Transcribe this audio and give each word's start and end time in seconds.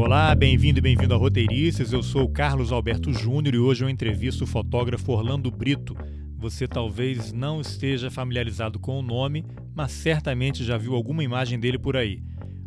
Olá, 0.00 0.32
bem-vindo 0.32 0.78
e 0.78 0.80
bem-vindo 0.80 1.12
a 1.12 1.16
Roteiristas. 1.16 1.92
Eu 1.92 2.04
sou 2.04 2.22
o 2.22 2.28
Carlos 2.28 2.70
Alberto 2.70 3.12
Júnior 3.12 3.52
e 3.56 3.58
hoje 3.58 3.82
eu 3.82 3.90
entrevisto 3.90 4.44
o 4.44 4.46
fotógrafo 4.46 5.10
Orlando 5.10 5.50
Brito. 5.50 5.96
Você 6.36 6.68
talvez 6.68 7.32
não 7.32 7.60
esteja 7.60 8.08
familiarizado 8.08 8.78
com 8.78 8.96
o 9.00 9.02
nome, 9.02 9.44
mas 9.74 9.90
certamente 9.90 10.62
já 10.62 10.78
viu 10.78 10.94
alguma 10.94 11.24
imagem 11.24 11.58
dele 11.58 11.80
por 11.80 11.96
aí. 11.96 12.22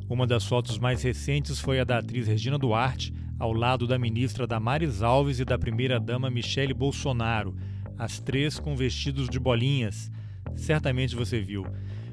Uma 0.09 0.27
das 0.27 0.45
fotos 0.45 0.77
mais 0.77 1.01
recentes 1.03 1.57
foi 1.57 1.79
a 1.79 1.85
da 1.85 1.99
atriz 1.99 2.27
Regina 2.27 2.57
Duarte, 2.57 3.13
ao 3.39 3.53
lado 3.53 3.87
da 3.87 3.97
ministra 3.97 4.45
Damares 4.45 5.01
Alves 5.01 5.39
e 5.39 5.45
da 5.45 5.57
primeira-dama 5.57 6.29
Michele 6.29 6.73
Bolsonaro, 6.73 7.55
as 7.97 8.19
três 8.19 8.59
com 8.59 8.75
vestidos 8.75 9.29
de 9.29 9.39
bolinhas. 9.39 10.11
Certamente 10.53 11.15
você 11.15 11.39
viu. 11.39 11.65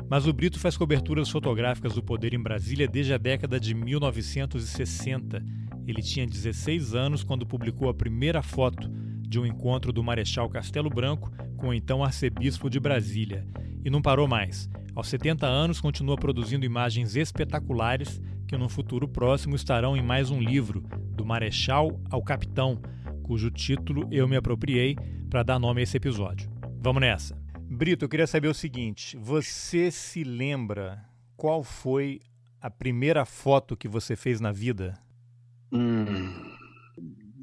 Mas 0.09 0.27
o 0.27 0.33
Brito 0.33 0.59
faz 0.59 0.77
coberturas 0.77 1.29
fotográficas 1.29 1.95
do 1.95 2.03
poder 2.03 2.33
em 2.33 2.43
Brasília 2.43 2.89
desde 2.89 3.13
a 3.13 3.19
década 3.19 3.61
de 3.61 3.75
1960. 3.75 5.45
Ele 5.87 6.03
tinha 6.03 6.27
16 6.27 6.95
anos 6.95 7.23
quando 7.23 7.47
publicou 7.47 7.89
a 7.89 7.95
primeira 7.95 8.43
foto 8.43 8.91
de 9.21 9.39
um 9.39 9.45
encontro 9.45 9.93
do 9.93 10.03
Marechal 10.03 10.49
Castelo 10.49 10.89
Branco 10.89 11.31
com 11.59 11.69
o 11.69 11.75
então 11.75 12.03
arcebispo 12.03 12.71
de 12.71 12.81
Brasília. 12.81 13.47
E 13.85 13.91
não 13.91 14.01
parou 14.01 14.27
mais. 14.27 14.69
Aos 14.95 15.09
70 15.09 15.47
anos, 15.47 15.81
continua 15.81 16.17
produzindo 16.17 16.65
imagens 16.65 17.15
espetaculares 17.15 18.21
que 18.47 18.57
no 18.57 18.69
futuro 18.69 19.07
próximo 19.07 19.55
estarão 19.55 19.97
em 19.97 20.03
mais 20.03 20.31
um 20.31 20.41
livro, 20.41 20.83
Do 21.13 21.25
Marechal 21.25 22.01
ao 22.11 22.23
Capitão, 22.23 22.81
cujo 23.23 23.51
título 23.51 24.09
eu 24.11 24.27
me 24.27 24.37
apropriei 24.37 24.97
para 25.29 25.43
dar 25.43 25.59
nome 25.59 25.81
a 25.81 25.85
esse 25.85 25.99
episódio. 25.99 26.51
Vamos 26.81 27.03
nessa! 27.03 27.48
Brito, 27.71 28.05
eu 28.05 28.09
queria 28.09 28.27
saber 28.27 28.49
o 28.49 28.55
seguinte: 28.55 29.17
você 29.17 29.91
se 29.91 30.25
lembra 30.25 31.05
qual 31.37 31.63
foi 31.63 32.21
a 32.61 32.71
primeira 32.71 33.25
foto 33.25 33.77
que 33.77 33.87
você 33.87 34.17
fez 34.17 34.41
na 34.41 34.51
vida? 34.51 34.99
Hum, 35.71 36.49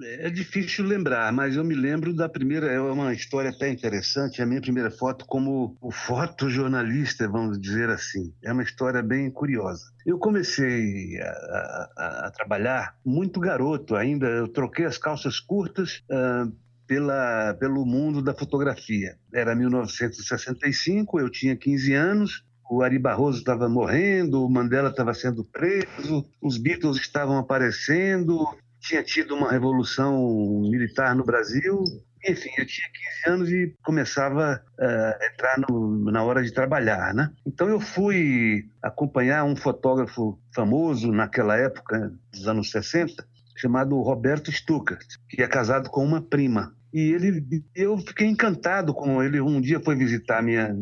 é 0.03 0.29
difícil 0.29 0.83
lembrar, 0.83 1.31
mas 1.31 1.55
eu 1.55 1.63
me 1.63 1.75
lembro 1.75 2.13
da 2.13 2.27
primeira. 2.27 2.67
É 2.67 2.79
uma 2.79 3.13
história 3.13 3.49
até 3.49 3.69
interessante. 3.69 4.41
A 4.41 4.45
minha 4.45 4.59
primeira 4.59 4.91
foto 4.91 5.25
como 5.25 5.77
o 5.79 5.91
fotojornalista, 5.91 7.27
vamos 7.29 7.59
dizer 7.59 7.89
assim. 7.89 8.33
É 8.43 8.51
uma 8.51 8.63
história 8.63 9.01
bem 9.01 9.29
curiosa. 9.31 9.85
Eu 10.05 10.17
comecei 10.17 11.19
a, 11.21 11.89
a, 11.97 12.27
a 12.27 12.31
trabalhar 12.31 12.97
muito 13.05 13.39
garoto 13.39 13.95
ainda. 13.95 14.27
Eu 14.27 14.47
troquei 14.47 14.85
as 14.85 14.97
calças 14.97 15.39
curtas. 15.39 16.03
Uh, 16.09 16.51
pela, 16.87 17.53
pelo 17.59 17.85
mundo 17.85 18.21
da 18.21 18.33
fotografia. 18.33 19.17
Era 19.33 19.55
1965, 19.55 21.19
eu 21.19 21.29
tinha 21.29 21.55
15 21.55 21.93
anos, 21.93 22.43
o 22.69 22.81
Ari 22.81 22.97
Barroso 22.97 23.39
estava 23.39 23.69
morrendo, 23.69 24.43
o 24.43 24.49
Mandela 24.49 24.89
estava 24.89 25.13
sendo 25.13 25.43
preso, 25.43 26.25
os 26.41 26.57
Beatles 26.57 26.97
estavam 26.97 27.37
aparecendo, 27.37 28.45
tinha 28.79 29.03
tido 29.03 29.35
uma 29.35 29.51
revolução 29.51 30.61
militar 30.69 31.15
no 31.15 31.23
Brasil. 31.23 31.83
Enfim, 32.27 32.49
eu 32.57 32.65
tinha 32.65 32.87
15 33.23 33.33
anos 33.33 33.51
e 33.51 33.75
começava 33.83 34.63
uh, 34.79 34.83
a 34.83 35.27
entrar 35.31 35.59
no, 35.59 36.11
na 36.11 36.23
hora 36.23 36.43
de 36.43 36.51
trabalhar, 36.51 37.13
né? 37.13 37.31
Então 37.45 37.69
eu 37.69 37.79
fui 37.79 38.67
acompanhar 38.81 39.43
um 39.43 39.55
fotógrafo 39.55 40.39
famoso 40.53 41.11
naquela 41.11 41.55
época, 41.55 42.11
dos 42.31 42.47
anos 42.47 42.71
60, 42.71 43.23
chamado 43.55 43.99
Roberto 44.01 44.51
Stuckert, 44.51 45.05
que 45.29 45.41
é 45.41 45.47
casado 45.47 45.89
com 45.89 46.03
uma 46.03 46.21
prima. 46.21 46.75
E 46.93 47.11
ele, 47.11 47.63
eu 47.75 47.97
fiquei 47.97 48.27
encantado 48.27 48.93
com 48.93 49.21
ele. 49.21 49.41
Um 49.41 49.59
dia 49.59 49.79
foi 49.79 49.95
visitar 49.95 50.41
minha 50.41 50.73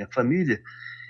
minha 0.00 0.08
família 0.12 0.60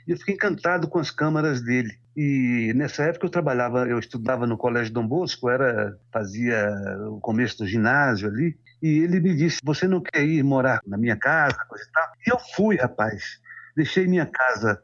e 0.07 0.13
eu 0.13 0.17
fiquei 0.17 0.35
encantado 0.35 0.89
com 0.89 0.99
as 0.99 1.11
câmaras 1.11 1.63
dele. 1.63 1.93
E 2.17 2.73
nessa 2.75 3.05
época 3.05 3.27
eu 3.27 3.31
trabalhava, 3.31 3.87
eu 3.87 3.99
estudava 3.99 4.47
no 4.47 4.59
Colégio 4.59 4.93
Dom 4.93 5.07
Bosco, 5.07 5.49
era 5.49 5.97
fazia 6.13 6.69
o 7.09 7.21
começo 7.21 7.59
do 7.59 7.67
ginásio 7.67 8.29
ali. 8.29 8.59
E 8.83 8.99
ele 8.99 9.21
me 9.21 9.37
disse: 9.37 9.59
"Você 9.63 9.87
não 9.87 10.01
quer 10.01 10.25
ir 10.25 10.43
morar 10.43 10.81
na 10.87 10.97
minha 10.97 11.17
casa, 11.17 11.57
coisa 11.69 11.85
e 11.85 11.93
tal?" 11.93 12.09
E 12.27 12.31
eu 12.33 12.39
fui, 12.57 12.77
rapaz. 12.77 13.39
Deixei 13.77 14.07
minha 14.07 14.27
casa 14.27 14.83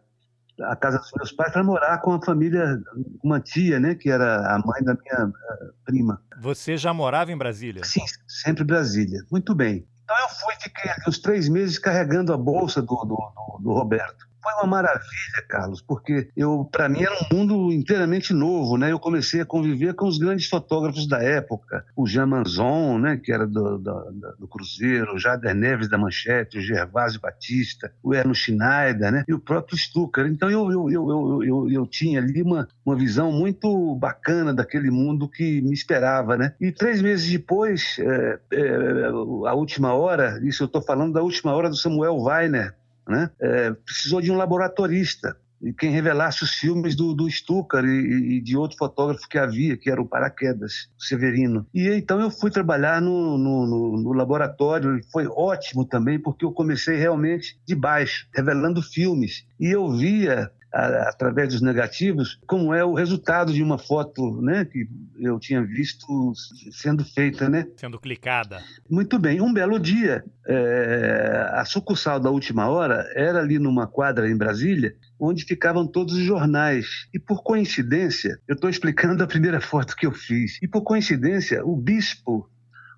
a 0.63 0.77
casa 0.77 0.99
dos 0.99 1.11
meus 1.17 1.33
pais 1.33 1.53
para 1.53 1.63
morar 1.63 1.99
com 1.99 2.13
a 2.13 2.25
família, 2.25 2.81
uma 3.23 3.41
tia, 3.41 3.79
né, 3.79 3.95
que 3.95 4.11
era 4.11 4.55
a 4.55 4.59
mãe 4.59 4.83
da 4.83 4.95
minha 4.95 5.33
eh, 5.33 5.71
prima. 5.85 6.23
Você 6.41 6.77
já 6.77 6.93
morava 6.93 7.33
em 7.33 7.37
Brasília? 7.37 7.85
Sim, 7.85 8.05
sempre 8.27 8.65
Brasília. 8.65 9.23
Muito 9.31 9.55
bem. 9.55 9.87
Então 10.05 10.17
eu 10.21 10.29
fui, 10.29 10.55
fiquei 10.61 10.91
uns 11.09 11.19
três 11.19 11.49
meses 11.49 11.79
carregando 11.79 12.33
a 12.33 12.37
bolsa 12.37 12.81
do, 12.81 12.95
do, 12.95 13.17
do, 13.17 13.59
do 13.61 13.73
Roberto 13.73 14.27
foi 14.47 14.55
uma 14.55 14.67
maravilha, 14.67 15.45
Carlos, 15.49 15.83
porque 15.83 16.29
eu, 16.37 16.69
para 16.71 16.89
mim, 16.89 17.03
era 17.03 17.15
um 17.15 17.37
mundo 17.37 17.73
inteiramente 17.73 18.33
novo, 18.33 18.77
né? 18.77 18.93
Eu 18.93 19.01
comecei 19.01 19.41
a 19.41 19.45
conviver 19.45 19.95
com 19.95 20.07
os 20.07 20.19
grandes 20.19 20.49
fotógrafos 20.49 21.09
da 21.09 21.21
época, 21.21 21.85
o 21.97 22.07
Jean 22.07 22.27
Manzon, 22.27 22.99
né? 22.99 23.17
Que 23.17 23.33
era 23.33 23.45
do, 23.45 23.77
do, 23.77 24.13
do 24.39 24.47
Cruzeiro, 24.47 25.17
o 25.17 25.19
Jader 25.19 25.53
Neves 25.53 25.89
da 25.89 25.99
Manchete, 25.99 26.59
o 26.59 26.63
Gervásio 26.63 27.21
Batista, 27.21 27.93
o 28.01 28.15
Erno 28.15 28.35
Schneider, 28.35 29.11
né? 29.11 29.25
E 29.27 29.35
o 29.35 29.41
próprio 29.41 29.77
Stucker. 29.77 30.27
Então 30.27 30.49
eu, 30.49 30.71
eu, 30.71 30.91
eu, 30.91 31.43
eu, 31.43 31.71
eu, 31.71 31.87
tinha 31.87 32.21
ali 32.21 32.41
uma, 32.41 32.69
uma 32.85 32.95
visão 32.95 33.33
muito 33.33 33.97
bacana 33.97 34.55
daquele 34.55 34.93
mundo 34.93 35.29
que 35.29 35.61
me 35.61 35.73
esperava, 35.73 36.37
né? 36.37 36.55
E 36.61 36.71
três 36.71 37.03
meses 37.03 37.29
depois, 37.29 37.97
é, 37.99 38.39
é, 38.53 39.07
a 39.47 39.55
última 39.55 39.93
hora, 39.93 40.39
isso 40.45 40.63
eu 40.63 40.67
estou 40.67 40.83
falando 40.83 41.15
da 41.15 41.23
última 41.23 41.53
hora 41.53 41.69
do 41.69 41.77
Samuel 41.77 42.17
Weiner, 42.17 42.77
né? 43.07 43.31
É, 43.41 43.73
precisou 43.73 44.21
de 44.21 44.31
um 44.31 44.37
laboratorista 44.37 45.37
e 45.63 45.73
quem 45.73 45.91
revelasse 45.91 46.43
os 46.45 46.51
filmes 46.51 46.95
do, 46.95 47.15
do 47.15 47.31
Stucker 47.31 47.85
e, 47.85 48.37
e, 48.37 48.41
de 48.41 48.57
outro 48.57 48.77
fotógrafo 48.77 49.29
que 49.29 49.39
havia, 49.39 49.77
que 49.77 49.91
era 49.91 50.01
o 50.01 50.07
Paraquedas, 50.07 50.89
Severino. 50.99 51.67
E 51.73 51.89
então 51.89 52.21
eu 52.21 52.31
fui 52.31 52.51
trabalhar 52.51 53.01
no, 53.01 53.39
no, 53.39 53.67
no, 53.67 54.03
no 54.03 54.13
laboratório 54.13 54.99
e 54.99 55.03
foi 55.11 55.27
ótimo 55.27 55.85
também, 55.85 56.19
porque 56.19 56.45
eu 56.45 56.53
comecei 56.53 56.97
realmente 56.97 57.59
de 57.67 57.75
baixo, 57.75 58.29
revelando 58.35 58.83
filmes. 58.83 59.47
E 59.59 59.69
eu 59.69 59.91
via 59.91 60.51
através 60.77 61.49
dos 61.49 61.63
negativos, 61.63 62.39
como 62.47 62.75
é 62.75 62.85
o 62.85 62.95
resultado 62.95 63.53
de 63.53 63.63
uma 63.63 63.79
foto, 63.79 64.41
né, 64.43 64.65
que 64.65 64.87
eu 65.19 65.39
tinha 65.39 65.63
visto 65.63 66.33
sendo 66.71 67.05
feita, 67.05 67.49
né? 67.49 67.67
Sendo 67.77 67.99
clicada. 67.99 68.63
Muito 68.89 69.19
bem. 69.19 69.41
Um 69.41 69.53
belo 69.53 69.79
dia, 69.79 70.25
é, 70.47 71.51
a 71.53 71.65
sucursal 71.65 72.21
da 72.21 72.31
Última 72.31 72.69
Hora 72.69 73.11
era 73.15 73.39
ali 73.39 73.59
numa 73.59 73.87
quadra 73.87 74.29
em 74.29 74.37
Brasília, 74.37 74.95
onde 75.19 75.45
ficavam 75.45 75.87
todos 75.87 76.15
os 76.15 76.23
jornais. 76.23 77.09
E 77.15 77.19
por 77.19 77.43
coincidência, 77.43 78.39
eu 78.47 78.55
estou 78.55 78.69
explicando 78.69 79.23
a 79.23 79.27
primeira 79.27 79.61
foto 79.61 79.97
que 79.97 80.07
eu 80.07 80.13
fiz. 80.13 80.59
E 80.63 80.69
por 80.69 80.83
coincidência, 80.83 81.65
o 81.65 81.75
bispo 81.75 82.49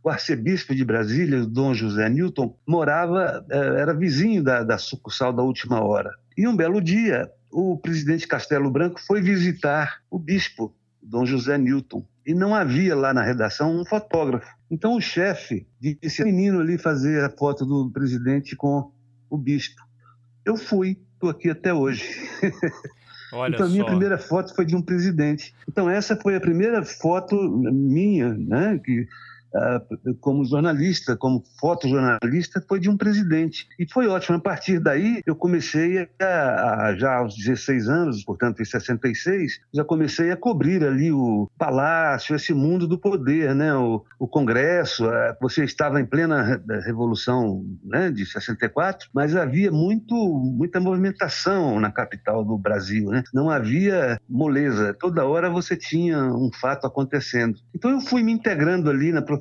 o 0.02 0.08
arcebispo 0.08 0.74
de 0.74 0.84
Brasília, 0.84 1.44
Dom 1.44 1.74
José 1.74 2.08
Newton, 2.08 2.56
morava, 2.66 3.44
é, 3.50 3.58
era 3.58 3.92
vizinho 3.92 4.42
da, 4.42 4.62
da 4.62 4.78
sucursal 4.78 5.32
da 5.32 5.42
última 5.42 5.82
hora. 5.82 6.10
E 6.36 6.46
um 6.46 6.56
belo 6.56 6.80
dia, 6.80 7.28
o 7.50 7.76
presidente 7.78 8.26
Castelo 8.26 8.70
Branco 8.70 9.00
foi 9.00 9.20
visitar 9.20 10.02
o 10.10 10.18
bispo, 10.18 10.74
Dom 11.02 11.24
José 11.24 11.56
Newton, 11.56 12.04
e 12.26 12.34
não 12.34 12.54
havia 12.54 12.94
lá 12.94 13.14
na 13.14 13.22
redação 13.22 13.80
um 13.80 13.84
fotógrafo. 13.84 14.48
Então 14.70 14.94
o 14.94 15.00
chefe 15.00 15.66
disse: 15.80 16.22
menino 16.24 16.60
ali 16.60 16.76
fazer 16.76 17.24
a 17.24 17.30
foto 17.30 17.64
do 17.64 17.90
presidente 17.90 18.54
com 18.54 18.90
o 19.30 19.36
bispo. 19.38 19.82
Eu 20.44 20.56
fui, 20.56 20.98
estou 21.14 21.30
aqui 21.30 21.50
até 21.50 21.72
hoje. 21.72 22.04
Olha 23.32 23.54
então 23.54 23.66
a 23.66 23.68
minha 23.68 23.84
primeira 23.84 24.16
foto 24.16 24.54
foi 24.54 24.64
de 24.64 24.74
um 24.74 24.82
presidente. 24.82 25.54
Então 25.68 25.88
essa 25.88 26.16
foi 26.16 26.34
a 26.34 26.40
primeira 26.40 26.82
foto 26.84 27.36
minha, 27.50 28.34
né, 28.34 28.78
que 28.82 29.06
como 30.20 30.44
jornalista, 30.44 31.16
como 31.16 31.42
fotojornalista, 31.60 32.62
foi 32.68 32.78
de 32.78 32.90
um 32.90 32.96
presidente. 32.96 33.66
E 33.78 33.90
foi 33.90 34.06
ótimo. 34.06 34.36
A 34.36 34.40
partir 34.40 34.78
daí, 34.78 35.22
eu 35.26 35.34
comecei 35.34 36.08
a, 36.20 36.86
a, 36.86 36.96
já 36.96 37.16
aos 37.16 37.34
16 37.34 37.88
anos, 37.88 38.24
portanto, 38.24 38.60
em 38.60 38.64
66, 38.64 39.60
já 39.72 39.84
comecei 39.84 40.30
a 40.30 40.36
cobrir 40.36 40.84
ali 40.84 41.10
o 41.10 41.50
palácio, 41.58 42.36
esse 42.36 42.52
mundo 42.52 42.86
do 42.86 42.98
poder, 42.98 43.54
né? 43.54 43.74
o, 43.74 44.04
o 44.18 44.28
Congresso. 44.28 45.04
Você 45.40 45.64
estava 45.64 46.00
em 46.00 46.06
plena 46.06 46.60
Revolução 46.84 47.64
né, 47.84 48.10
de 48.10 48.26
64, 48.26 49.08
mas 49.14 49.34
havia 49.34 49.70
muito, 49.70 50.14
muita 50.14 50.80
movimentação 50.80 51.80
na 51.80 51.90
capital 51.90 52.44
do 52.44 52.56
Brasil. 52.58 53.08
Né? 53.10 53.22
Não 53.32 53.50
havia 53.50 54.20
moleza. 54.28 54.94
Toda 54.94 55.24
hora 55.24 55.48
você 55.48 55.76
tinha 55.76 56.18
um 56.24 56.50
fato 56.52 56.86
acontecendo. 56.86 57.58
Então, 57.74 57.90
eu 57.90 58.00
fui 58.00 58.22
me 58.22 58.32
integrando 58.32 58.90
ali 58.90 59.12
na 59.12 59.22
profissão 59.22 59.37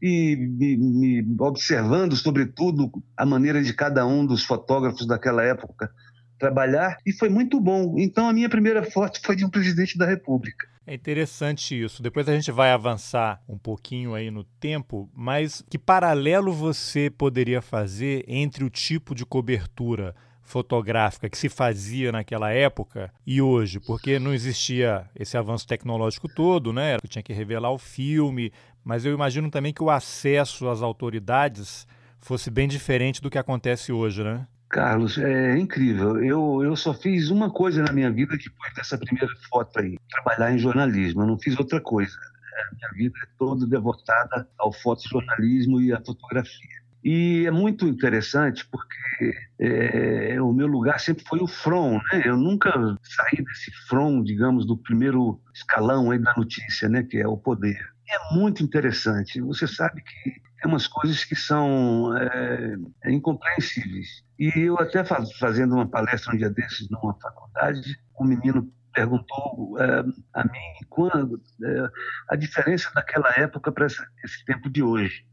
e 0.00 0.36
me, 0.36 0.76
me 0.76 1.36
observando, 1.40 2.16
sobretudo, 2.16 2.90
a 3.16 3.26
maneira 3.26 3.62
de 3.62 3.72
cada 3.72 4.06
um 4.06 4.24
dos 4.24 4.44
fotógrafos 4.44 5.06
daquela 5.06 5.42
época 5.42 5.90
trabalhar 6.38 6.96
e 7.06 7.12
foi 7.12 7.28
muito 7.28 7.60
bom. 7.60 7.94
Então 7.96 8.28
a 8.28 8.32
minha 8.32 8.48
primeira 8.48 8.82
foto 8.82 9.20
foi 9.24 9.36
de 9.36 9.44
um 9.44 9.50
presidente 9.50 9.96
da 9.96 10.04
República. 10.04 10.66
É 10.84 10.94
interessante 10.94 11.80
isso. 11.80 12.02
Depois 12.02 12.28
a 12.28 12.34
gente 12.34 12.50
vai 12.50 12.72
avançar 12.72 13.40
um 13.48 13.56
pouquinho 13.56 14.14
aí 14.14 14.30
no 14.30 14.42
tempo, 14.42 15.08
mas 15.14 15.62
que 15.70 15.78
paralelo 15.78 16.52
você 16.52 17.08
poderia 17.08 17.62
fazer 17.62 18.24
entre 18.26 18.64
o 18.64 18.70
tipo 18.70 19.14
de 19.14 19.24
cobertura 19.24 20.14
fotográfica 20.42 21.30
que 21.30 21.38
se 21.38 21.48
fazia 21.48 22.10
naquela 22.10 22.50
época 22.50 23.12
e 23.24 23.40
hoje, 23.40 23.78
porque 23.78 24.18
não 24.18 24.34
existia 24.34 25.08
esse 25.14 25.36
avanço 25.36 25.66
tecnológico 25.66 26.28
todo, 26.28 26.72
né? 26.72 26.98
Tinha 27.08 27.22
que 27.22 27.32
revelar 27.32 27.70
o 27.70 27.78
filme, 27.78 28.52
mas 28.84 29.04
eu 29.04 29.12
imagino 29.12 29.50
também 29.50 29.72
que 29.72 29.82
o 29.82 29.90
acesso 29.90 30.68
às 30.68 30.82
autoridades 30.82 31.86
fosse 32.18 32.50
bem 32.50 32.68
diferente 32.68 33.20
do 33.20 33.30
que 33.30 33.38
acontece 33.38 33.92
hoje, 33.92 34.22
né? 34.22 34.46
Carlos, 34.68 35.18
é 35.18 35.58
incrível. 35.58 36.24
Eu, 36.24 36.62
eu 36.64 36.74
só 36.74 36.94
fiz 36.94 37.28
uma 37.28 37.50
coisa 37.50 37.82
na 37.82 37.92
minha 37.92 38.10
vida 38.10 38.34
foi 38.38 38.74
dessa 38.74 38.96
primeira 38.96 39.32
foto 39.50 39.78
aí, 39.78 39.98
trabalhar 40.10 40.52
em 40.52 40.58
jornalismo. 40.58 41.22
Eu 41.22 41.26
não 41.26 41.38
fiz 41.38 41.58
outra 41.58 41.78
coisa. 41.78 42.16
A 42.16 42.74
minha 42.74 42.88
vida 42.94 43.18
é 43.22 43.28
toda 43.38 43.66
devotada 43.66 44.48
ao 44.58 44.72
fotojornalismo 44.72 45.80
e 45.80 45.92
à 45.92 46.00
fotografia. 46.00 46.82
E 47.04 47.44
é 47.46 47.50
muito 47.50 47.86
interessante 47.86 48.66
porque 48.70 49.34
é, 49.58 50.40
o 50.40 50.52
meu 50.52 50.68
lugar 50.68 51.00
sempre 51.00 51.24
foi 51.24 51.40
o 51.40 51.48
front, 51.48 52.00
né? 52.12 52.22
Eu 52.24 52.36
nunca 52.36 52.70
saí 53.02 53.44
desse 53.44 53.72
front, 53.88 54.24
digamos, 54.24 54.64
do 54.64 54.78
primeiro 54.78 55.40
escalão 55.52 56.12
aí 56.12 56.18
da 56.18 56.32
notícia, 56.36 56.88
né? 56.88 57.02
Que 57.02 57.18
é 57.18 57.26
o 57.26 57.36
poder. 57.36 57.91
É 58.12 58.34
muito 58.34 58.62
interessante. 58.62 59.40
Você 59.40 59.66
sabe 59.66 60.02
que 60.02 60.30
tem 60.60 60.70
umas 60.70 60.86
coisas 60.86 61.24
que 61.24 61.34
são 61.34 62.14
é, 62.14 62.76
incompreensíveis. 63.10 64.22
E 64.38 64.52
eu 64.54 64.78
até 64.78 65.02
fazendo 65.38 65.74
uma 65.74 65.88
palestra 65.88 66.34
um 66.34 66.36
dia 66.36 66.50
desses 66.50 66.90
numa 66.90 67.18
faculdade, 67.18 67.98
um 68.20 68.24
menino 68.24 68.70
perguntou 68.92 69.78
é, 69.80 70.04
a 70.34 70.44
mim 70.44 70.86
quando 70.90 71.40
é, 71.64 71.90
a 72.28 72.36
diferença 72.36 72.90
daquela 72.94 73.30
época 73.34 73.72
para 73.72 73.86
esse 73.86 74.44
tempo 74.44 74.68
de 74.68 74.82
hoje. 74.82 75.24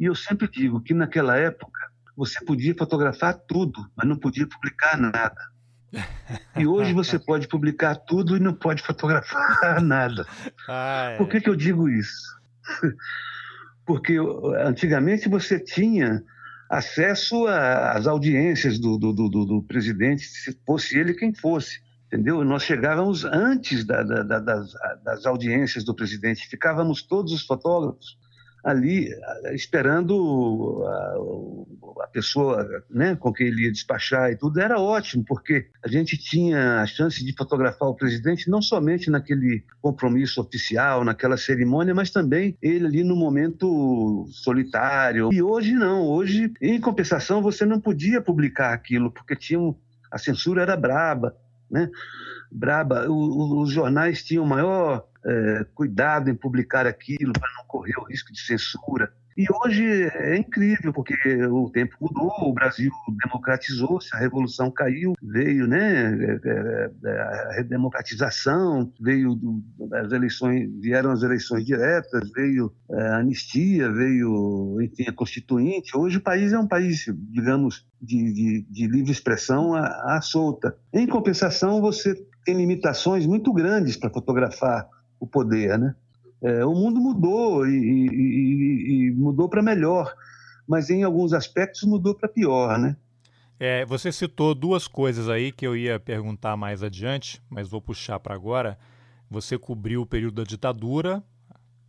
E 0.00 0.06
eu 0.06 0.14
sempre 0.16 0.48
digo 0.48 0.82
que 0.82 0.92
naquela 0.92 1.36
época 1.36 1.78
você 2.16 2.44
podia 2.44 2.74
fotografar 2.74 3.34
tudo, 3.46 3.88
mas 3.96 4.08
não 4.08 4.18
podia 4.18 4.48
publicar 4.48 4.96
nada. 4.96 5.40
E 6.56 6.66
hoje 6.66 6.92
você 6.92 7.18
pode 7.18 7.48
publicar 7.48 7.94
tudo 7.94 8.36
e 8.36 8.40
não 8.40 8.54
pode 8.54 8.82
fotografar 8.82 9.80
nada. 9.82 10.26
Ah, 10.68 11.10
é. 11.12 11.16
Por 11.16 11.28
que, 11.28 11.40
que 11.40 11.48
eu 11.48 11.56
digo 11.56 11.88
isso? 11.88 12.36
Porque 13.86 14.16
antigamente 14.64 15.28
você 15.28 15.60
tinha 15.60 16.22
acesso 16.68 17.46
às 17.46 18.06
audiências 18.06 18.78
do, 18.78 18.98
do, 18.98 19.12
do, 19.12 19.28
do, 19.28 19.62
presidente, 19.62 20.24
se 20.24 20.58
fosse 20.66 20.98
ele 20.98 21.14
quem 21.14 21.32
fosse. 21.32 21.80
Entendeu? 22.06 22.44
Nós 22.44 22.62
chegávamos 22.62 23.24
antes 23.24 23.84
da, 23.84 24.02
da, 24.02 24.22
da, 24.22 24.38
das, 24.40 24.72
das 25.04 25.26
audiências 25.26 25.84
do 25.84 25.94
presidente, 25.94 26.48
ficávamos 26.48 27.02
todos 27.02 27.32
os 27.32 27.42
fotógrafos 27.42 28.18
ali 28.66 29.08
esperando 29.52 30.82
a, 30.84 32.02
a, 32.02 32.08
pessoa 32.08 32.66
né, 32.90 33.14
com 33.14 33.32
quem 33.32 33.46
ele 33.46 33.62
ia 33.62 33.70
despachar 33.70 34.32
e 34.32 34.36
tudo, 34.36 34.60
era 34.60 34.80
ótimo, 34.80 35.24
porque 35.24 35.66
a 35.84 35.88
gente 35.88 36.18
tinha 36.18 36.80
a 36.80 36.86
chance 36.86 37.24
de 37.24 37.32
fotografar 37.32 37.88
o 37.88 37.94
presidente 37.94 38.50
não 38.50 38.60
somente 38.60 39.08
naquele 39.08 39.62
compromisso 39.80 40.40
oficial, 40.40 41.04
naquela 41.04 41.36
cerimônia, 41.36 41.94
mas 41.94 42.10
também 42.10 42.58
ele 42.60 42.86
ali 42.86 43.04
no 43.04 43.14
momento 43.14 44.26
solitário. 44.30 45.32
E 45.32 45.40
hoje 45.40 45.72
não, 45.72 46.02
hoje, 46.02 46.52
em 46.60 46.80
compensação, 46.80 47.40
você 47.40 47.64
não 47.64 47.80
podia 47.80 48.20
publicar 48.20 48.72
aquilo, 48.72 49.12
porque 49.12 49.36
tinha 49.36 49.60
um, 49.60 49.76
a 50.10 50.18
censura 50.18 50.62
era 50.62 50.76
braba, 50.76 51.36
né? 51.70 51.88
Braba. 52.50 53.08
O, 53.08 53.14
o, 53.14 53.60
os 53.62 53.70
jornais 53.70 54.22
tinham 54.22 54.46
maior 54.46 55.06
é, 55.24 55.66
cuidado 55.74 56.30
em 56.30 56.34
publicar 56.34 56.86
aquilo 56.86 57.32
para 57.32 57.52
não 57.56 57.64
correr 57.66 57.98
o 57.98 58.04
risco 58.04 58.32
de 58.32 58.40
censura. 58.40 59.12
E 59.36 59.44
hoje 59.52 59.84
é 60.14 60.34
incrível, 60.34 60.94
porque 60.94 61.14
o 61.44 61.68
tempo 61.68 61.94
mudou, 62.00 62.32
o 62.48 62.54
Brasil 62.54 62.90
democratizou-se, 63.22 64.16
a 64.16 64.18
revolução 64.18 64.70
caiu, 64.70 65.12
veio 65.22 65.66
né, 65.66 66.16
é, 66.24 66.40
é, 66.42 66.90
é, 67.04 67.20
a 67.20 67.52
redemocratização, 67.56 68.90
veio 68.98 69.34
do, 69.34 69.62
as 69.92 70.10
eleições, 70.10 70.70
vieram 70.80 71.10
as 71.10 71.22
eleições 71.22 71.66
diretas, 71.66 72.30
veio 72.32 72.72
a 72.90 73.18
anistia, 73.18 73.92
veio, 73.92 74.78
enfim, 74.80 75.04
a 75.06 75.12
constituinte. 75.12 75.94
Hoje 75.94 76.16
o 76.16 76.22
país 76.22 76.54
é 76.54 76.58
um 76.58 76.66
país, 76.66 77.04
digamos, 77.30 77.86
de, 78.00 78.32
de, 78.32 78.66
de 78.70 78.86
livre 78.86 79.12
expressão 79.12 79.74
à, 79.74 80.16
à 80.16 80.20
solta. 80.22 80.74
Em 80.94 81.06
compensação, 81.06 81.82
você 81.82 82.14
tem 82.46 82.56
limitações 82.56 83.26
muito 83.26 83.52
grandes 83.52 83.96
para 83.96 84.08
fotografar 84.08 84.88
o 85.18 85.26
poder, 85.26 85.76
né? 85.76 85.94
É, 86.40 86.64
o 86.64 86.72
mundo 86.72 87.00
mudou 87.00 87.66
e, 87.66 87.72
e, 87.72 89.08
e 89.08 89.10
mudou 89.10 89.48
para 89.48 89.62
melhor, 89.62 90.14
mas 90.66 90.88
em 90.88 91.02
alguns 91.02 91.32
aspectos 91.32 91.82
mudou 91.82 92.14
para 92.14 92.28
pior, 92.28 92.78
né? 92.78 92.96
É, 93.58 93.84
você 93.84 94.12
citou 94.12 94.54
duas 94.54 94.86
coisas 94.86 95.28
aí 95.28 95.50
que 95.50 95.66
eu 95.66 95.76
ia 95.76 95.98
perguntar 95.98 96.56
mais 96.56 96.82
adiante, 96.82 97.42
mas 97.50 97.68
vou 97.68 97.80
puxar 97.80 98.20
para 98.20 98.34
agora. 98.34 98.78
Você 99.28 99.58
cobriu 99.58 100.02
o 100.02 100.06
período 100.06 100.36
da 100.36 100.44
ditadura, 100.44 101.22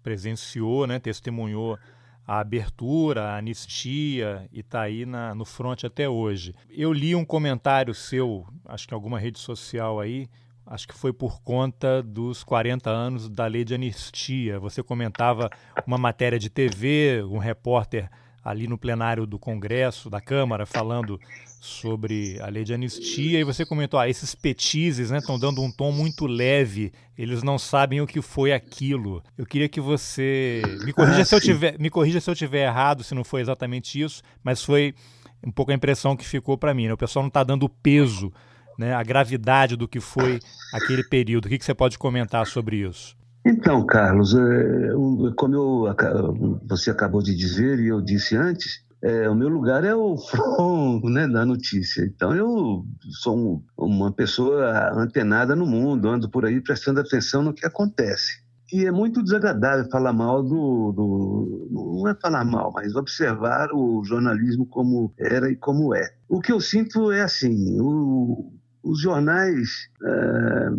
presenciou, 0.02 0.88
né, 0.88 0.98
testemunhou 0.98 1.78
a 2.26 2.40
abertura, 2.40 3.24
a 3.26 3.38
anistia 3.38 4.48
e 4.52 4.62
está 4.62 4.82
aí 4.82 5.06
na, 5.06 5.36
no 5.36 5.46
front 5.46 5.84
até 5.84 6.10
hoje. 6.10 6.56
Eu 6.70 6.92
li 6.92 7.14
um 7.14 7.26
comentário 7.26 7.94
seu, 7.94 8.48
acho 8.66 8.88
que 8.88 8.94
em 8.94 8.96
alguma 8.96 9.20
rede 9.20 9.38
social 9.38 10.00
aí, 10.00 10.30
acho 10.68 10.88
que 10.88 10.94
foi 10.94 11.14
por 11.14 11.42
conta 11.42 12.04
dos 12.04 12.44
40 12.44 12.90
anos 12.90 13.30
da 13.30 13.48
lei 13.48 13.64
de 13.64 13.74
anistia. 13.74 14.60
Você 14.60 14.84
comentava 14.84 15.50
uma 15.86 15.98
matéria 15.98 16.38
de 16.38 16.50
TV, 16.50 17.24
um 17.30 17.38
repórter 17.38 18.10
ali 18.44 18.68
no 18.68 18.78
plenário 18.78 19.26
do 19.26 19.38
Congresso, 19.38 20.10
da 20.10 20.22
Câmara, 20.22 20.66
falando 20.66 21.20
sobre 21.60 22.40
a 22.42 22.48
lei 22.48 22.64
de 22.64 22.74
anistia, 22.74 23.40
e 23.40 23.44
você 23.44 23.66
comentou, 23.66 24.00
ah, 24.00 24.08
esses 24.08 24.34
petizes 24.34 25.12
estão 25.12 25.36
né, 25.36 25.42
dando 25.42 25.62
um 25.62 25.70
tom 25.70 25.92
muito 25.92 26.26
leve, 26.26 26.94
eles 27.18 27.44
não 27.44 27.58
sabem 27.58 28.00
o 28.00 28.08
que 28.08 28.22
foi 28.22 28.54
aquilo. 28.54 29.22
Eu 29.38 29.46
queria 29.46 29.68
que 29.68 29.82
você 29.82 30.62
me 30.86 30.94
corrija, 30.94 31.24
ah, 31.24 31.26
se, 31.26 31.36
eu 31.36 31.42
tiver, 31.42 31.78
me 31.78 31.90
corrija 31.90 32.22
se 32.22 32.30
eu 32.30 32.36
tiver 32.36 32.66
errado, 32.66 33.04
se 33.04 33.14
não 33.14 33.24
foi 33.24 33.42
exatamente 33.42 34.00
isso, 34.00 34.22
mas 34.42 34.64
foi 34.64 34.94
um 35.46 35.52
pouco 35.52 35.72
a 35.72 35.76
impressão 35.76 36.16
que 36.16 36.26
ficou 36.26 36.58
para 36.58 36.74
mim. 36.74 36.88
Né? 36.88 36.94
O 36.94 36.98
pessoal 36.98 37.24
não 37.24 37.28
está 37.28 37.44
dando 37.44 37.68
peso 37.68 38.32
né, 38.78 38.94
a 38.94 39.04
gravidade 39.04 39.76
do 39.76 39.88
que 39.88 40.00
foi 40.00 40.40
aquele 40.74 41.04
período. 41.04 41.46
O 41.46 41.50
que, 41.50 41.58
que 41.58 41.66
você 41.66 41.74
pode 41.74 41.98
comentar 41.98 42.46
sobre 42.46 42.78
isso? 42.88 43.16
Então, 43.46 43.86
Carlos, 43.86 44.36
é, 44.36 44.90
como 45.36 45.56
eu, 45.56 45.96
você 46.68 46.92
acabou 46.92 47.22
de 47.22 47.34
dizer 47.34 47.80
e 47.80 47.88
eu 47.88 48.02
disse 48.02 48.36
antes, 48.36 48.86
é, 49.02 49.30
o 49.30 49.36
meu 49.36 49.48
lugar 49.48 49.84
é 49.84 49.96
o 49.96 50.18
front 50.28 51.04
né, 51.06 51.28
da 51.28 51.46
notícia. 51.46 52.04
Então, 52.04 52.36
eu 52.36 52.86
sou 53.22 53.38
um, 53.38 53.64
uma 53.78 54.12
pessoa 54.12 54.92
antenada 54.94 55.56
no 55.56 55.66
mundo, 55.66 56.10
ando 56.10 56.30
por 56.30 56.46
aí 56.46 56.62
prestando 56.62 57.00
atenção 57.00 57.42
no 57.42 57.54
que 57.54 57.66
acontece. 57.66 58.46
E 58.72 58.86
é 58.86 58.92
muito 58.92 59.24
desagradável 59.24 59.90
falar 59.90 60.12
mal 60.12 60.44
do, 60.44 60.92
do, 60.92 61.70
Não 61.72 62.10
é 62.10 62.14
falar 62.22 62.44
mal, 62.44 62.70
mas 62.74 62.96
observar 62.96 63.70
o 63.74 64.04
jornalismo 64.04 64.66
como 64.66 65.14
era 65.18 65.50
e 65.50 65.56
como 65.56 65.96
é. 65.96 66.10
O 66.28 66.42
que 66.42 66.52
eu 66.52 66.60
sinto 66.60 67.10
é 67.10 67.22
assim: 67.22 67.80
o, 67.80 68.52
os 68.88 69.02
jornais 69.02 69.90
é, 70.04 70.70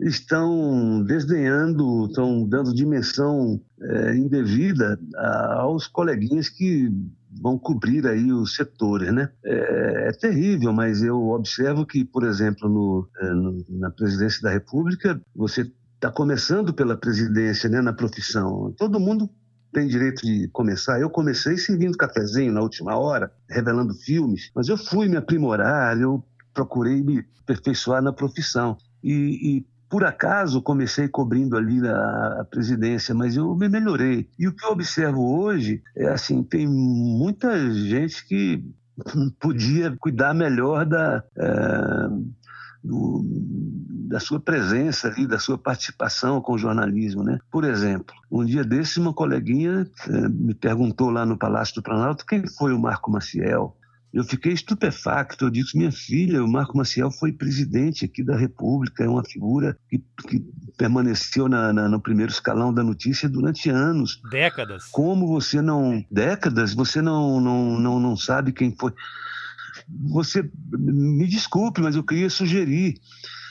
estão 0.00 1.02
desdenhando, 1.04 2.06
estão 2.06 2.46
dando 2.46 2.74
dimensão 2.74 3.60
é, 3.80 4.16
indevida 4.16 4.98
aos 5.56 5.86
coleguinhas 5.86 6.48
que 6.48 6.92
vão 7.40 7.58
cobrir 7.58 8.06
aí 8.06 8.32
os 8.32 8.54
setores, 8.54 9.12
né? 9.12 9.30
É, 9.44 10.08
é 10.08 10.12
terrível, 10.12 10.72
mas 10.72 11.02
eu 11.02 11.28
observo 11.28 11.84
que, 11.84 12.04
por 12.04 12.24
exemplo, 12.24 12.68
no, 12.68 13.08
é, 13.20 13.30
no, 13.30 13.64
na 13.70 13.90
presidência 13.90 14.42
da 14.42 14.50
República, 14.50 15.20
você 15.34 15.70
está 15.94 16.10
começando 16.10 16.72
pela 16.72 16.96
presidência, 16.96 17.68
né, 17.68 17.80
na 17.80 17.92
profissão. 17.92 18.72
Todo 18.76 19.00
mundo 19.00 19.28
tem 19.72 19.86
direito 19.86 20.22
de 20.22 20.48
começar. 20.48 21.00
Eu 21.00 21.10
comecei 21.10 21.58
servindo 21.58 21.98
cafezinho 21.98 22.52
na 22.52 22.60
última 22.60 22.96
hora, 22.96 23.30
revelando 23.50 23.94
filmes, 23.94 24.50
mas 24.54 24.68
eu 24.68 24.76
fui 24.78 25.08
me 25.08 25.16
aprimorar, 25.16 26.00
eu 26.00 26.24
procurei 26.58 27.00
me 27.00 27.24
aperfeiçoar 27.42 28.02
na 28.02 28.12
profissão. 28.12 28.76
E, 29.02 29.12
e 29.12 29.66
por 29.88 30.04
acaso 30.04 30.60
comecei 30.60 31.06
cobrindo 31.06 31.56
ali 31.56 31.80
a, 31.86 32.44
presidência, 32.50 33.14
mas 33.14 33.36
eu 33.36 33.54
me 33.54 33.68
melhorei. 33.68 34.28
E 34.36 34.48
o 34.48 34.52
que 34.52 34.64
eu 34.64 34.72
observo 34.72 35.40
hoje 35.40 35.80
é 35.96 36.08
assim, 36.08 36.42
tem 36.42 36.66
muita 36.66 37.70
gente 37.72 38.26
que 38.26 38.64
podia 39.38 39.96
cuidar 40.00 40.34
melhor 40.34 40.84
da, 40.84 41.22
é, 41.36 42.08
do, 42.82 43.22
da 44.08 44.18
sua 44.18 44.40
presença 44.40 45.06
ali, 45.06 45.24
da 45.24 45.38
sua 45.38 45.56
participação 45.56 46.40
com 46.40 46.54
o 46.54 46.58
jornalismo, 46.58 47.22
né? 47.22 47.38
Por 47.52 47.62
exemplo, 47.62 48.16
um 48.30 48.44
dia 48.44 48.64
desses 48.64 48.96
uma 48.96 49.14
coleguinha 49.14 49.88
é, 50.08 50.28
me 50.28 50.54
perguntou 50.54 51.08
lá 51.08 51.24
no 51.24 51.38
Palácio 51.38 51.76
do 51.76 51.82
Planalto 51.82 52.26
quem 52.26 52.44
foi 52.48 52.72
o 52.72 52.80
Marco 52.80 53.12
Maciel. 53.12 53.77
Eu 54.12 54.24
fiquei 54.24 54.52
estupefacto. 54.52 55.44
Eu 55.44 55.50
disse: 55.50 55.76
minha 55.76 55.92
filha, 55.92 56.42
o 56.42 56.48
Marco 56.48 56.76
Maciel 56.76 57.10
foi 57.10 57.32
presidente 57.32 58.04
aqui 58.04 58.22
da 58.22 58.36
República, 58.36 59.04
é 59.04 59.08
uma 59.08 59.24
figura 59.24 59.76
que, 59.88 59.98
que 60.26 60.40
permaneceu 60.76 61.48
na, 61.48 61.72
na, 61.72 61.88
no 61.88 62.00
primeiro 62.00 62.32
escalão 62.32 62.72
da 62.72 62.82
notícia 62.82 63.28
durante 63.28 63.68
anos. 63.68 64.20
Décadas. 64.30 64.86
Como 64.86 65.26
você 65.26 65.60
não. 65.60 66.04
Décadas? 66.10 66.74
Você 66.74 67.02
não, 67.02 67.40
não, 67.40 67.78
não, 67.78 68.00
não 68.00 68.16
sabe 68.16 68.52
quem 68.52 68.74
foi. 68.78 68.92
Você. 70.10 70.48
Me 70.72 71.26
desculpe, 71.26 71.80
mas 71.80 71.94
eu 71.94 72.02
queria 72.02 72.30
sugerir. 72.30 72.98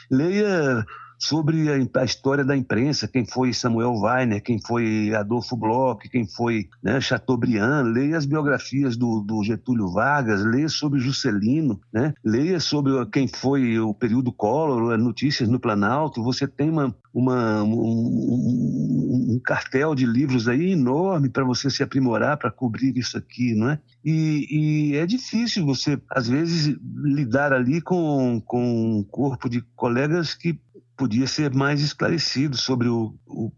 Leia 0.09 0.85
sobre 1.17 1.67
a, 1.69 2.01
a, 2.01 2.05
história 2.05 2.45
da 2.45 2.55
imprensa, 2.55 3.07
quem 3.07 3.25
foi 3.25 3.53
Samuel 3.53 3.93
Weiner, 3.93 4.41
quem 4.41 4.59
foi 4.61 5.13
Adolfo 5.15 5.55
Bloch, 5.55 6.07
quem 6.09 6.27
foi 6.27 6.67
né, 6.83 7.01
Chateaubriand, 7.01 7.91
leia 7.91 8.17
as 8.17 8.25
biografias 8.25 8.95
do, 8.95 9.21
do, 9.21 9.43
Getúlio 9.43 9.91
Vargas, 9.91 10.43
leia 10.45 10.69
sobre 10.69 10.99
Juscelino, 10.99 11.79
né, 11.91 12.13
leia 12.23 12.59
sobre 12.59 13.05
quem 13.07 13.27
foi 13.27 13.79
o 13.79 13.93
período 13.93 14.31
Collor, 14.31 14.97
notícias 14.97 15.49
no 15.49 15.59
Planalto, 15.59 16.23
você 16.23 16.47
tem 16.47 16.69
uma, 16.69 16.95
uma 17.13 17.63
um, 17.63 19.33
um, 19.35 19.41
cartel 19.43 19.95
de 19.95 20.05
livros 20.05 20.47
aí 20.47 20.73
enorme 20.73 21.29
para 21.29 21.43
você 21.43 21.69
se 21.69 21.81
aprimorar, 21.81 22.37
para 22.37 22.51
cobrir 22.51 22.95
isso 22.97 23.17
aqui, 23.17 23.55
não 23.55 23.71
é? 23.71 23.79
E, 24.05 24.47
e, 24.91 24.95
é 24.95 25.05
difícil 25.05 25.65
você, 25.65 25.99
às 26.09 26.29
vezes, 26.29 26.77
lidar 27.03 27.51
ali 27.51 27.81
com, 27.81 28.41
com 28.45 28.99
um 28.99 29.03
corpo 29.03 29.49
de 29.49 29.61
colegas 29.75 30.33
que 30.33 30.57
podia 30.97 31.27
ser 31.27 31.53
mais 31.53 31.79
esclarecido 31.79 32.57
sobre 32.57 32.87
o, 32.89 33.13
o, 33.27 33.51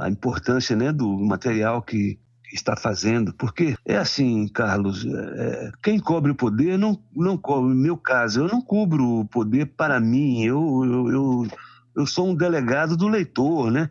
a 0.00 0.08
importância 0.08 0.74
né, 0.74 0.90
do 0.90 1.06
material 1.18 1.82
que 1.82 2.18
está 2.52 2.76
fazendo, 2.76 3.34
porque 3.34 3.76
é 3.84 3.96
assim, 3.96 4.48
Carlos, 4.48 5.04
é, 5.04 5.72
quem 5.82 5.98
cobre 5.98 6.32
o 6.32 6.34
poder 6.34 6.78
não, 6.78 6.98
não 7.14 7.36
cobre. 7.36 7.74
No 7.74 7.80
meu 7.80 7.96
caso, 7.96 8.40
eu 8.40 8.48
não 8.48 8.62
cubro 8.62 9.20
o 9.20 9.24
poder 9.26 9.66
para 9.66 10.00
mim, 10.00 10.42
eu, 10.42 10.82
eu, 10.84 11.10
eu, 11.10 11.46
eu 11.96 12.06
sou 12.06 12.28
um 12.28 12.34
delegado 12.34 12.96
do 12.96 13.08
leitor, 13.08 13.70
né? 13.70 13.90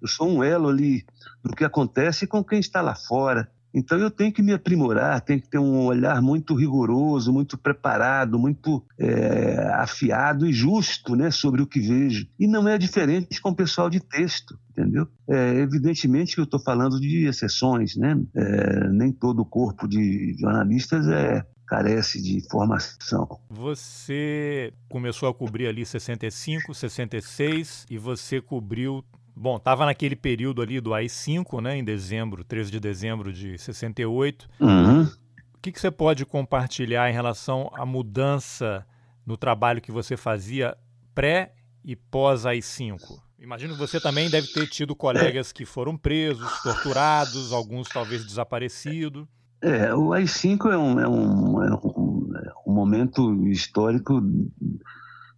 Eu 0.00 0.08
sou 0.08 0.28
um 0.28 0.44
elo 0.44 0.68
ali 0.68 1.04
do 1.42 1.56
que 1.56 1.64
acontece 1.64 2.26
com 2.26 2.44
quem 2.44 2.60
está 2.60 2.80
lá 2.80 2.94
fora. 2.94 3.50
Então 3.76 3.98
eu 3.98 4.10
tenho 4.10 4.32
que 4.32 4.42
me 4.42 4.54
aprimorar, 4.54 5.20
tenho 5.20 5.38
que 5.38 5.50
ter 5.50 5.58
um 5.58 5.84
olhar 5.84 6.22
muito 6.22 6.54
rigoroso, 6.54 7.30
muito 7.30 7.58
preparado, 7.58 8.38
muito 8.38 8.82
é, 8.98 9.68
afiado 9.74 10.46
e 10.46 10.52
justo 10.52 11.14
né, 11.14 11.30
sobre 11.30 11.60
o 11.60 11.66
que 11.66 11.78
vejo. 11.78 12.26
E 12.40 12.46
não 12.46 12.66
é 12.66 12.78
diferente 12.78 13.38
com 13.38 13.50
o 13.50 13.54
pessoal 13.54 13.90
de 13.90 14.00
texto, 14.00 14.58
entendeu? 14.70 15.06
É, 15.28 15.58
evidentemente 15.58 16.34
que 16.34 16.40
eu 16.40 16.44
estou 16.44 16.58
falando 16.58 16.98
de 16.98 17.26
exceções, 17.26 17.96
né? 17.96 18.18
É, 18.34 18.88
nem 18.88 19.12
todo 19.12 19.40
o 19.40 19.44
corpo 19.44 19.86
de 19.86 20.34
jornalistas 20.40 21.06
é, 21.08 21.44
carece 21.66 22.22
de 22.22 22.40
formação. 22.48 23.28
Você 23.50 24.72
começou 24.88 25.28
a 25.28 25.34
cobrir 25.34 25.66
ali 25.66 25.84
65, 25.84 26.72
66 26.72 27.84
e 27.90 27.98
você 27.98 28.40
cobriu 28.40 29.04
Bom, 29.38 29.58
estava 29.58 29.84
naquele 29.84 30.16
período 30.16 30.62
ali 30.62 30.80
do 30.80 30.94
AI-5, 30.94 31.60
né, 31.60 31.76
em 31.76 31.84
dezembro, 31.84 32.42
13 32.42 32.70
de 32.70 32.80
dezembro 32.80 33.30
de 33.30 33.58
68. 33.58 34.48
Uhum. 34.58 35.02
O 35.02 35.58
que, 35.60 35.70
que 35.70 35.78
você 35.78 35.90
pode 35.90 36.24
compartilhar 36.24 37.10
em 37.10 37.12
relação 37.12 37.70
à 37.74 37.84
mudança 37.84 38.86
no 39.26 39.36
trabalho 39.36 39.82
que 39.82 39.92
você 39.92 40.16
fazia 40.16 40.74
pré 41.14 41.52
e 41.84 41.94
pós 41.94 42.46
AI-5? 42.46 42.98
Imagino 43.38 43.74
que 43.74 43.78
você 43.78 44.00
também 44.00 44.30
deve 44.30 44.46
ter 44.48 44.66
tido 44.68 44.96
colegas 44.96 45.52
que 45.52 45.66
foram 45.66 45.98
presos, 45.98 46.50
torturados, 46.62 47.52
alguns 47.52 47.88
talvez 47.88 48.24
desaparecidos. 48.24 49.26
É, 49.60 49.94
o 49.94 50.14
AI-5 50.14 50.72
é 50.72 50.78
um, 50.78 50.98
é, 50.98 51.06
um, 51.06 51.62
é, 51.62 51.70
um, 51.74 52.30
é 52.36 52.52
um 52.66 52.72
momento 52.72 53.46
histórico 53.48 54.22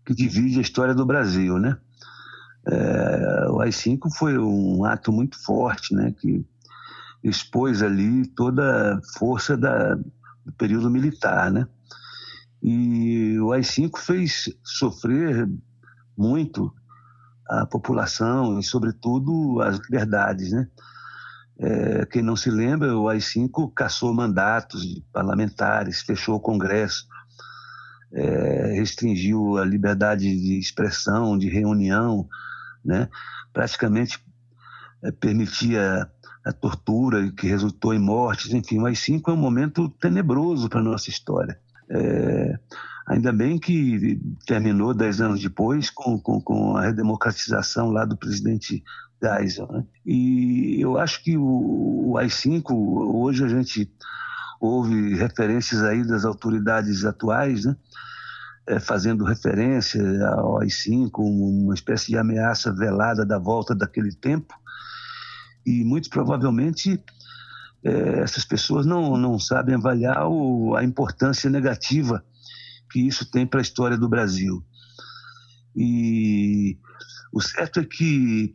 que 0.07 0.15
divide 0.15 0.59
a 0.59 0.63
história 0.63 0.95
do 0.95 1.05
Brasil, 1.05 1.59
né? 1.59 1.77
É, 2.71 3.49
o 3.51 3.61
AI-5 3.61 4.11
foi 4.17 4.39
um 4.39 4.85
ato 4.85 5.11
muito 5.11 5.43
forte, 5.43 5.95
né, 5.95 6.13
que 6.13 6.45
expôs 7.25 7.83
ali 7.83 8.27
toda 8.29 8.95
a 8.95 9.01
força 9.19 9.57
da, 9.57 9.95
do 9.95 10.53
período 10.57 10.91
militar, 10.91 11.51
né? 11.51 11.67
E 12.63 13.39
o 13.41 13.53
AI-5 13.53 13.99
fez 13.99 14.51
sofrer 14.63 15.49
muito 16.17 16.73
a 17.49 17.65
população 17.65 18.59
e, 18.59 18.63
sobretudo, 18.63 19.61
as 19.63 19.79
liberdades, 19.79 20.53
né? 20.53 20.69
É, 21.61 22.07
quem 22.07 22.23
não 22.23 22.37
se 22.37 22.51
lembra, 22.51 22.97
o 22.97 23.09
AI-5 23.09 23.73
caçou 23.75 24.15
mandatos 24.15 24.83
de 24.83 25.03
parlamentares, 25.13 26.03
fechou 26.03 26.37
o 26.37 26.41
Congresso, 26.41 27.07
é, 28.13 28.75
restringiu 28.75 29.57
a 29.57 29.65
liberdade 29.65 30.25
de 30.25 30.59
expressão, 30.59 31.37
de 31.37 31.49
reunião, 31.49 32.29
né? 32.89 33.09
praticamente 33.53 34.19
é, 35.05 35.13
permitia 35.13 36.11
a 36.45 36.53
tortura 36.53 37.31
que 37.33 37.47
resultou 37.47 37.93
em 37.93 37.99
mortes, 37.99 38.53
enfim, 38.53 38.79
mas 38.79 38.99
cinco 38.99 39.31
é 39.31 39.35
um 39.35 39.37
momento 39.37 39.89
tenebroso 40.01 40.69
para 40.69 40.81
a 40.81 40.83
nossa 40.83 41.11
história. 41.11 41.61
É, 41.91 42.59
ainda 43.07 43.33
bem 43.33 43.59
que 43.59 44.21
terminou 44.47 44.95
dez 44.95 45.21
anos 45.21 45.41
depois 45.41 45.91
com, 45.91 46.19
com, 46.19 46.41
com 46.41 46.77
a 46.77 46.83
redemocratização 46.83 47.91
lá 47.91 48.05
do 48.05 48.17
presidente 48.17 48.83
Geisel. 49.23 49.69
Né? 49.71 49.85
E 50.07 50.81
eu 50.81 50.99
acho 50.99 51.23
que 51.23 51.37
o, 51.37 52.13
o 52.13 52.19
AI-5, 52.19 52.65
hoje 52.73 53.45
a 53.45 53.49
gente 53.49 53.91
ouve 54.61 55.15
referências 55.15 55.83
aí 55.83 56.07
das 56.07 56.25
autoridades 56.25 57.05
atuais, 57.05 57.65
né? 57.65 57.77
É, 58.69 58.79
fazendo 58.79 59.25
referência 59.25 60.03
ao 60.29 60.61
AI-5, 60.61 61.11
uma 61.19 61.75
espécie 61.75 62.09
de 62.09 62.19
ameaça 62.19 62.71
velada 62.73 63.25
da 63.25 63.39
volta 63.39 63.75
daquele 63.75 64.15
tempo. 64.15 64.55
E 65.65 65.83
muito 65.85 66.11
provavelmente 66.11 67.03
é, 67.83 68.21
essas 68.21 68.45
pessoas 68.45 68.85
não, 68.85 69.17
não 69.17 69.39
sabem 69.39 69.75
avaliar 69.75 70.29
o, 70.29 70.77
a 70.77 70.85
importância 70.85 71.49
negativa 71.49 72.23
que 72.91 73.01
isso 73.07 73.31
tem 73.31 73.47
para 73.47 73.61
a 73.61 73.63
história 73.63 73.97
do 73.97 74.09
Brasil. 74.09 74.63
E 75.75 76.79
o 77.33 77.41
certo 77.41 77.81
é 77.81 77.85
que 77.85 78.55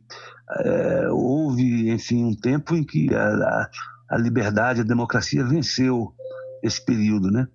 é, 0.59 1.07
houve, 1.09 1.89
enfim, 1.89 2.23
um 2.23 2.35
tempo 2.35 2.75
em 2.75 2.83
que 2.83 3.13
a, 3.13 3.69
a, 4.09 4.17
liberdade, 4.17 4.81
a 4.81 4.85
democracia 4.85 5.43
venceu 5.43 6.13
esse 6.61 6.83
período, 6.83 7.31
né? 7.31 7.47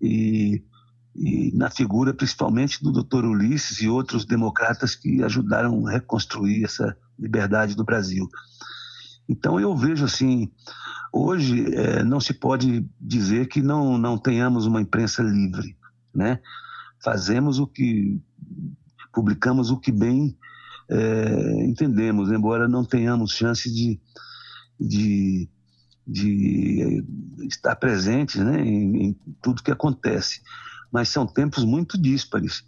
E 0.00 0.62
e 1.14 1.52
na 1.54 1.70
figura 1.70 2.12
principalmente 2.12 2.82
do 2.82 2.90
Dr. 2.90 3.24
Ulisses 3.24 3.80
e 3.80 3.88
outros 3.88 4.24
democratas 4.24 4.94
que 4.94 5.22
ajudaram 5.22 5.86
a 5.86 5.92
reconstruir 5.92 6.64
essa 6.64 6.96
liberdade 7.18 7.76
do 7.76 7.84
Brasil. 7.84 8.28
Então 9.28 9.60
eu 9.60 9.76
vejo 9.76 10.04
assim, 10.04 10.50
hoje 11.12 11.72
é, 11.74 12.02
não 12.02 12.20
se 12.20 12.34
pode 12.34 12.84
dizer 13.00 13.46
que 13.46 13.62
não 13.62 13.96
não 13.96 14.18
tenhamos 14.18 14.66
uma 14.66 14.80
imprensa 14.80 15.22
livre, 15.22 15.76
né? 16.12 16.40
Fazemos 17.02 17.58
o 17.58 17.66
que 17.66 18.20
publicamos 19.12 19.70
o 19.70 19.78
que 19.78 19.92
bem 19.92 20.36
é, 20.90 21.64
entendemos, 21.64 22.30
embora 22.30 22.68
não 22.68 22.84
tenhamos 22.84 23.32
chance 23.32 23.72
de, 23.72 24.00
de, 24.78 25.48
de 26.06 27.04
estar 27.46 27.76
presentes 27.76 28.42
né, 28.42 28.60
em, 28.60 29.06
em 29.06 29.18
tudo 29.40 29.62
que 29.62 29.70
acontece 29.70 30.42
mas 30.94 31.08
são 31.08 31.26
tempos 31.26 31.64
muito 31.64 32.00
díspares. 32.00 32.62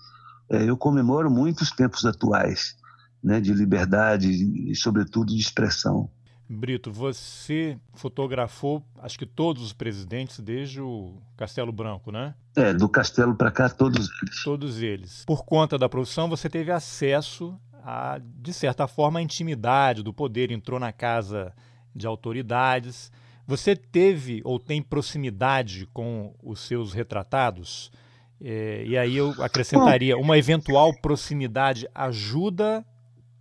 É, 0.51 0.69
eu 0.69 0.77
comemoro 0.77 1.31
muito 1.31 1.61
os 1.61 1.71
tempos 1.71 2.05
atuais, 2.05 2.77
né, 3.23 3.41
de 3.41 3.55
liberdade 3.55 4.29
e, 4.29 4.75
sobretudo, 4.75 5.33
de 5.33 5.41
expressão. 5.41 6.11
Brito, 6.49 6.91
você 6.91 7.79
fotografou, 7.95 8.85
acho 8.99 9.17
que 9.17 9.27
todos 9.27 9.63
os 9.63 9.73
presidentes 9.73 10.41
desde 10.41 10.81
o 10.81 11.23
Castelo 11.37 11.71
Branco, 11.71 12.11
né? 12.11 12.35
É, 12.57 12.75
do 12.75 12.89
Castelo 12.89 13.35
para 13.37 13.51
cá, 13.53 13.69
todos 13.69 14.09
eles. 14.21 14.43
Todos 14.43 14.83
eles. 14.83 15.25
Por 15.25 15.45
conta 15.45 15.79
da 15.79 15.89
profissão, 15.89 16.29
você 16.29 16.49
teve 16.49 16.73
acesso 16.73 17.57
a, 17.85 18.21
de 18.21 18.53
certa 18.53 18.89
forma, 18.89 19.21
a 19.21 19.23
intimidade 19.23 20.03
do 20.03 20.13
poder. 20.13 20.51
Entrou 20.51 20.81
na 20.81 20.93
casa 20.93 21.53
de 21.95 22.09
autoridades. 22.09 23.11
Você 23.47 23.77
teve 23.77 24.41
ou 24.45 24.59
tem 24.59 24.83
proximidade 24.83 25.87
com 25.93 26.35
os 26.43 26.61
seus 26.61 26.93
retratados? 26.93 27.93
É, 28.41 28.85
e 28.85 28.97
aí 28.97 29.17
eu 29.17 29.35
acrescentaria: 29.43 30.17
uma 30.17 30.37
eventual 30.37 30.93
proximidade 31.01 31.89
ajuda, 31.95 32.85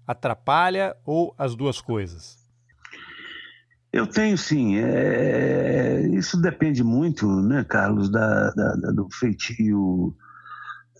atrapalha 0.07 0.95
ou 1.05 1.33
as 1.37 1.55
duas 1.55 1.81
coisas? 1.81 2.37
Eu 3.91 4.07
tenho 4.07 4.37
sim. 4.37 4.77
É, 4.77 6.01
isso 6.13 6.39
depende 6.41 6.83
muito, 6.83 7.27
né, 7.41 7.63
Carlos, 7.63 8.09
da, 8.09 8.51
da, 8.51 8.75
da 8.75 8.91
do 8.91 9.07
feitio 9.09 10.15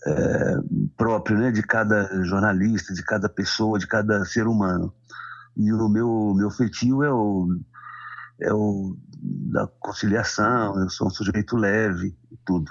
é, 0.06 0.56
próprio 0.96 1.36
né, 1.36 1.50
de 1.50 1.62
cada 1.62 2.22
jornalista, 2.24 2.94
de 2.94 3.02
cada 3.02 3.28
pessoa, 3.28 3.78
de 3.78 3.86
cada 3.86 4.24
ser 4.24 4.46
humano. 4.46 4.94
E 5.56 5.72
o 5.72 5.88
meu, 5.88 6.34
meu 6.34 6.50
feitio 6.50 7.02
é 7.02 7.12
o, 7.12 7.48
é 8.40 8.52
o 8.52 8.96
da 9.18 9.66
conciliação, 9.80 10.80
eu 10.80 10.88
sou 10.88 11.08
um 11.08 11.10
sujeito 11.10 11.56
leve 11.56 12.16
e 12.30 12.36
tudo. 12.44 12.70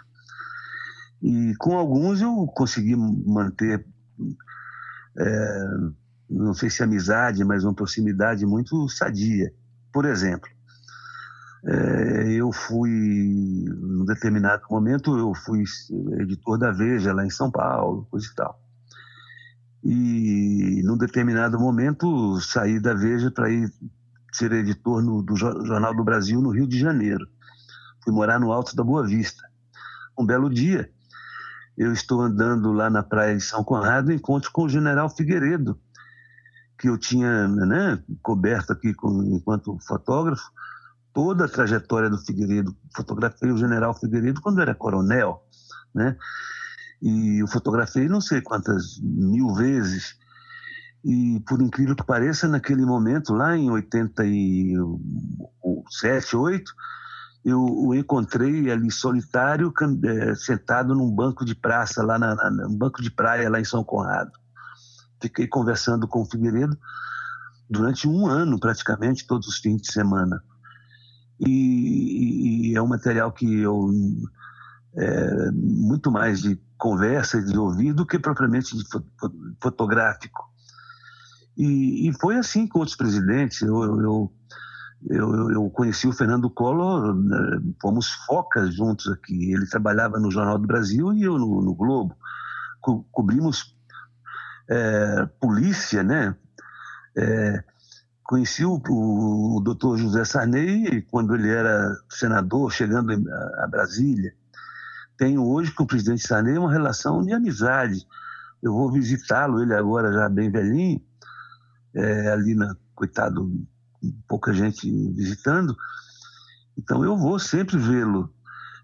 E 1.25 1.55
com 1.55 1.75
alguns 1.75 2.21
eu 2.21 2.45
consegui 2.53 2.95
manter, 2.95 3.83
é, 5.17 5.67
não 6.29 6.53
sei 6.53 6.69
se 6.69 6.83
amizade, 6.83 7.43
mas 7.43 7.63
uma 7.63 7.73
proximidade 7.73 8.45
muito 8.45 8.87
sadia. 8.89 9.51
Por 9.91 10.05
exemplo, 10.05 10.47
é, 11.65 12.31
eu 12.33 12.51
fui, 12.51 12.91
num 12.91 14.05
determinado 14.05 14.61
momento, 14.69 15.17
eu 15.17 15.33
fui 15.33 15.63
editor 16.19 16.59
da 16.59 16.69
Veja 16.71 17.11
lá 17.11 17.25
em 17.25 17.31
São 17.31 17.49
Paulo, 17.49 18.05
coisa 18.11 18.27
e 18.31 18.35
tal. 18.35 18.61
E 19.83 20.83
num 20.85 20.95
determinado 20.95 21.59
momento 21.59 22.39
saí 22.39 22.79
da 22.79 22.93
Veja 22.93 23.31
para 23.31 23.49
ir 23.49 23.73
ser 24.31 24.51
editor 24.51 25.01
no, 25.01 25.23
do 25.23 25.35
Jornal 25.35 25.95
do 25.95 26.03
Brasil 26.03 26.39
no 26.39 26.51
Rio 26.51 26.67
de 26.67 26.77
Janeiro. 26.77 27.25
Fui 28.03 28.13
morar 28.13 28.39
no 28.39 28.51
Alto 28.51 28.75
da 28.75 28.83
Boa 28.83 29.03
Vista. 29.07 29.43
Um 30.15 30.23
belo 30.23 30.51
dia, 30.51 30.93
eu 31.77 31.91
estou 31.91 32.21
andando 32.21 32.71
lá 32.71 32.89
na 32.89 33.03
praia 33.03 33.35
de 33.35 33.43
São 33.43 33.63
Conrado 33.63 34.11
e 34.11 34.15
encontro 34.15 34.51
com 34.51 34.63
o 34.63 34.69
general 34.69 35.09
Figueiredo, 35.09 35.79
que 36.77 36.89
eu 36.89 36.97
tinha 36.97 37.47
né, 37.47 38.01
coberto 38.21 38.73
aqui 38.73 38.93
com, 38.93 39.23
enquanto 39.23 39.77
fotógrafo, 39.85 40.51
toda 41.13 41.45
a 41.45 41.49
trajetória 41.49 42.09
do 42.09 42.17
Figueiredo. 42.17 42.75
Fotografei 42.95 43.51
o 43.51 43.57
general 43.57 43.93
Figueiredo 43.93 44.41
quando 44.41 44.61
era 44.61 44.75
coronel, 44.75 45.43
né? 45.93 46.17
E 47.01 47.41
eu 47.41 47.47
fotografei 47.47 48.07
não 48.07 48.21
sei 48.21 48.41
quantas 48.41 48.97
mil 49.01 49.53
vezes. 49.53 50.17
E 51.03 51.41
por 51.47 51.61
incrível 51.61 51.95
que 51.95 52.05
pareça, 52.05 52.47
naquele 52.47 52.85
momento, 52.85 53.33
lá 53.33 53.55
em 53.55 53.69
87, 53.69 56.35
8, 56.35 56.73
eu 57.45 57.61
o 57.63 57.93
encontrei 57.93 58.71
ali 58.71 58.91
solitário, 58.91 59.71
é, 60.03 60.33
sentado 60.33 60.95
num 60.95 61.11
banco 61.11 61.45
de 61.45 61.53
praça, 61.53 62.03
lá 62.03 62.17
na, 62.17 62.33
na, 62.33 62.49
num 62.49 62.75
banco 62.75 63.03
de 63.03 63.11
praia 63.11 63.47
lá 63.47 63.59
em 63.59 63.63
São 63.63 63.83
Conrado. 63.83 64.31
Fiquei 65.21 65.47
conversando 65.47 66.07
com 66.07 66.23
o 66.23 66.25
Figueiredo 66.25 66.75
durante 67.69 68.07
um 68.07 68.25
ano, 68.25 68.59
praticamente, 68.59 69.27
todos 69.27 69.47
os 69.47 69.59
fins 69.59 69.79
de 69.79 69.91
semana. 69.91 70.41
E, 71.39 72.71
e 72.71 72.75
é 72.75 72.81
um 72.81 72.87
material 72.87 73.31
que 73.31 73.59
eu. 73.59 73.91
É, 74.97 75.51
muito 75.51 76.09
mais 76.09 76.41
de 76.41 76.59
conversa, 76.77 77.43
de 77.43 77.57
ouvir, 77.57 77.93
do 77.93 78.05
que 78.05 78.17
propriamente 78.17 78.75
de 78.75 78.83
fotográfico. 79.61 80.41
E, 81.57 82.09
e 82.09 82.13
foi 82.13 82.37
assim 82.37 82.65
com 82.65 82.79
outros 82.79 82.97
presidentes. 82.97 83.61
Eu, 83.61 83.83
eu, 84.01 84.33
eu, 85.09 85.51
eu, 85.51 85.69
conheci 85.69 86.07
o 86.07 86.13
Fernando 86.13 86.49
Collor, 86.49 87.15
né, 87.15 87.61
fomos 87.81 88.11
focas 88.25 88.73
juntos 88.73 89.11
aqui. 89.11 89.51
Ele 89.51 89.67
trabalhava 89.67 90.19
no 90.19 90.31
Jornal 90.31 90.57
do 90.57 90.67
Brasil 90.67 91.13
e 91.13 91.23
eu 91.23 91.37
no, 91.37 91.61
no 91.61 91.75
Globo. 91.75 92.15
Co 92.81 93.03
cobrimos 93.11 93.75
é, 94.69 95.25
polícia, 95.39 96.03
né? 96.03 96.35
É, 97.17 97.63
conheci 98.23 98.65
o, 98.65 98.81
o, 98.89 99.57
o 99.57 99.61
doutor 99.61 99.97
José 99.97 100.25
Sarney 100.25 101.01
quando 101.03 101.35
ele 101.35 101.49
era 101.49 101.95
senador, 102.09 102.71
chegando 102.71 103.11
a, 103.11 103.63
a 103.63 103.67
Brasília. 103.67 104.33
Tenho 105.17 105.45
hoje 105.45 105.71
com 105.71 105.83
o 105.83 105.87
presidente 105.87 106.27
Sarney 106.27 106.57
uma 106.57 106.71
relação 106.71 107.23
de 107.23 107.31
amizade. 107.31 108.05
Eu 108.61 108.73
vou 108.73 108.91
visitá-lo, 108.91 109.61
ele 109.61 109.73
agora 109.73 110.11
já 110.11 110.27
bem 110.27 110.49
velhinho, 110.49 110.99
é, 111.93 112.31
ali 112.31 112.55
na, 112.55 112.75
coitado, 112.95 113.49
pouca 114.27 114.53
gente 114.53 114.89
visitando. 115.13 115.75
Então 116.77 117.03
eu 117.03 117.15
vou 117.17 117.39
sempre 117.39 117.77
vê-lo. 117.77 118.33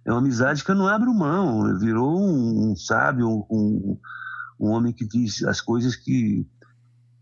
É 0.05 0.11
uma 0.11 0.19
amizade 0.19 0.63
que 0.63 0.71
eu 0.71 0.75
não 0.75 0.87
abro 0.87 1.13
mão. 1.13 1.77
Virou 1.77 2.19
um, 2.19 2.71
um 2.71 2.75
sábio, 2.75 3.45
um, 3.49 3.99
um, 4.59 4.69
homem 4.69 4.93
que 4.93 5.07
diz 5.07 5.43
as 5.43 5.61
coisas 5.61 5.95
que, 5.95 6.47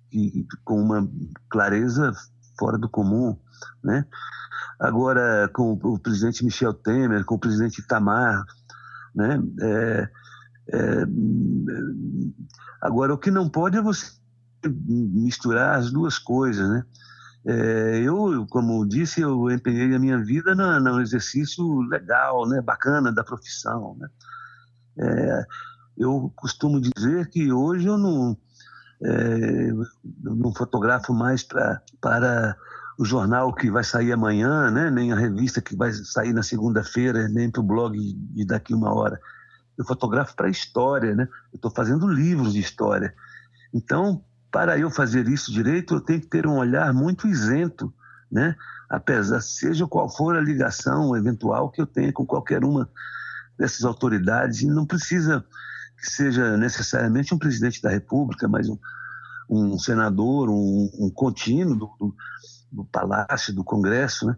que, 0.10 0.48
com 0.64 0.82
uma 0.82 1.10
clareza 1.50 2.14
fora 2.58 2.78
do 2.78 2.90
comum, 2.90 3.38
né? 3.84 4.06
Agora 4.80 5.50
com 5.54 5.74
o 5.74 6.00
presidente 6.00 6.44
Michel 6.44 6.74
Temer, 6.74 7.26
com 7.26 7.36
o 7.36 7.40
presidente 7.40 7.80
Itamar, 7.80 8.46
né? 9.14 9.42
É, 9.62 10.10
é, 10.72 11.06
agora 12.82 13.14
o 13.14 13.18
que 13.18 13.32
não 13.32 13.50
pode 13.50 13.78
é 13.78 13.82
você 13.82 14.20
misturar 14.68 15.78
as 15.78 15.92
duas 15.92 16.18
coisas, 16.18 16.70
né? 16.70 16.84
É, 17.46 18.02
eu, 18.04 18.46
como 18.50 18.86
disse, 18.88 19.22
eu 19.22 19.50
empenhei 19.50 19.96
a 19.96 20.00
minha 20.00 20.22
vida 20.24 20.54
no, 20.54 20.80
no 20.80 21.02
exercício 21.02 21.82
legal, 21.82 22.48
né, 22.48 22.62
bacana 22.62 23.12
da 23.12 23.24
profissão. 23.24 23.96
Né? 23.98 24.10
É, 25.00 25.46
eu 25.98 26.32
costumo 26.36 26.82
dizer 26.82 27.30
que 27.30 27.52
hoje 27.52 27.88
eu 27.88 27.98
não, 27.98 28.38
é, 29.04 29.70
eu 29.72 30.36
não 30.36 30.54
fotografo 30.54 31.14
mais 31.14 31.44
pra, 31.44 31.82
para 32.02 32.56
o 32.98 33.06
jornal 33.06 33.54
que 33.54 33.72
vai 33.72 33.84
sair 33.84 34.12
amanhã, 34.12 34.70
né, 34.70 34.92
nem 34.92 35.14
a 35.14 35.16
revista 35.16 35.62
que 35.62 35.76
vai 35.76 35.94
sair 35.94 36.34
na 36.34 36.44
segunda-feira, 36.44 37.30
nem 37.30 37.50
para 37.50 37.62
o 37.62 37.66
blog 37.66 37.98
de 37.98 38.46
daqui 38.46 38.74
uma 38.74 38.94
hora. 38.94 39.20
Eu 39.78 39.86
fotografo 39.86 40.36
para 40.36 40.48
a 40.48 40.52
história, 40.52 41.16
né? 41.16 41.26
Eu 41.54 41.56
estou 41.56 41.72
fazendo 41.72 42.06
livros 42.06 42.52
de 42.52 42.60
história. 42.60 43.14
Então, 43.74 44.22
para 44.52 44.78
eu 44.78 44.90
fazer 44.90 45.28
isso 45.28 45.52
direito, 45.52 45.96
eu 45.96 46.02
tenho 46.02 46.22
que 46.22 46.28
ter 46.28 46.48
um 46.48 46.58
olhar 46.58 46.94
muito 46.94 47.28
isento, 47.28 47.94
né? 48.32 48.56
apesar, 48.90 49.42
seja 49.42 49.88
qual 49.88 50.10
for 50.10 50.36
a 50.36 50.42
ligação 50.42 51.16
eventual 51.16 51.70
que 51.70 51.82
eu 51.82 51.86
tenha 51.86 52.12
com 52.12 52.26
qualquer 52.26 52.64
uma 52.64 52.90
dessas 53.58 53.84
autoridades, 53.84 54.62
e 54.62 54.68
não 54.68 54.86
precisa 54.86 55.46
que 55.98 56.10
seja 56.10 56.58
necessariamente 56.58 57.34
um 57.34 57.38
presidente 57.38 57.82
da 57.82 57.90
República, 57.90 58.48
mas 58.48 58.70
um, 58.70 58.78
um 59.50 59.78
senador, 59.78 60.50
um, 60.50 60.90
um 60.98 61.10
contínuo 61.10 61.76
do, 61.76 61.92
do, 62.00 62.16
do, 62.72 62.86
Palácio, 62.86 63.54
do 63.54 63.64
Congresso. 63.64 64.26
Né? 64.28 64.38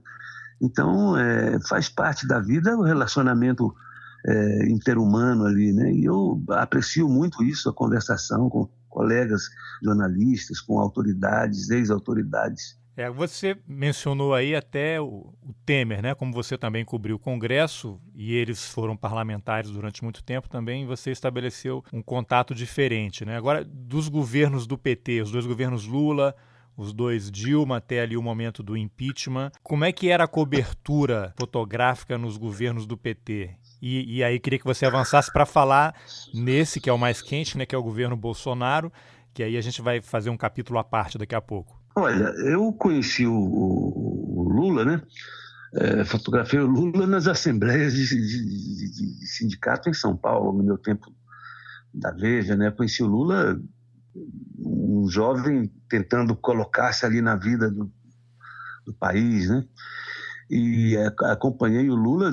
Então, 0.60 1.16
é, 1.16 1.60
faz 1.68 1.88
parte 1.88 2.28
da 2.28 2.40
vida 2.40 2.76
o 2.76 2.82
relacionamento 2.82 3.74
é, 4.26 4.70
interhumano 4.70 5.46
ali, 5.46 5.72
né? 5.72 5.92
E 5.94 6.06
eu 6.06 6.44
aprecio 6.50 7.08
muito 7.08 7.44
isso, 7.44 7.70
a 7.70 7.74
conversação 7.74 8.50
com 8.50 8.70
colegas 8.92 9.42
jornalistas, 9.82 10.62
com 10.62 10.78
autoridades, 10.78 11.72
ex-autoridades. 11.72 12.80
É, 12.96 13.10
você 13.10 13.58
mencionou 13.66 14.34
aí 14.34 14.54
até 14.54 15.00
o, 15.00 15.34
o, 15.42 15.54
Temer, 15.66 16.04
né? 16.04 16.14
Como 16.14 16.34
você 16.34 16.58
também 16.58 16.84
cobriu 16.84 17.16
o 17.16 17.20
Congresso 17.20 18.00
e 18.14 18.36
eles 18.36 18.72
foram 18.72 18.98
parlamentares 18.98 19.72
durante 19.72 20.04
muito 20.04 20.22
tempo 20.24 20.50
também, 20.50 20.86
você 20.86 21.10
estabeleceu 21.10 21.84
um 21.92 22.04
contato 22.04 22.54
diferente, 22.54 23.24
né? 23.26 23.38
Agora, 23.38 23.64
dos 23.64 24.10
governos 24.10 24.68
do 24.68 24.78
PT, 24.78 25.22
os 25.22 25.32
dois 25.32 25.46
governos 25.46 25.86
Lula, 25.86 26.36
os 26.76 26.94
dois 26.94 27.32
Dilma 27.32 27.78
até 27.78 28.02
ali 28.02 28.18
o 28.18 28.22
momento 28.22 28.62
do 28.62 28.76
impeachment, 28.76 29.52
como 29.64 29.86
é 29.86 29.92
que 29.92 30.10
era 30.10 30.26
a 30.26 30.28
cobertura 30.28 31.34
fotográfica 31.40 32.18
nos 32.18 32.38
governos 32.38 32.86
do 32.86 32.98
PT? 32.98 33.56
E, 33.82 34.18
e 34.18 34.24
aí 34.24 34.40
queria 34.40 34.60
que 34.60 34.66
você 34.66 34.86
avançasse 34.86 35.32
para 35.34 35.46
falar 35.46 35.96
nesse 36.34 36.80
que 36.80 36.90
é 36.90 36.94
o 36.94 36.98
mais 36.98 37.22
quente, 37.22 37.58
né, 37.58 37.66
que 37.66 37.74
é 37.74 37.78
o 37.78 37.84
governo 37.84 38.16
Bolsonaro, 38.16 38.92
que 39.34 39.42
aí 39.42 39.58
a 39.58 39.62
gente 39.62 39.82
vai 39.82 40.02
fazer 40.02 40.30
um 40.30 40.38
capítulo 40.38 40.78
à 40.78 40.84
parte 40.84 41.18
daqui 41.18 41.34
a 41.34 41.42
pouco. 41.42 41.82
Olha, 41.96 42.26
eu 42.46 42.72
conheci 42.74 43.26
o, 43.26 43.34
o 43.34 44.50
Lula, 44.50 44.86
né? 44.86 45.02
É, 45.74 46.04
fotografei 46.04 46.60
o 46.60 46.68
Lula 46.68 47.08
nas 47.08 47.28
assembleias 47.28 47.94
de, 47.94 48.08
de, 48.08 48.28
de, 48.28 49.20
de, 49.20 49.28
sindicato 49.28 49.90
em 49.90 49.94
São 49.94 50.16
Paulo, 50.16 50.58
no 50.58 50.64
meu 50.64 50.78
tempo 50.78 51.14
da 51.94 52.12
Veja, 52.12 52.56
né? 52.56 52.72
Conheci 52.72 53.02
o 53.04 53.08
Lula, 53.08 53.60
um 54.60 55.08
jovem 55.10 55.72
tentando 55.90 56.36
colocar-se 56.36 57.06
ali 57.06 57.22
na 57.22 57.36
vida 57.36 57.70
do, 57.70 57.92
do 58.86 58.94
país, 58.94 59.50
né? 59.50 59.66
E 60.50 60.98
acompanhei 61.24 61.90
o 61.90 61.96
Lula 61.96 62.32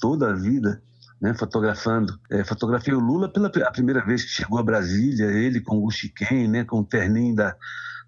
toda 0.00 0.30
a 0.30 0.34
vida, 0.34 0.82
né, 1.20 1.34
fotografando. 1.34 2.18
É, 2.30 2.42
fotografei 2.42 2.94
o 2.94 2.98
Lula 2.98 3.30
pela 3.32 3.50
primeira 3.50 4.04
vez 4.04 4.24
que 4.24 4.30
chegou 4.30 4.58
a 4.58 4.62
Brasília, 4.62 5.26
ele 5.26 5.60
com 5.60 5.84
o 5.84 5.90
Chiquem, 5.90 6.48
né, 6.48 6.64
com 6.64 6.80
o 6.80 6.84
terninho 6.84 7.34
da 7.34 7.54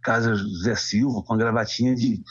Casa 0.02 0.35
José 0.35 0.74
Silva, 0.74 1.22
com 1.22 1.35
a 1.35 1.37
gravatinha 1.37 1.94
de, 1.94 2.22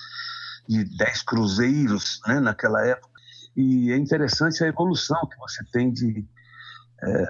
de 0.67 0.83
10 0.97 1.21
cruzeiros 1.23 2.19
né, 2.27 2.39
naquela 2.39 2.85
época. 2.85 3.09
E 3.55 3.91
é 3.91 3.97
interessante 3.97 4.63
a 4.63 4.67
evolução 4.67 5.19
que 5.29 5.37
você 5.37 5.63
tem 5.71 5.91
de, 5.91 6.25
é, 7.03 7.25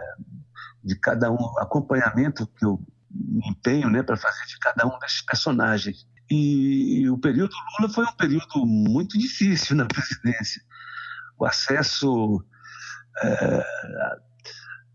de 0.83 0.95
cada 0.95 1.31
um, 1.31 1.59
acompanhamento 1.59 2.47
que 2.47 2.65
eu 2.65 2.79
empenho 3.45 3.89
né, 3.89 4.01
para 4.01 4.15
fazer 4.15 4.45
de 4.45 4.57
cada 4.59 4.87
um 4.87 4.97
desses 4.99 5.21
personagens. 5.21 6.07
E, 6.29 7.01
e 7.01 7.09
o 7.09 7.17
período 7.17 7.53
Lula 7.79 7.93
foi 7.93 8.05
um 8.05 8.13
período 8.13 8.65
muito 8.65 9.17
difícil 9.17 9.75
na 9.75 9.85
presidência. 9.85 10.61
O 11.41 11.45
acesso 11.47 12.45
é, 13.23 13.65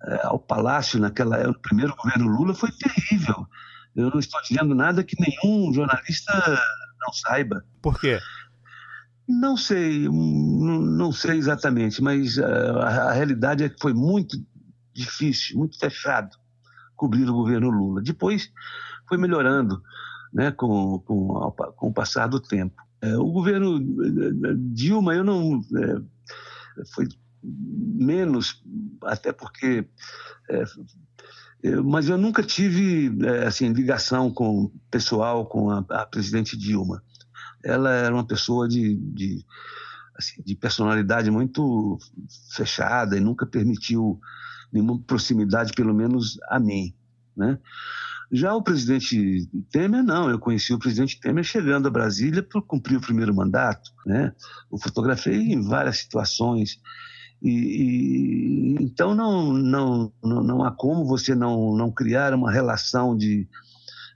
é 0.04 0.26
ao 0.26 0.38
palácio 0.38 1.00
naquela 1.00 1.44
no 1.44 1.58
primeiro 1.58 1.96
governo 1.96 2.28
Lula 2.28 2.54
foi 2.54 2.70
terrível. 2.70 3.48
Eu 3.96 4.10
não 4.10 4.20
estou 4.20 4.40
dizendo 4.42 4.72
nada 4.72 5.02
que 5.02 5.16
nenhum 5.20 5.74
jornalista 5.74 6.32
não 7.00 7.12
saiba. 7.12 7.64
Por 7.82 7.98
quê? 7.98 8.20
Não 9.28 9.56
sei, 9.56 10.08
não 10.08 11.10
sei 11.10 11.36
exatamente, 11.36 12.00
mas 12.00 12.38
a, 12.38 13.08
a, 13.08 13.12
realidade 13.12 13.64
é 13.64 13.68
que 13.68 13.80
foi 13.80 13.92
muito 13.92 14.36
difícil, 14.94 15.58
muito 15.58 15.76
fechado 15.76 16.36
cobrir 16.94 17.28
o 17.28 17.34
governo 17.34 17.70
Lula. 17.70 18.00
Depois 18.00 18.52
foi 19.08 19.18
melhorando 19.18 19.82
né, 20.32 20.52
com, 20.52 21.00
com, 21.00 21.50
com 21.50 21.88
o 21.88 21.92
passar 21.92 22.28
do 22.28 22.38
tempo. 22.38 22.85
É, 23.06 23.16
o 23.16 23.30
governo 23.30 23.78
é, 23.78 24.54
Dilma, 24.56 25.14
eu 25.14 25.24
não. 25.24 25.60
É, 25.76 26.84
foi 26.94 27.08
menos, 27.42 28.62
até 29.04 29.32
porque. 29.32 29.88
É, 30.50 30.64
mas 31.84 32.08
eu 32.08 32.18
nunca 32.18 32.42
tive 32.42 33.12
é, 33.26 33.46
assim 33.46 33.72
ligação 33.72 34.30
com 34.30 34.70
pessoal 34.90 35.46
com 35.46 35.70
a, 35.70 35.84
a 35.90 36.06
presidente 36.06 36.56
Dilma 36.56 37.02
ela 37.66 37.90
era 37.90 38.14
uma 38.14 38.26
pessoa 38.26 38.68
de, 38.68 38.94
de, 38.96 39.44
assim, 40.16 40.40
de 40.42 40.54
personalidade 40.54 41.30
muito 41.30 41.98
fechada 42.52 43.16
e 43.16 43.20
nunca 43.20 43.44
permitiu 43.44 44.20
nenhuma 44.72 44.98
proximidade, 45.00 45.72
pelo 45.72 45.92
menos 45.92 46.38
a 46.48 46.60
mim, 46.60 46.94
né? 47.36 47.58
Já 48.30 48.54
o 48.54 48.62
presidente 48.62 49.48
Temer, 49.70 50.02
não. 50.02 50.28
Eu 50.28 50.38
conheci 50.38 50.72
o 50.72 50.78
presidente 50.78 51.20
Temer 51.20 51.44
chegando 51.44 51.86
a 51.86 51.90
Brasília 51.90 52.42
para 52.42 52.60
cumprir 52.62 52.96
o 52.96 53.00
primeiro 53.00 53.34
mandato. 53.34 53.90
Né? 54.04 54.32
O 54.70 54.78
fotografei 54.78 55.52
em 55.52 55.62
várias 55.62 55.98
situações. 55.98 56.80
E, 57.42 57.50
e, 57.50 58.76
então 58.82 59.14
não, 59.14 59.52
não, 59.52 60.12
não, 60.22 60.42
não 60.42 60.64
há 60.64 60.72
como 60.72 61.04
você 61.04 61.34
não, 61.34 61.76
não 61.76 61.92
criar 61.92 62.34
uma 62.34 62.50
relação 62.50 63.16
de 63.16 63.48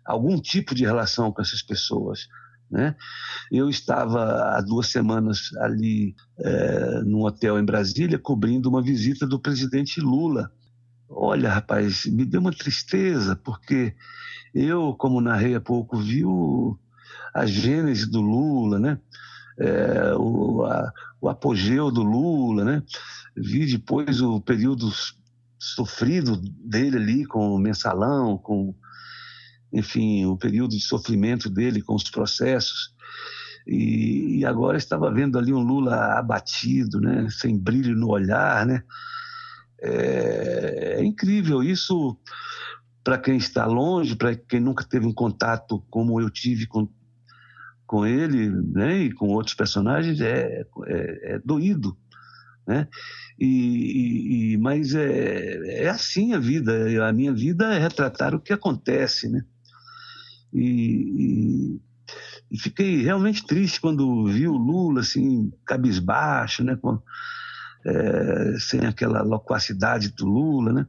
algum 0.04 0.40
tipo 0.40 0.74
de 0.74 0.84
relação 0.84 1.30
com 1.30 1.40
essas 1.40 1.62
pessoas. 1.62 2.26
Né? 2.70 2.94
Eu 3.50 3.68
estava 3.68 4.56
há 4.56 4.60
duas 4.60 4.88
semanas 4.88 5.50
ali 5.58 6.14
é, 6.38 7.02
num 7.02 7.22
hotel 7.24 7.58
em 7.58 7.64
Brasília 7.64 8.18
cobrindo 8.18 8.68
uma 8.68 8.82
visita 8.82 9.26
do 9.26 9.40
presidente 9.40 10.00
Lula. 10.00 10.50
Olha, 11.12 11.50
rapaz, 11.50 12.06
me 12.06 12.24
deu 12.24 12.40
uma 12.40 12.52
tristeza, 12.52 13.34
porque 13.34 13.96
eu, 14.54 14.94
como 14.94 15.20
narrei 15.20 15.56
há 15.56 15.60
pouco, 15.60 15.96
vi 15.96 16.24
o, 16.24 16.78
a 17.34 17.44
gênese 17.46 18.08
do 18.08 18.20
Lula, 18.20 18.78
né? 18.78 18.98
É, 19.58 20.14
o, 20.14 20.64
a, 20.64 20.92
o 21.20 21.28
apogeu 21.28 21.90
do 21.90 22.04
Lula, 22.04 22.64
né? 22.64 22.82
Vi 23.36 23.66
depois 23.66 24.20
o 24.20 24.40
período 24.40 24.88
sofrido 25.58 26.36
dele 26.36 26.96
ali 26.96 27.26
com 27.26 27.54
o 27.54 27.58
mensalão, 27.58 28.38
com 28.38 28.72
enfim, 29.72 30.24
o 30.26 30.36
período 30.36 30.70
de 30.70 30.80
sofrimento 30.80 31.50
dele 31.50 31.82
com 31.82 31.94
os 31.96 32.08
processos. 32.08 32.94
E, 33.66 34.38
e, 34.38 34.44
agora 34.46 34.78
estava 34.78 35.12
vendo 35.12 35.38
ali 35.38 35.52
um 35.52 35.62
Lula 35.62 36.18
abatido, 36.18 37.00
né, 37.00 37.28
sem 37.30 37.58
brilho 37.58 37.96
no 37.96 38.08
olhar, 38.08 38.64
né? 38.64 38.82
É, 39.82 40.96
é 40.98 41.04
incrível 41.04 41.62
isso 41.62 42.16
para 43.02 43.18
quem 43.18 43.36
está 43.36 43.66
longe, 43.66 44.14
para 44.14 44.34
quem 44.34 44.60
nunca 44.60 44.84
teve 44.84 45.06
um 45.06 45.12
contato 45.12 45.82
como 45.90 46.20
eu 46.20 46.28
tive 46.30 46.66
com, 46.66 46.88
com 47.86 48.06
ele, 48.06 48.50
né, 48.50 48.98
e 48.98 49.12
com 49.12 49.28
outros 49.28 49.54
personagens, 49.54 50.20
é, 50.20 50.64
é, 50.86 51.34
é 51.34 51.38
doído, 51.38 51.96
né? 52.66 52.86
E, 53.38 54.52
e, 54.52 54.56
mas 54.58 54.94
é, 54.94 55.84
é 55.84 55.88
assim 55.88 56.34
a 56.34 56.38
vida. 56.38 57.08
A 57.08 57.12
minha 57.12 57.32
vida 57.32 57.72
é 57.74 57.78
retratar 57.78 58.34
o 58.34 58.40
que 58.40 58.52
acontece, 58.52 59.30
né? 59.30 59.42
E, 60.52 61.80
e, 61.80 61.80
e, 62.50 62.58
fiquei 62.58 63.02
realmente 63.02 63.46
triste 63.46 63.80
quando 63.80 64.26
vi 64.26 64.46
o 64.46 64.58
Lula 64.58 65.00
assim, 65.00 65.50
cabisbaixo, 65.64 66.62
né? 66.62 66.78
É, 67.84 68.58
sem 68.58 68.80
aquela 68.86 69.22
loquacidade 69.22 70.10
do 70.10 70.26
Lula, 70.26 70.72
né? 70.72 70.86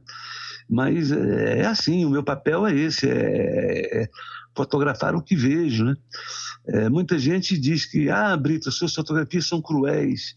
Mas 0.68 1.10
é, 1.12 1.60
é 1.60 1.66
assim, 1.66 2.04
o 2.04 2.10
meu 2.10 2.22
papel 2.22 2.66
é 2.66 2.74
esse, 2.74 3.08
é, 3.08 4.02
é 4.02 4.08
fotografar 4.54 5.14
o 5.14 5.22
que 5.22 5.34
vejo, 5.36 5.84
né? 5.84 5.96
É, 6.66 6.88
muita 6.88 7.18
gente 7.18 7.58
diz 7.58 7.86
que, 7.86 8.08
ah, 8.08 8.36
Brito, 8.36 8.68
as 8.68 8.74
suas 8.76 8.94
fotografias 8.94 9.48
são 9.48 9.60
cruéis. 9.60 10.36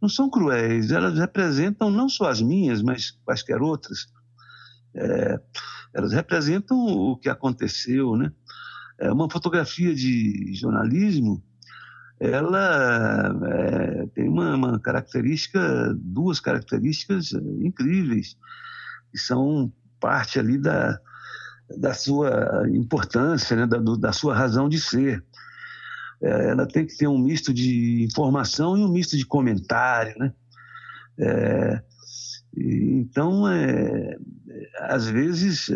Não 0.00 0.08
são 0.08 0.30
cruéis, 0.30 0.90
elas 0.90 1.18
representam 1.18 1.90
não 1.90 2.08
só 2.08 2.28
as 2.28 2.40
minhas, 2.40 2.82
mas 2.82 3.10
quaisquer 3.24 3.60
outras. 3.60 4.06
É, 4.94 5.40
elas 5.92 6.12
representam 6.12 6.78
o 6.78 7.16
que 7.16 7.28
aconteceu, 7.28 8.16
né? 8.16 8.32
É 8.98 9.12
uma 9.12 9.28
fotografia 9.28 9.94
de 9.94 10.54
jornalismo, 10.54 11.42
ela 12.30 13.36
é, 13.50 14.06
tem 14.14 14.28
uma, 14.28 14.54
uma, 14.54 14.80
característica, 14.80 15.94
duas 15.98 16.40
características 16.40 17.32
incríveis, 17.60 18.36
que 19.10 19.18
são 19.18 19.72
parte 20.00 20.38
ali 20.38 20.58
da, 20.58 20.98
da 21.78 21.94
sua 21.94 22.68
importância, 22.72 23.56
né? 23.56 23.66
da, 23.66 23.78
do, 23.78 23.96
da 23.96 24.12
sua 24.12 24.34
razão 24.34 24.68
de 24.68 24.80
ser. 24.80 25.24
É, 26.22 26.50
ela 26.50 26.66
tem 26.66 26.86
que 26.86 26.96
ter 26.96 27.06
um 27.06 27.18
misto 27.18 27.52
de 27.52 28.04
informação 28.04 28.76
e 28.76 28.84
um 28.84 28.92
misto 28.92 29.16
de 29.16 29.26
comentário, 29.26 30.14
né? 30.18 30.32
É, 31.18 31.82
então, 32.56 33.48
é, 33.48 34.16
às 34.80 35.06
vezes, 35.06 35.70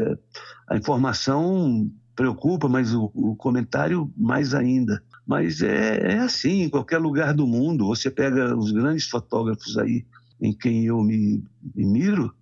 a 0.69 0.77
informação 0.77 1.91
preocupa, 2.15 2.69
mas 2.69 2.95
o, 2.95 3.11
o 3.15 3.37
comentário 3.37 4.13
mais 4.17 4.55
ainda. 4.55 5.03
Mas 5.29 5.61
é, 5.61 6.15
é, 6.15 6.19
assim, 6.21 6.63
em 6.63 6.71
qualquer 6.71 6.97
lugar 6.97 7.35
do 7.35 7.47
mundo. 7.47 7.87
Você 7.89 8.11
pega 8.11 8.57
os 8.57 8.73
grandes 8.73 9.07
fotógrafos 9.07 9.77
aí, 9.77 10.07
em 10.41 10.55
quem 10.55 10.87
eu 10.87 11.03
me, 11.03 11.45
me 11.75 11.85
miro, 11.85 12.35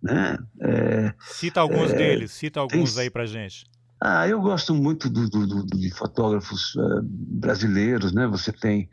né? 0.00 0.38
É, 0.60 1.14
cita 1.18 1.60
alguns 1.60 1.90
é, 1.90 1.96
deles, 1.96 2.30
cita 2.30 2.60
alguns 2.60 2.94
tem, 2.94 3.02
aí 3.02 3.10
pra 3.10 3.26
gente. 3.26 3.66
Ah, 4.00 4.28
eu 4.28 4.40
gosto 4.40 4.72
muito 4.72 5.10
do, 5.10 5.28
do, 5.28 5.46
do, 5.46 5.76
de 5.76 5.90
fotógrafos 5.90 6.76
uh, 6.76 7.02
brasileiros, 7.02 8.12
né? 8.12 8.28
Você 8.28 8.52
tem 8.52 8.88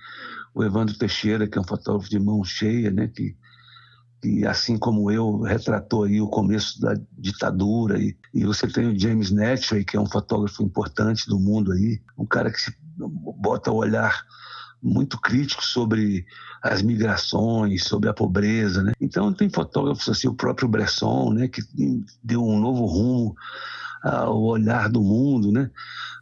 o 0.56 0.64
Evandro 0.64 0.98
Teixeira, 0.98 1.48
que 1.48 1.56
é 1.56 1.62
um 1.62 1.68
fotógrafo 1.68 2.10
de 2.10 2.18
mão 2.18 2.44
cheia, 2.44 2.90
né? 2.90 3.08
Que 3.08 3.38
que 4.22 4.46
assim 4.46 4.78
como 4.78 5.10
eu 5.10 5.40
retratou 5.44 6.04
aí 6.04 6.20
o 6.20 6.28
começo 6.28 6.82
da 6.82 6.94
ditadura 7.18 7.98
e, 7.98 8.18
e 8.34 8.44
você 8.44 8.68
tem 8.68 8.88
o 8.88 9.00
James 9.00 9.32
Netway 9.32 9.86
que 9.86 9.96
é 9.96 10.00
um 10.00 10.06
fotógrafo 10.06 10.62
importante 10.62 11.26
do 11.30 11.40
mundo 11.40 11.72
aí 11.72 12.02
um 12.18 12.26
cara 12.26 12.52
que 12.52 12.60
se 12.60 12.76
bota 13.08 13.72
o 13.72 13.78
olhar 13.78 14.26
muito 14.82 15.20
crítico 15.20 15.64
sobre 15.64 16.26
as 16.62 16.82
migrações, 16.82 17.84
sobre 17.84 18.10
a 18.10 18.14
pobreza, 18.14 18.84
né? 18.84 18.94
Então 19.00 19.34
tem 19.34 19.50
fotógrafos 19.50 20.08
assim, 20.10 20.28
o 20.28 20.34
próprio 20.34 20.68
Bresson, 20.68 21.34
né, 21.34 21.48
que 21.48 21.62
deu 22.24 22.44
um 22.44 22.60
novo 22.60 22.86
rumo 22.86 23.36
ao 24.04 24.42
olhar 24.42 24.90
do 24.90 25.02
mundo, 25.02 25.52
né? 25.52 25.70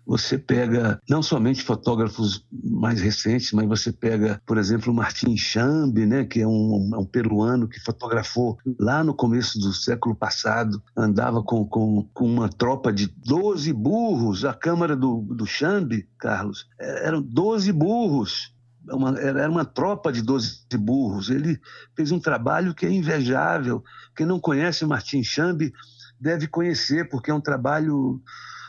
Você 0.08 0.38
pega 0.38 1.02
não 1.10 1.22
somente 1.22 1.62
fotógrafos 1.62 2.46
mais 2.64 3.02
recentes, 3.02 3.52
mas 3.52 3.68
você 3.68 3.92
pega, 3.92 4.42
por 4.46 4.58
exemplo, 4.58 4.94
o 4.94 4.96
Martin 4.96 5.36
Chambi, 5.36 6.06
né, 6.06 6.24
que 6.24 6.40
é 6.40 6.48
um, 6.48 6.92
um, 6.98 7.06
peruano 7.06 7.68
que 7.68 7.78
fotografou 7.82 8.58
lá 8.80 9.04
no 9.04 9.14
começo 9.14 9.60
do 9.60 9.74
século 9.74 10.16
passado, 10.16 10.82
andava 10.96 11.44
com, 11.44 11.66
com, 11.66 12.08
com 12.14 12.26
uma 12.26 12.48
tropa 12.48 12.94
de 12.94 13.08
12 13.26 13.74
burros, 13.74 14.46
a 14.46 14.54
câmara 14.54 14.96
do, 14.96 15.24
do 15.24 15.46
Chambi, 15.46 16.08
Carlos, 16.18 16.66
é, 16.80 17.08
eram 17.08 17.22
12 17.22 17.74
burros. 17.74 18.56
Uma, 18.90 19.20
era 19.20 19.52
uma 19.52 19.66
tropa 19.66 20.14
de 20.14 20.22
12 20.22 20.62
burros. 20.80 21.30
Ele 21.30 21.60
fez 21.94 22.14
um 22.14 22.20
trabalho 22.22 22.74
que 22.74 22.86
é 22.86 22.90
invejável. 22.90 23.84
Quem 24.16 24.26
não 24.26 24.40
conhece 24.40 24.86
Martin 24.86 25.22
Chambi 25.22 25.74
deve 26.20 26.48
conhecer, 26.48 27.10
porque 27.10 27.32
é 27.32 27.34
um 27.34 27.42
trabalho 27.42 28.22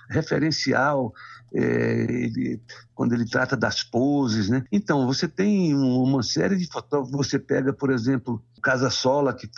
referencial. 0.09 1.13
É, 1.55 1.63
ele, 1.63 2.61
quando 2.95 3.15
ele 3.15 3.25
trata 3.25 3.57
das 3.57 3.83
poses, 3.83 4.51
né? 4.51 4.65
Então, 4.71 5.07
você 5.07 5.27
tem 5.27 5.75
uma 5.75 6.23
série 6.23 6.57
de 6.57 6.67
fotógrafos, 6.67 7.17
você 7.17 7.39
pega, 7.39 7.73
por 7.73 7.91
exemplo, 7.91 8.43
Casa 8.63 8.91
Sola, 8.91 9.33
que 9.33 9.49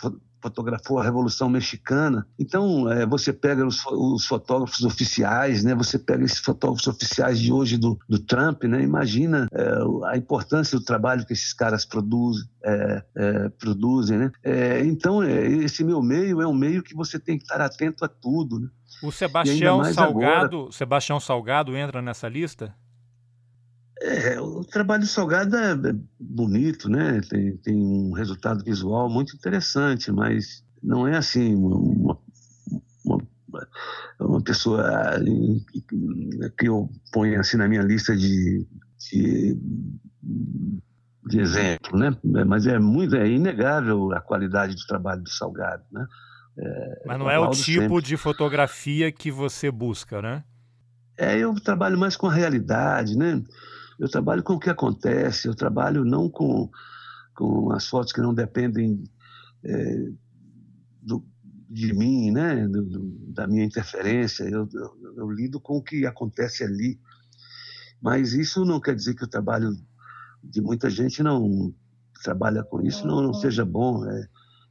fotografou 0.41 0.99
a 0.99 1.03
Revolução 1.03 1.49
Mexicana. 1.49 2.25
Então, 2.39 2.91
é, 2.91 3.05
você 3.05 3.31
pega 3.31 3.65
os, 3.65 3.85
os, 3.85 4.25
fotógrafos 4.25 4.83
oficiais, 4.83 5.63
né? 5.63 5.75
Você 5.75 5.99
pega 5.99 6.23
esses 6.23 6.39
fotógrafos 6.39 6.87
oficiais 6.87 7.39
de 7.39 7.51
hoje 7.51 7.77
do, 7.77 7.99
do 8.09 8.19
Trump, 8.19 8.63
né? 8.63 8.81
Imagina 8.81 9.47
é, 9.51 10.11
a 10.11 10.17
importância 10.17 10.77
do 10.77 10.83
trabalho 10.83 11.25
que 11.25 11.33
esses 11.33 11.53
caras 11.53 11.85
produzem, 11.85 12.47
é, 12.63 13.03
é 13.15 13.49
produzem, 13.49 14.17
né? 14.17 14.31
É, 14.43 14.83
então, 14.85 15.21
é, 15.23 15.47
esse 15.47 15.83
meu 15.83 16.01
meio 16.01 16.41
é 16.41 16.47
um 16.47 16.53
meio 16.53 16.83
que 16.83 16.95
você 16.95 17.19
tem 17.19 17.37
que 17.37 17.43
estar 17.43 17.61
atento 17.61 18.03
a 18.03 18.07
tudo, 18.07 18.59
né? 18.59 18.67
O 19.01 19.11
Sebastião 19.11 19.83
Salgado, 19.85 20.57
agora... 20.57 20.71
Sebastião 20.71 21.19
Salgado 21.19 21.75
entra 21.75 22.01
nessa 22.01 22.27
lista? 22.27 22.75
É, 24.01 24.41
o 24.41 24.63
trabalho 24.63 25.03
do 25.03 25.07
Salgado 25.07 25.55
é 25.55 25.75
bonito, 26.19 26.89
né? 26.89 27.21
Tem, 27.29 27.55
tem 27.57 27.75
um 27.75 28.13
resultado 28.13 28.63
visual 28.63 29.07
muito 29.07 29.35
interessante, 29.35 30.11
mas 30.11 30.63
não 30.81 31.07
é 31.07 31.15
assim 31.15 31.53
uma, 31.53 32.17
uma, 33.05 33.67
uma 34.19 34.41
pessoa 34.41 34.83
que 36.57 36.67
eu 36.67 36.89
ponho 37.13 37.39
assim 37.39 37.57
na 37.57 37.67
minha 37.67 37.83
lista 37.83 38.17
de, 38.17 38.65
de, 39.11 39.57
de 41.27 41.39
exemplo, 41.39 41.95
né? 41.95 42.17
Mas 42.47 42.65
é 42.65 42.79
muito 42.79 43.15
é 43.15 43.29
inegável 43.29 44.11
a 44.13 44.19
qualidade 44.19 44.75
do 44.75 44.85
trabalho 44.87 45.21
do 45.21 45.29
Salgado, 45.29 45.83
né? 45.91 46.07
É, 46.57 47.03
mas 47.05 47.19
não 47.19 47.29
é 47.29 47.37
o 47.37 47.51
tipo 47.51 47.81
sempre. 47.81 48.01
de 48.01 48.17
fotografia 48.17 49.11
que 49.11 49.29
você 49.29 49.69
busca, 49.69 50.23
né? 50.23 50.43
É, 51.15 51.37
eu 51.37 51.53
trabalho 51.53 51.99
mais 51.99 52.17
com 52.17 52.25
a 52.25 52.33
realidade, 52.33 53.15
né? 53.15 53.43
Eu 54.01 54.09
trabalho 54.09 54.41
com 54.41 54.53
o 54.53 54.59
que 54.59 54.71
acontece, 54.71 55.47
eu 55.47 55.53
trabalho 55.53 56.03
não 56.03 56.27
com, 56.27 56.67
com 57.35 57.71
as 57.71 57.85
fotos 57.85 58.11
que 58.11 58.19
não 58.19 58.33
dependem 58.33 59.03
é, 59.63 60.09
do, 60.99 61.23
de 61.69 61.93
mim, 61.93 62.31
né? 62.31 62.67
Do, 62.67 62.83
do, 62.83 63.01
da 63.31 63.45
minha 63.45 63.63
interferência. 63.63 64.43
Eu, 64.45 64.67
eu, 64.73 65.13
eu, 65.17 65.29
lido 65.29 65.59
com 65.59 65.77
o 65.77 65.83
que 65.83 66.07
acontece 66.07 66.63
ali. 66.63 66.99
Mas 68.01 68.33
isso 68.33 68.65
não 68.65 68.81
quer 68.81 68.95
dizer 68.95 69.13
que 69.13 69.23
o 69.23 69.29
trabalho 69.29 69.71
de 70.43 70.61
muita 70.61 70.89
gente 70.89 71.21
não 71.21 71.71
trabalha 72.23 72.63
com 72.63 72.81
isso 72.81 73.05
não, 73.05 73.21
não 73.21 73.35
seja 73.35 73.63
bom. 73.63 74.03
É, 74.09 74.27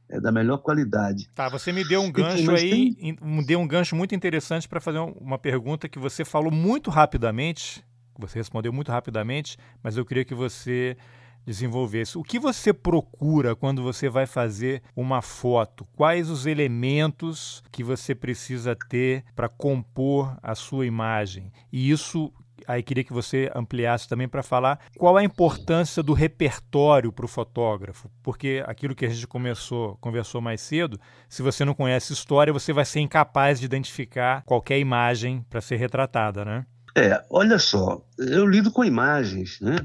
é 0.09 0.19
da 0.19 0.29
melhor 0.29 0.57
qualidade. 0.57 1.29
Tá, 1.33 1.47
você 1.47 1.71
me 1.71 1.87
deu 1.87 2.01
um 2.01 2.11
gancho 2.11 2.51
aí, 2.51 2.93
tem... 2.95 3.17
me 3.21 3.45
deu 3.45 3.61
um 3.61 3.67
gancho 3.67 3.95
muito 3.95 4.13
interessante 4.13 4.67
para 4.67 4.81
fazer 4.81 4.99
uma 4.99 5.37
pergunta 5.39 5.87
que 5.87 5.97
você 5.97 6.25
falou 6.25 6.51
muito 6.51 6.89
rapidamente 6.89 7.81
você 8.17 8.39
respondeu 8.39 8.71
muito 8.71 8.91
rapidamente, 8.91 9.57
mas 9.81 9.97
eu 9.97 10.05
queria 10.05 10.25
que 10.25 10.35
você 10.35 10.97
desenvolvesse. 11.45 12.17
O 12.17 12.23
que 12.23 12.39
você 12.39 12.71
procura 12.71 13.55
quando 13.55 13.81
você 13.81 14.09
vai 14.09 14.25
fazer 14.25 14.81
uma 14.95 15.21
foto? 15.21 15.87
Quais 15.95 16.29
os 16.29 16.45
elementos 16.45 17.63
que 17.71 17.83
você 17.83 18.13
precisa 18.13 18.75
ter 18.89 19.23
para 19.35 19.49
compor 19.49 20.37
a 20.41 20.55
sua 20.55 20.85
imagem? 20.85 21.51
E 21.71 21.89
isso 21.89 22.31
aí 22.67 22.83
queria 22.83 23.03
que 23.03 23.13
você 23.13 23.51
ampliasse 23.55 24.07
também 24.07 24.27
para 24.27 24.43
falar 24.43 24.79
qual 24.97 25.17
a 25.17 25.23
importância 25.23 26.03
do 26.03 26.13
repertório 26.13 27.11
para 27.11 27.25
o 27.25 27.27
fotógrafo, 27.27 28.09
porque 28.21 28.63
aquilo 28.67 28.95
que 28.95 29.05
a 29.05 29.09
gente 29.09 29.27
começou, 29.27 29.97
conversou 29.99 30.41
mais 30.41 30.61
cedo, 30.61 30.99
se 31.27 31.41
você 31.41 31.65
não 31.65 31.73
conhece 31.73 32.13
história, 32.13 32.53
você 32.53 32.71
vai 32.71 32.85
ser 32.85 32.99
incapaz 32.99 33.59
de 33.59 33.65
identificar 33.65 34.43
qualquer 34.43 34.79
imagem 34.79 35.43
para 35.49 35.59
ser 35.59 35.77
retratada, 35.77 36.45
né? 36.45 36.65
É, 36.95 37.23
olha 37.29 37.57
só, 37.57 38.05
eu 38.17 38.45
lido 38.45 38.71
com 38.71 38.83
imagens, 38.83 39.59
né? 39.61 39.75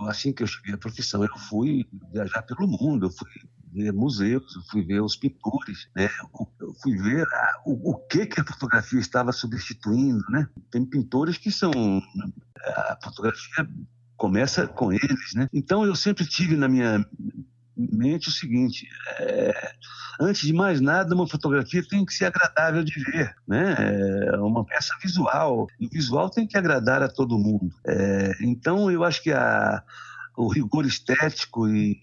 Eu, 0.00 0.08
assim 0.08 0.32
que 0.32 0.42
eu 0.42 0.46
cheguei 0.46 0.74
à 0.74 0.78
profissão, 0.78 1.22
eu 1.22 1.38
fui 1.48 1.86
viajar 2.12 2.42
pelo 2.42 2.66
mundo, 2.66 3.06
eu 3.06 3.10
fui 3.10 3.30
ver 3.72 3.92
museus, 3.92 4.56
eu 4.56 4.62
fui 4.70 4.82
ver 4.82 5.00
os 5.00 5.16
pintores, 5.16 5.88
né? 5.94 6.08
Eu 6.60 6.74
fui 6.82 6.96
ver 6.96 7.26
a, 7.26 7.62
o, 7.64 7.90
o, 7.92 7.94
que 8.08 8.26
que 8.26 8.40
a 8.40 8.44
fotografia 8.44 8.98
estava 8.98 9.32
substituindo, 9.32 10.24
né? 10.28 10.48
Tem 10.70 10.84
pintores 10.84 11.38
que 11.38 11.50
são 11.50 11.70
a 12.64 12.98
fotografia 13.02 13.68
começa 14.16 14.66
com 14.66 14.92
eles, 14.92 15.34
né? 15.34 15.48
Então 15.52 15.84
eu 15.84 15.94
sempre 15.94 16.26
tive 16.26 16.56
na 16.56 16.68
minha 16.68 17.06
mente 17.76 18.28
o 18.28 18.32
seguinte: 18.32 18.88
é, 19.20 19.72
antes 20.20 20.46
de 20.46 20.52
mais 20.52 20.80
nada, 20.80 21.14
uma 21.14 21.28
fotografia 21.28 21.86
tem 21.86 22.04
que 22.04 22.14
ser 22.14 22.26
agradável 22.26 22.82
de 22.82 22.94
ver, 23.04 23.34
né? 23.46 23.76
É 24.32 24.36
uma 24.38 24.64
peça 24.64 24.94
visual. 25.02 25.66
E 25.78 25.86
visual 25.86 26.30
tem 26.30 26.46
que 26.46 26.56
agradar 26.56 27.02
a 27.02 27.08
todo 27.08 27.38
mundo. 27.38 27.70
É, 27.86 28.32
então, 28.40 28.90
eu 28.90 29.04
acho 29.04 29.22
que 29.22 29.32
a, 29.32 29.82
o 30.36 30.48
rigor 30.48 30.86
estético 30.86 31.68
e 31.68 31.98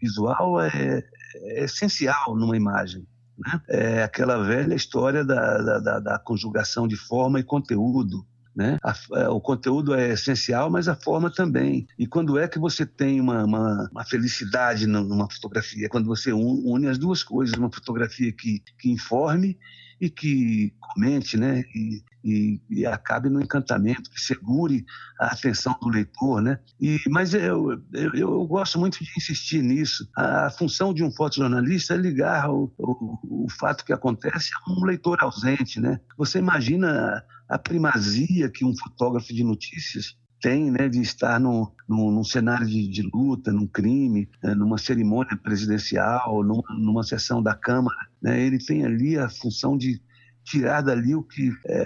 visual 0.00 0.60
é, 0.60 1.04
é 1.34 1.64
essencial 1.64 2.36
numa 2.36 2.56
imagem. 2.56 3.06
Né? 3.38 3.60
É 3.68 4.02
aquela 4.02 4.42
velha 4.42 4.74
história 4.74 5.24
da, 5.24 5.78
da, 5.80 6.00
da 6.00 6.18
conjugação 6.18 6.88
de 6.88 6.96
forma 6.96 7.40
e 7.40 7.44
conteúdo. 7.44 8.26
Né? 8.56 8.78
A, 8.82 8.94
é, 9.20 9.28
o 9.28 9.38
conteúdo 9.38 9.94
é 9.94 10.14
essencial, 10.14 10.70
mas 10.70 10.88
a 10.88 10.96
forma 10.96 11.30
também. 11.30 11.86
E 11.98 12.06
quando 12.06 12.38
é 12.38 12.48
que 12.48 12.58
você 12.58 12.86
tem 12.86 13.20
uma, 13.20 13.44
uma, 13.44 13.88
uma 13.92 14.04
felicidade 14.04 14.86
numa 14.86 15.30
fotografia? 15.30 15.90
Quando 15.90 16.06
você 16.06 16.32
une 16.32 16.86
as 16.86 16.96
duas 16.96 17.22
coisas, 17.22 17.54
uma 17.58 17.70
fotografia 17.70 18.32
que, 18.32 18.62
que 18.78 18.90
informe 18.90 19.58
e 20.00 20.08
que 20.08 20.74
comente, 20.80 21.36
né? 21.36 21.64
E, 21.74 22.02
e, 22.24 22.60
e, 22.68 22.86
acabe 22.86 23.28
no 23.28 23.40
encantamento, 23.40 24.10
que 24.10 24.20
segure 24.20 24.84
a 25.18 25.26
atenção 25.26 25.76
do 25.80 25.88
leitor, 25.88 26.42
né? 26.42 26.58
E, 26.80 26.98
mas 27.08 27.34
eu, 27.34 27.80
eu, 27.92 28.14
eu 28.14 28.46
gosto 28.46 28.78
muito 28.78 29.02
de 29.02 29.10
insistir 29.16 29.62
nisso. 29.62 30.08
A, 30.16 30.46
a 30.46 30.50
função 30.50 30.92
de 30.92 31.04
um 31.04 31.10
fotojornalista 31.10 31.94
é 31.94 31.96
ligar 31.96 32.50
o, 32.50 32.72
o, 32.78 33.44
o, 33.44 33.50
fato 33.50 33.84
que 33.84 33.92
acontece 33.92 34.50
a 34.54 34.72
um 34.72 34.84
leitor 34.84 35.18
ausente, 35.22 35.78
né? 35.80 36.00
Você 36.16 36.38
imagina 36.38 37.22
a 37.48 37.58
primazia 37.58 38.50
que 38.50 38.64
um 38.64 38.76
fotógrafo 38.76 39.32
de 39.32 39.44
notícias 39.44 40.16
tem 40.40 40.70
né, 40.70 40.88
de 40.88 41.00
estar 41.00 41.40
no, 41.40 41.72
no, 41.88 42.10
num 42.10 42.24
cenário 42.24 42.66
de, 42.66 42.86
de, 42.88 43.02
luta, 43.02 43.50
num 43.50 43.66
crime, 43.66 44.28
né, 44.42 44.54
numa 44.54 44.78
cerimônia 44.78 45.36
presidencial, 45.36 46.42
numa, 46.44 46.62
numa 46.78 47.02
sessão 47.02 47.42
da 47.42 47.54
Câmara. 47.54 47.96
Né, 48.20 48.40
ele 48.40 48.58
tem 48.58 48.84
ali 48.84 49.18
a 49.18 49.28
função 49.28 49.76
de 49.76 50.00
tirar 50.46 50.80
dali 50.80 51.14
o 51.14 51.22
que 51.22 51.52
é 51.66 51.84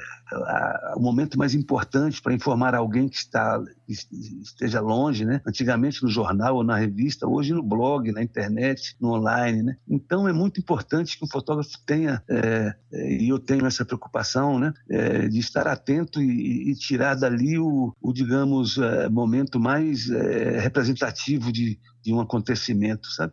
o 0.94 1.00
momento 1.00 1.38
mais 1.38 1.54
importante 1.54 2.20
para 2.22 2.34
informar 2.34 2.74
alguém 2.74 3.08
que 3.08 3.16
está 3.16 3.60
esteja 3.88 4.80
longe, 4.80 5.24
né? 5.24 5.40
Antigamente 5.44 6.02
no 6.02 6.08
jornal 6.08 6.56
ou 6.56 6.62
na 6.62 6.76
revista, 6.76 7.26
hoje 7.26 7.52
no 7.52 7.62
blog, 7.62 8.12
na 8.12 8.22
internet, 8.22 8.94
no 9.00 9.14
online, 9.14 9.62
né? 9.62 9.76
Então 9.88 10.28
é 10.28 10.32
muito 10.32 10.60
importante 10.60 11.18
que 11.18 11.24
o 11.24 11.28
fotógrafo 11.28 11.70
tenha 11.84 12.22
é, 12.28 12.74
é, 12.92 13.22
e 13.22 13.28
eu 13.28 13.38
tenho 13.38 13.66
essa 13.66 13.84
preocupação, 13.84 14.58
né? 14.58 14.72
É, 14.88 15.26
de 15.26 15.38
estar 15.40 15.66
atento 15.66 16.20
e, 16.20 16.70
e, 16.70 16.74
tirar 16.76 17.14
dali 17.14 17.58
o, 17.58 17.92
o 18.00 18.12
digamos 18.12 18.78
é, 18.78 19.08
momento 19.08 19.58
mais 19.58 20.08
é, 20.10 20.60
representativo 20.60 21.50
de, 21.50 21.80
de 22.04 22.12
um 22.12 22.20
acontecimento, 22.20 23.08
sabe? 23.08 23.32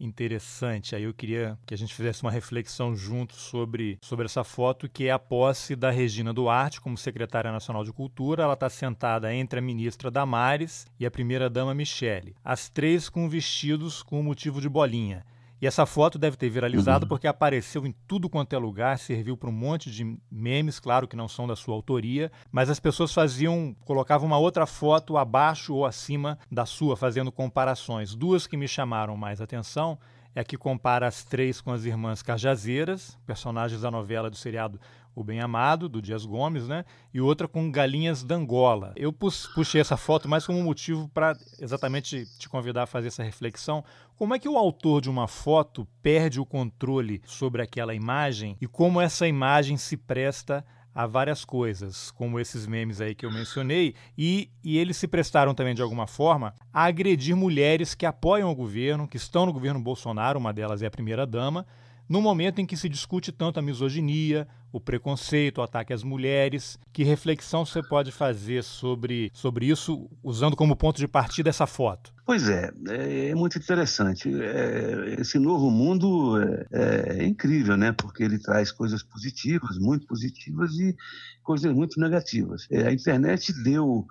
interessante. 0.00 0.96
Aí 0.96 1.04
eu 1.04 1.14
queria 1.14 1.58
que 1.66 1.74
a 1.74 1.76
gente 1.76 1.94
fizesse 1.94 2.22
uma 2.22 2.30
reflexão 2.30 2.96
junto 2.96 3.34
sobre, 3.34 3.98
sobre 4.00 4.24
essa 4.24 4.42
foto, 4.42 4.88
que 4.88 5.06
é 5.06 5.10
a 5.10 5.18
posse 5.18 5.76
da 5.76 5.90
Regina 5.90 6.32
Duarte 6.32 6.80
como 6.80 6.96
secretária 6.96 7.52
nacional 7.52 7.84
de 7.84 7.92
Cultura. 7.92 8.42
Ela 8.42 8.54
está 8.54 8.70
sentada 8.70 9.32
entre 9.34 9.58
a 9.58 9.62
ministra 9.62 10.10
Damares 10.10 10.86
e 10.98 11.04
a 11.04 11.10
primeira-dama 11.10 11.74
Michele, 11.74 12.34
as 12.42 12.68
três 12.68 13.08
com 13.08 13.28
vestidos 13.28 14.02
com 14.02 14.22
motivo 14.22 14.60
de 14.60 14.68
bolinha. 14.68 15.24
E 15.60 15.66
essa 15.66 15.84
foto 15.84 16.18
deve 16.18 16.36
ter 16.36 16.48
viralizado 16.48 17.04
uhum. 17.04 17.08
porque 17.08 17.26
apareceu 17.26 17.86
em 17.86 17.94
tudo 18.06 18.30
quanto 18.30 18.54
é 18.54 18.58
lugar, 18.58 18.98
serviu 18.98 19.36
para 19.36 19.50
um 19.50 19.52
monte 19.52 19.90
de 19.90 20.18
memes, 20.30 20.80
claro 20.80 21.06
que 21.06 21.14
não 21.14 21.28
são 21.28 21.46
da 21.46 21.54
sua 21.54 21.74
autoria, 21.74 22.32
mas 22.50 22.70
as 22.70 22.80
pessoas 22.80 23.12
faziam, 23.12 23.76
colocavam 23.84 24.26
uma 24.26 24.38
outra 24.38 24.64
foto 24.64 25.18
abaixo 25.18 25.74
ou 25.74 25.84
acima 25.84 26.38
da 26.50 26.64
sua, 26.64 26.96
fazendo 26.96 27.30
comparações. 27.30 28.14
Duas 28.14 28.46
que 28.46 28.56
me 28.56 28.66
chamaram 28.66 29.16
mais 29.16 29.40
atenção 29.40 29.98
é 30.34 30.40
a 30.40 30.44
que 30.44 30.56
compara 30.56 31.06
as 31.06 31.24
três 31.24 31.60
com 31.60 31.72
as 31.72 31.84
irmãs 31.84 32.22
Cajazeiras, 32.22 33.18
personagens 33.26 33.82
da 33.82 33.90
novela 33.90 34.30
do 34.30 34.36
seriado 34.36 34.80
O 35.20 35.24
Bem 35.24 35.38
Amado, 35.38 35.86
do 35.86 36.00
Dias 36.00 36.24
Gomes, 36.24 36.66
né? 36.66 36.82
E 37.12 37.20
outra 37.20 37.46
com 37.46 37.70
Galinhas 37.70 38.24
d'Angola. 38.24 38.94
Eu 38.96 39.12
puxei 39.12 39.78
essa 39.78 39.94
foto 39.94 40.26
mais 40.26 40.46
como 40.46 40.62
motivo 40.62 41.10
para 41.10 41.36
exatamente 41.60 42.24
te 42.38 42.48
convidar 42.48 42.84
a 42.84 42.86
fazer 42.86 43.08
essa 43.08 43.22
reflexão. 43.22 43.84
Como 44.16 44.34
é 44.34 44.38
que 44.38 44.48
o 44.48 44.56
autor 44.56 45.02
de 45.02 45.10
uma 45.10 45.28
foto 45.28 45.86
perde 46.00 46.40
o 46.40 46.46
controle 46.46 47.20
sobre 47.26 47.60
aquela 47.60 47.94
imagem 47.94 48.56
e 48.62 48.66
como 48.66 48.98
essa 48.98 49.28
imagem 49.28 49.76
se 49.76 49.94
presta 49.94 50.64
a 50.94 51.06
várias 51.06 51.44
coisas, 51.44 52.10
como 52.10 52.40
esses 52.40 52.66
memes 52.66 52.98
aí 53.02 53.14
que 53.14 53.26
eu 53.26 53.30
mencionei, 53.30 53.94
e, 54.16 54.50
e 54.64 54.78
eles 54.78 54.96
se 54.96 55.06
prestaram 55.06 55.54
também, 55.54 55.74
de 55.74 55.82
alguma 55.82 56.06
forma, 56.06 56.54
a 56.72 56.84
agredir 56.84 57.36
mulheres 57.36 57.94
que 57.94 58.06
apoiam 58.06 58.50
o 58.50 58.54
governo, 58.54 59.06
que 59.06 59.18
estão 59.18 59.44
no 59.44 59.52
governo 59.52 59.80
Bolsonaro, 59.80 60.38
uma 60.38 60.52
delas 60.52 60.82
é 60.82 60.86
a 60.86 60.90
primeira-dama, 60.90 61.66
no 62.10 62.20
momento 62.20 62.60
em 62.60 62.66
que 62.66 62.76
se 62.76 62.88
discute 62.88 63.30
tanto 63.30 63.60
a 63.60 63.62
misoginia, 63.62 64.48
o 64.72 64.80
preconceito, 64.80 65.58
o 65.58 65.62
ataque 65.62 65.92
às 65.92 66.02
mulheres. 66.02 66.76
Que 66.92 67.04
reflexão 67.04 67.64
você 67.64 67.80
pode 67.80 68.10
fazer 68.10 68.64
sobre, 68.64 69.30
sobre 69.32 69.66
isso, 69.66 70.10
usando 70.20 70.56
como 70.56 70.74
ponto 70.74 70.98
de 70.98 71.06
partida 71.06 71.50
essa 71.50 71.68
foto? 71.68 72.12
Pois 72.26 72.48
é, 72.48 72.72
é, 72.88 73.28
é 73.28 73.34
muito 73.36 73.58
interessante. 73.58 74.28
É, 74.42 75.14
esse 75.20 75.38
novo 75.38 75.70
mundo 75.70 76.36
é, 76.42 77.20
é, 77.20 77.24
incrível, 77.24 77.76
né? 77.76 77.92
Porque 77.92 78.24
ele 78.24 78.40
traz 78.40 78.72
coisas 78.72 79.04
positivas, 79.04 79.78
muito 79.78 80.04
positivas, 80.08 80.72
e 80.80 80.96
coisas 81.44 81.72
muito 81.72 82.00
negativas. 82.00 82.66
É, 82.72 82.88
a 82.88 82.92
internet 82.92 83.52
deu 83.62 84.04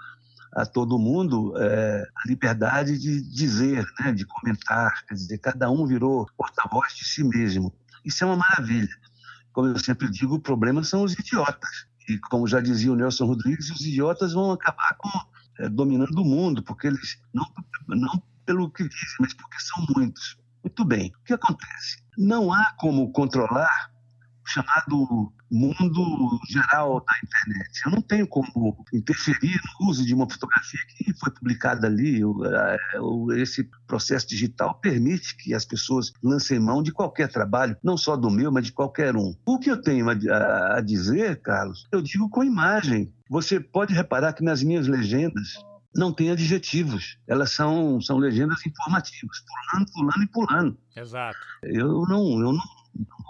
a 0.54 0.66
todo 0.66 0.98
mundo 0.98 1.54
é, 1.58 2.08
a 2.16 2.28
liberdade 2.28 2.98
de 2.98 3.22
dizer, 3.22 3.86
né, 4.00 4.12
de 4.12 4.26
comentar, 4.26 5.06
quer 5.06 5.14
dizer, 5.14 5.38
cada 5.38 5.70
um 5.70 5.86
virou 5.86 6.28
porta-voz 6.38 6.96
de 6.96 7.06
si 7.06 7.24
mesmo. 7.24 7.74
Isso 8.10 8.24
é 8.24 8.28
uma 8.28 8.38
maravilha. 8.38 8.90
Como 9.54 9.68
eu 9.68 9.78
sempre 9.78 10.10
digo, 10.10 10.36
o 10.36 10.40
problema 10.40 10.84
são 10.84 11.04
os 11.04 11.14
idiotas. 11.14 11.88
E 12.10 12.18
como 12.18 12.48
já 12.48 12.60
dizia 12.60 12.92
o 12.92 12.96
Nelson 12.96 13.28
Rodrigues, 13.28 13.70
os 13.70 13.82
idiotas 13.82 14.34
vão 14.34 14.52
acabar 14.52 14.96
com, 14.98 15.10
é, 15.60 15.70
dominando 15.70 16.18
o 16.18 16.26
mundo, 16.26 16.64
porque 16.64 16.88
eles, 16.88 17.22
não, 17.32 17.46
não 17.88 18.22
pelo 18.48 18.72
que 18.72 18.84
dizem, 18.84 19.16
mas 19.20 19.34
porque 19.36 19.60
são 19.60 19.86
muitos. 19.96 20.40
Muito 20.64 20.84
bem. 20.84 21.14
O 21.22 21.24
que 21.24 21.34
acontece? 21.34 22.04
Não 22.18 22.52
há 22.52 22.74
como 22.80 23.12
controlar 23.12 23.89
chamado 24.50 25.32
mundo 25.52 26.40
geral 26.50 27.04
da 27.06 27.14
internet. 27.24 27.82
Eu 27.86 27.92
não 27.92 28.02
tenho 28.02 28.28
como 28.28 28.86
interferir 28.94 29.60
no 29.80 29.90
uso 29.90 30.06
de 30.06 30.14
uma 30.14 30.30
fotografia 30.30 30.80
que 30.90 31.14
foi 31.14 31.32
publicada 31.32 31.88
ali. 31.88 32.22
Esse 33.38 33.70
processo 33.88 34.28
digital 34.28 34.76
permite 34.76 35.36
que 35.36 35.54
as 35.54 35.66
pessoas 35.66 36.12
lancem 36.24 36.60
mão 36.60 36.84
de 36.84 36.92
qualquer 36.92 37.30
trabalho, 37.30 37.78
não 37.84 37.98
só 37.98 38.16
do 38.16 38.30
meu, 38.30 38.52
mas 38.52 38.66
de 38.66 38.72
qualquer 38.72 39.16
um. 39.16 39.36
O 39.46 39.60
que 39.60 39.72
eu 39.72 39.82
tenho 39.82 40.08
a 40.10 40.82
dizer, 40.82 41.42
Carlos, 41.42 41.88
eu 41.92 42.02
digo 42.02 42.30
com 42.30 42.44
imagem. 42.44 43.14
Você 43.30 43.60
pode 43.60 43.94
reparar 43.94 44.34
que 44.34 44.44
nas 44.44 44.64
minhas 44.64 44.88
legendas 44.88 45.54
não 45.96 46.14
tem 46.14 46.32
adjetivos. 46.32 47.18
Elas 47.28 47.52
são, 47.52 48.00
são 48.02 48.18
legendas 48.18 48.66
informativas, 48.66 49.38
pulando, 49.72 49.92
pulando 49.92 50.24
e 50.24 50.28
pulando. 50.28 50.78
Exato. 50.96 51.38
Eu 51.64 52.04
não, 52.08 52.40
eu 52.40 52.54
não 52.54 52.79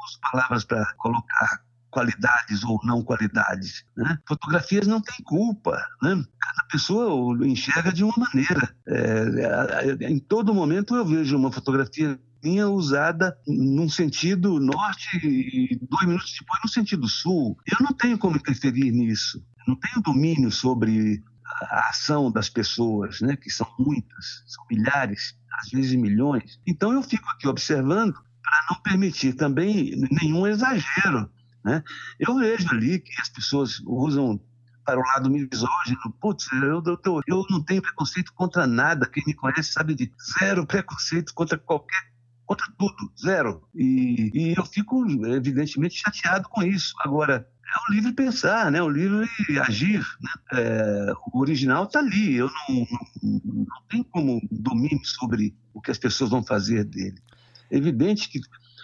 uso 0.06 0.20
palavras 0.32 0.64
para 0.64 0.94
colocar 0.98 1.64
qualidades 1.90 2.64
ou 2.64 2.80
não 2.84 3.04
qualidades. 3.04 3.84
Né? 3.98 4.18
Fotografias 4.28 4.88
não 4.88 5.02
têm 5.02 5.24
culpa. 5.24 5.78
Né? 6.02 6.24
Cada 6.40 6.68
pessoa 6.72 7.46
enxerga 7.46 7.92
de 7.92 8.04
uma 8.04 8.16
maneira. 8.18 8.76
É, 8.88 9.98
é, 10.04 10.10
em 10.10 10.20
todo 10.20 10.54
momento 10.54 10.96
eu 10.96 11.06
vejo 11.06 11.38
uma 11.38 11.52
fotografia 11.52 12.20
minha 12.42 12.70
usada 12.70 13.38
num 13.46 13.90
sentido 13.90 14.60
norte 14.60 15.18
e 15.18 15.78
dois 15.90 16.06
minutos 16.06 16.34
depois 16.40 16.62
no 16.64 16.70
sentido 16.70 17.08
sul. 17.08 17.58
Eu 17.66 17.78
não 17.82 17.94
tenho 17.94 18.18
como 18.18 18.38
interferir 18.38 18.92
nisso. 18.92 19.44
Não 19.68 19.76
tenho 19.76 20.02
domínio 20.02 20.52
sobre 20.52 21.22
a 21.70 21.90
ação 21.90 22.32
das 22.32 22.48
pessoas, 22.48 23.20
né? 23.22 23.36
que 23.36 23.50
são 23.50 23.68
muitas, 23.78 24.44
são 24.48 24.64
milhares, 24.70 25.36
às 25.60 25.70
vezes 25.70 25.94
milhões. 25.96 26.60
Então 26.66 26.94
eu 26.94 27.04
fico 27.04 27.28
aqui 27.30 27.48
observando 27.48 28.16
para 28.42 28.66
não 28.70 28.82
permitir 28.82 29.34
também 29.34 29.92
nenhum 30.22 30.48
exagero. 30.48 31.30
Né? 31.64 31.84
Eu 32.20 32.36
vejo 32.38 32.70
ali 32.72 33.00
que 33.00 33.22
as 33.22 33.30
pessoas 33.30 33.82
usam 33.86 34.40
para 34.86 35.00
o 35.00 35.04
lado 35.04 35.30
misógino. 35.30 36.12
Putz, 36.20 36.48
eu, 36.52 36.84
eu, 37.28 37.46
não 37.50 37.64
tenho 37.64 37.82
preconceito 37.82 38.34
contra 38.34 38.66
nada. 38.66 39.08
Quem 39.08 39.24
me 39.26 39.34
conhece 39.34 39.72
sabe 39.72 39.94
de 39.94 40.12
zero 40.40 40.66
preconceito 40.66 41.34
contra 41.34 41.58
qualquer 41.58 42.10
contra 42.46 42.66
tudo, 42.80 43.14
zero. 43.24 43.70
E, 43.76 44.32
e, 44.34 44.56
eu 44.58 44.66
fico, 44.66 45.06
evidentemente, 45.28 46.02
chateado 46.02 46.50
com 46.50 46.64
isso. 46.64 46.96
Agora, 47.02 47.48
é 47.64 47.92
o 47.92 47.94
livre 47.94 48.12
pensar, 48.12 48.72
né? 48.72 48.82
o 48.82 48.90
livre 48.90 49.30
agir. 49.62 50.00
Né? 50.20 50.32
É, 50.54 51.14
o 51.32 51.40
original 51.40 51.84
está 51.84 52.00
ali. 52.00 52.38
Eu 52.38 52.48
não, 52.48 52.88
não, 53.22 53.42
não 53.44 53.82
tenho 53.88 54.04
como 54.06 54.42
domínio 54.50 55.06
sobre 55.06 55.56
o 55.72 55.80
que 55.80 55.92
as 55.92 56.00
pessoas 56.00 56.32
vão 56.32 56.44
fazer 56.44 56.84
dele 56.86 57.22
evidente 57.70 58.30
que 58.30 58.40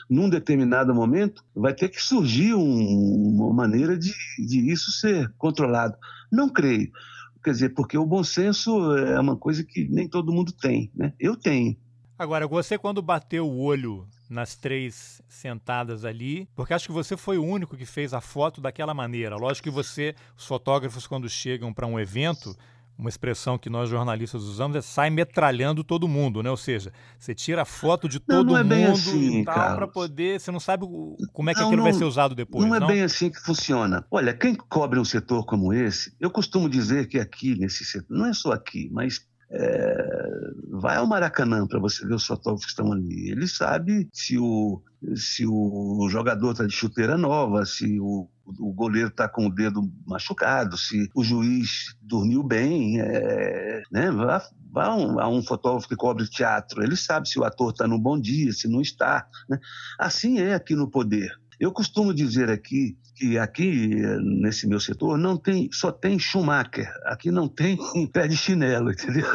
num 0.10 0.30
determinado 0.30 0.94
momento 0.94 1.44
vai 1.56 1.74
ter 1.74 1.90
que 1.90 2.02
surgir 2.02 2.54
um, 2.54 3.42
uma 3.42 3.54
maneira 3.54 3.98
de, 3.98 4.14
de 4.38 4.72
isso 4.72 4.92
ser 4.92 5.32
controlado. 5.38 5.98
Não 6.32 6.50
creio. 6.50 6.92
Quer 7.44 7.52
dizer, 7.52 7.70
porque 7.70 7.98
o 7.98 8.06
bom 8.06 8.24
senso 8.24 8.96
é 8.96 9.20
uma 9.20 9.36
coisa 9.36 9.64
que 9.64 9.88
nem 9.88 10.08
todo 10.08 10.34
mundo 10.34 10.52
tem, 10.52 10.92
né? 10.96 11.14
Eu 11.20 11.36
tenho. 11.36 11.76
Agora, 12.18 12.48
você 12.48 12.78
quando 12.78 13.02
bateu 13.02 13.48
o 13.48 13.60
olho 13.60 14.08
nas 14.30 14.56
três 14.56 15.22
sentadas 15.28 16.06
ali, 16.06 16.48
porque 16.56 16.74
acho 16.74 16.88
que 16.88 16.94
você 16.94 17.16
foi 17.16 17.38
o 17.38 17.44
único 17.44 17.78
que 17.78 17.86
fez 17.86 18.14
a 18.14 18.22
foto 18.22 18.62
daquela 18.62 18.94
maneira. 18.94 19.36
Lógico 19.36 19.66
que 19.66 19.70
você, 19.70 20.16
os 20.36 20.46
fotógrafos 20.46 21.06
quando 21.06 21.30
chegam 21.30 21.74
para 21.74 21.86
um 21.86 22.00
evento, 22.00 22.56
uma 22.98 23.10
expressão 23.10 23.58
que 23.58 23.70
nós 23.70 23.90
jornalistas 23.90 24.44
usamos 24.44 24.78
é 24.78 24.82
sai 24.82 25.10
metralhando 25.10 25.84
todo 25.84 26.08
mundo, 26.08 26.42
né? 26.42 26.50
Ou 26.50 26.58
seja, 26.58 26.94
você 27.18 27.36
tira 27.36 27.64
a 27.64 27.66
foto 27.66 28.08
de 28.08 28.20
todo 28.20 28.54
não, 28.54 28.64
não 28.64 28.76
é 28.76 28.80
mundo 28.88 28.94
assim, 28.94 29.42
e 29.42 29.46
tal 29.46 29.76
para 29.76 29.88
poder, 29.88 30.40
você 30.40 30.52
não 30.52 30.60
sabe 30.60 30.86
como 31.34 31.50
é 31.50 31.54
que 31.54 31.60
não, 31.60 31.68
aquilo 31.68 31.84
não, 31.84 31.84
vai 31.84 31.94
ser 31.94 32.06
usado 32.06 32.34
depois, 32.34 32.66
não 32.66 32.76
é 32.76 32.80
bem 32.80 33.02
assim 33.02 33.30
que 33.30 33.40
funciona. 33.40 34.06
Olha, 34.10 34.34
quem 34.34 34.56
cobre 34.56 35.00
um 35.00 35.06
setor 35.06 35.46
como 35.46 35.74
esse, 35.74 36.16
eu 36.20 36.30
costumo 36.30 36.70
dizer 36.70 37.08
que 37.08 37.20
aqui 37.20 37.56
nesse 37.56 37.84
setor, 37.84 38.18
não 38.18 38.26
é 38.26 38.34
só 38.34 38.52
aqui, 38.52 38.90
mas 38.92 39.26
é, 39.50 40.52
vai 40.72 40.98
ao 40.98 41.08
Maracanã 41.08 41.68
para 41.68 41.80
você 41.80 42.06
ver 42.06 42.16
os 42.16 42.26
fotógrafos 42.26 42.66
que 42.66 42.72
estão 42.72 42.92
ali. 42.92 43.30
Ele 43.30 43.48
sabe 43.48 44.10
se 44.12 44.38
o, 44.38 44.82
se 45.16 45.46
o 45.48 46.08
jogador 46.10 46.52
está 46.52 46.66
de 46.66 46.74
chuteira 46.74 47.18
nova, 47.18 47.66
se 47.66 48.00
o, 48.00 48.28
o 48.46 48.74
goleiro 48.74 49.10
está 49.10 49.28
com 49.28 49.48
o 49.48 49.54
dedo 49.54 49.90
machucado, 50.06 50.78
se 50.78 51.10
o 51.16 51.24
juiz 51.24 51.96
dormiu 52.02 52.44
bem. 52.44 53.00
É, 53.00 53.84
né? 53.92 54.12
Vá, 54.12 54.42
vá 54.72 54.86
a, 54.86 54.96
um, 54.96 55.20
a 55.20 55.30
um 55.30 55.44
fotógrafo 55.44 55.88
que 55.88 55.96
cobre 55.96 56.28
teatro, 56.28 56.84
ele 56.84 56.96
sabe 56.96 57.30
se 57.30 57.40
o 57.40 57.44
ator 57.44 57.72
está 57.72 57.88
no 57.88 58.00
bom 58.00 58.20
dia, 58.20 58.52
se 58.52 58.68
não 58.68 58.82
está. 58.82 59.28
Né? 59.48 59.60
Assim 60.00 60.40
é 60.40 60.56
aqui 60.56 60.76
no 60.76 60.90
poder. 60.90 61.32
Eu 61.60 61.72
costumo 61.72 62.14
dizer 62.14 62.50
aqui 62.50 62.98
que 63.16 63.38
aqui 63.38 63.96
nesse 64.22 64.68
meu 64.68 64.80
setor 64.80 65.18
não 65.18 65.38
tem, 65.38 65.70
só 65.72 65.92
tem 65.92 66.20
Schumacher, 66.20 66.92
aqui 67.06 67.32
não 67.32 67.48
tem 67.48 67.78
pé 68.12 68.28
de 68.28 68.36
chinelo, 68.36 68.92
entendeu? 68.92 69.26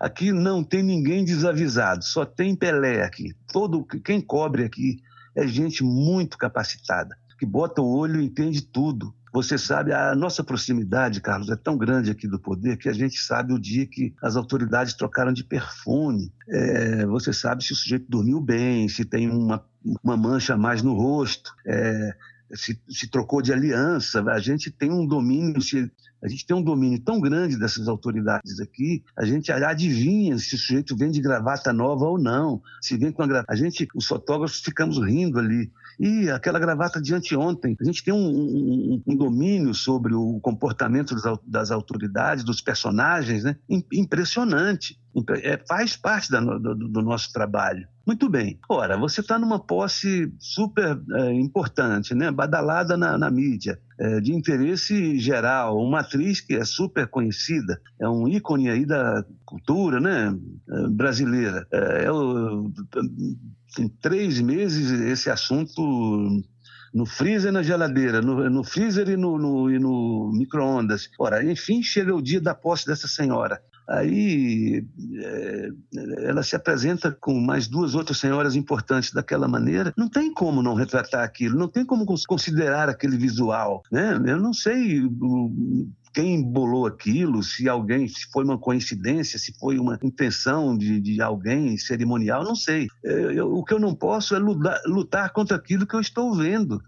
Aqui 0.00 0.30
não 0.30 0.62
tem 0.62 0.82
ninguém 0.82 1.24
desavisado, 1.24 2.04
só 2.04 2.24
tem 2.24 2.54
Pelé 2.54 3.02
aqui. 3.02 3.34
Todo 3.52 3.84
quem 3.84 4.20
cobre 4.20 4.64
aqui 4.64 5.02
é 5.34 5.46
gente 5.46 5.82
muito 5.82 6.38
capacitada, 6.38 7.16
que 7.38 7.44
bota 7.44 7.82
o 7.82 7.96
olho 7.96 8.20
e 8.20 8.24
entende 8.24 8.62
tudo. 8.62 9.12
Você 9.32 9.58
sabe, 9.58 9.92
a 9.92 10.14
nossa 10.14 10.42
proximidade, 10.42 11.20
Carlos, 11.20 11.50
é 11.50 11.56
tão 11.56 11.76
grande 11.76 12.10
aqui 12.10 12.26
do 12.26 12.38
poder 12.38 12.76
que 12.76 12.88
a 12.88 12.92
gente 12.92 13.18
sabe 13.18 13.52
o 13.52 13.58
dia 13.58 13.86
que 13.86 14.14
as 14.22 14.36
autoridades 14.36 14.94
trocaram 14.94 15.32
de 15.32 15.44
perfume. 15.44 16.32
É, 16.48 17.06
você 17.06 17.32
sabe 17.32 17.62
se 17.62 17.72
o 17.72 17.76
sujeito 17.76 18.06
dormiu 18.08 18.40
bem, 18.40 18.88
se 18.88 19.04
tem 19.04 19.28
uma, 19.30 19.64
uma 20.02 20.16
mancha 20.16 20.54
a 20.54 20.58
mais 20.58 20.82
no 20.82 20.94
rosto. 20.94 21.52
É, 21.66 22.14
se, 22.54 22.80
se, 22.88 23.08
trocou 23.08 23.42
de 23.42 23.52
aliança, 23.52 24.22
a 24.22 24.38
gente 24.38 24.70
tem 24.70 24.90
um 24.90 25.06
domínio, 25.06 25.60
se, 25.60 25.90
a 26.22 26.28
gente 26.28 26.46
tem 26.46 26.56
um 26.56 26.62
domínio 26.62 26.98
tão 27.00 27.20
grande 27.20 27.58
dessas 27.58 27.88
autoridades 27.88 28.60
aqui, 28.60 29.04
a 29.16 29.24
gente 29.24 29.52
adivinha 29.52 30.36
se 30.38 30.54
o 30.54 30.58
sujeito 30.58 30.96
vem 30.96 31.10
de 31.10 31.20
gravata 31.20 31.72
nova 31.72 32.04
ou 32.04 32.18
não, 32.18 32.60
se 32.80 32.96
vem 32.96 33.12
com 33.12 33.22
a 33.22 33.26
gravata. 33.26 33.52
A 33.52 33.56
gente, 33.56 33.86
os 33.94 34.06
fotógrafos, 34.06 34.60
ficamos 34.60 34.98
rindo 34.98 35.38
ali. 35.38 35.70
E 35.98 36.30
aquela 36.30 36.60
gravata 36.60 37.00
de 37.00 37.12
anteontem, 37.12 37.76
a 37.80 37.84
gente 37.84 38.04
tem 38.04 38.14
um, 38.14 38.28
um, 38.28 39.02
um 39.06 39.16
domínio 39.16 39.74
sobre 39.74 40.14
o 40.14 40.38
comportamento 40.40 41.14
das, 41.44 41.70
autoridades, 41.70 42.44
dos 42.44 42.60
personagens, 42.60 43.42
né? 43.42 43.56
impressionante. 43.92 44.98
É, 45.42 45.58
faz 45.66 45.96
parte 45.96 46.30
da, 46.30 46.40
do, 46.40 46.74
do, 46.74 47.02
nosso 47.02 47.32
trabalho. 47.32 47.86
Muito 48.06 48.28
bem. 48.28 48.58
Ora, 48.68 48.96
você 48.96 49.20
está 49.20 49.38
numa 49.38 49.58
posse 49.58 50.32
super 50.38 51.00
é, 51.12 51.32
importante, 51.32 52.14
né? 52.14 52.30
badalada 52.30 52.96
na, 52.96 53.18
na 53.18 53.30
mídia. 53.30 53.80
é, 53.98 54.20
de 54.20 54.32
interesse 54.32 55.18
geral, 55.18 55.76
uma 55.78 56.00
atriz 56.00 56.40
que 56.40 56.54
é 56.54 56.64
super 56.64 57.08
conhecida, 57.08 57.80
é 58.00 58.08
um 58.08 58.28
ícone 58.28 58.70
aí 58.70 58.86
da 58.86 59.24
cultura 59.44 59.98
né, 59.98 60.32
é, 60.70 60.88
brasileira. 60.88 61.66
É, 61.72 62.06
eu, 62.06 62.72
em 63.78 63.88
três 64.00 64.40
meses 64.40 64.90
esse 64.90 65.28
assunto 65.30 66.42
no 66.94 67.04
freezer 67.04 67.50
e 67.50 67.52
na 67.52 67.62
geladeira, 67.62 68.22
no, 68.22 68.48
no 68.48 68.64
freezer 68.64 69.08
e 69.08 69.16
no, 69.16 69.38
no, 69.38 69.68
no 69.68 70.32
micro-ondas. 70.32 71.10
Ora, 71.18 71.44
enfim, 71.44 71.82
chega 71.82 72.14
o 72.14 72.22
dia 72.22 72.40
da 72.40 72.54
posse 72.54 72.86
dessa 72.86 73.08
senhora. 73.08 73.60
Aí 73.88 74.84
é, 75.16 75.68
ela 76.24 76.42
se 76.42 76.54
apresenta 76.54 77.10
com 77.10 77.40
mais 77.40 77.66
duas 77.66 77.94
outras 77.94 78.18
senhoras 78.18 78.54
importantes 78.54 79.12
daquela 79.12 79.48
maneira. 79.48 79.94
Não 79.96 80.10
tem 80.10 80.32
como 80.32 80.62
não 80.62 80.74
retratar 80.74 81.24
aquilo, 81.24 81.58
não 81.58 81.68
tem 81.68 81.86
como 81.86 82.04
considerar 82.04 82.90
aquele 82.90 83.16
visual. 83.16 83.82
Né? 83.90 84.20
Eu 84.26 84.38
não 84.38 84.52
sei 84.52 85.08
quem 86.12 86.42
bolou 86.42 86.86
aquilo, 86.86 87.42
se 87.42 87.66
alguém, 87.66 88.06
se 88.08 88.30
foi 88.30 88.44
uma 88.44 88.58
coincidência, 88.58 89.38
se 89.38 89.54
foi 89.58 89.78
uma 89.78 89.98
intenção 90.02 90.76
de, 90.76 91.00
de 91.00 91.22
alguém 91.22 91.78
cerimonial, 91.78 92.44
não 92.44 92.54
sei. 92.54 92.88
Eu, 93.02 93.32
eu, 93.32 93.54
o 93.54 93.64
que 93.64 93.72
eu 93.72 93.78
não 93.78 93.94
posso 93.94 94.34
é 94.34 94.38
lutar, 94.38 94.80
lutar 94.84 95.32
contra 95.32 95.56
aquilo 95.56 95.86
que 95.86 95.94
eu 95.94 96.00
estou 96.00 96.34
vendo. 96.34 96.82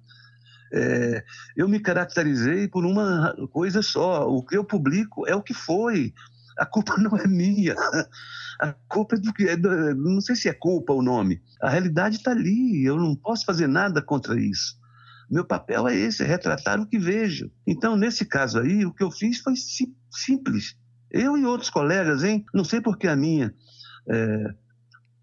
É, 0.73 1.25
eu 1.57 1.67
me 1.67 1.81
caracterizei 1.81 2.69
por 2.69 2.85
uma 2.85 3.35
coisa 3.51 3.81
só. 3.81 4.29
O 4.29 4.43
que 4.43 4.57
eu 4.57 4.65
publico 4.65 5.27
é 5.27 5.35
o 5.35 5.43
que 5.43 5.55
foi 5.55 6.13
a 6.61 6.67
culpa 6.67 6.95
não 6.99 7.17
é 7.17 7.27
minha. 7.27 7.75
A 8.61 8.75
culpa 8.87 9.17
é 9.17 9.19
do 9.19 9.33
que. 9.33 9.49
É 9.49 9.57
não 9.57 10.21
sei 10.21 10.37
se 10.37 10.47
é 10.47 10.53
culpa 10.53 10.93
o 10.93 11.01
nome. 11.01 11.41
A 11.63 11.71
realidade 11.71 12.17
está 12.17 12.33
ali. 12.33 12.85
Eu 12.85 12.97
não 12.97 13.17
posso 13.17 13.47
fazer 13.47 13.67
nada 13.67 14.03
contra 14.03 14.39
isso. 14.39 14.79
Meu 15.31 15.45
papel 15.45 15.89
é 15.89 15.97
esse, 15.97 16.23
é 16.23 16.27
retratar 16.27 16.79
o 16.79 16.87
que 16.87 16.99
vejo. 16.99 17.51
Então, 17.67 17.97
nesse 17.97 18.27
caso 18.27 18.59
aí, 18.59 18.85
o 18.85 18.93
que 18.93 19.03
eu 19.03 19.11
fiz 19.11 19.39
foi 19.39 19.55
simples. 20.11 20.77
Eu 21.11 21.39
e 21.39 21.47
outros 21.47 21.71
colegas, 21.71 22.23
hein? 22.23 22.45
Não 22.53 22.65
sei 22.65 22.81
porque 22.81 23.09
a 23.09 23.17
minha 23.17 23.55
é, 24.09 24.55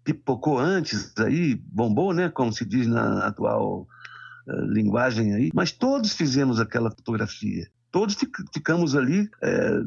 pipocou 0.02 0.58
antes 0.58 1.12
aí, 1.18 1.54
bombou, 1.54 2.12
né? 2.12 2.28
Como 2.30 2.52
se 2.52 2.64
diz 2.64 2.88
na 2.88 3.26
atual 3.26 3.86
é, 4.48 4.52
linguagem 4.72 5.34
aí. 5.34 5.50
Mas 5.54 5.70
todos 5.70 6.14
fizemos 6.14 6.58
aquela 6.58 6.90
fotografia. 6.90 7.68
Todos 7.92 8.16
ficamos 8.52 8.96
ali 8.96 9.30
é, 9.42 9.80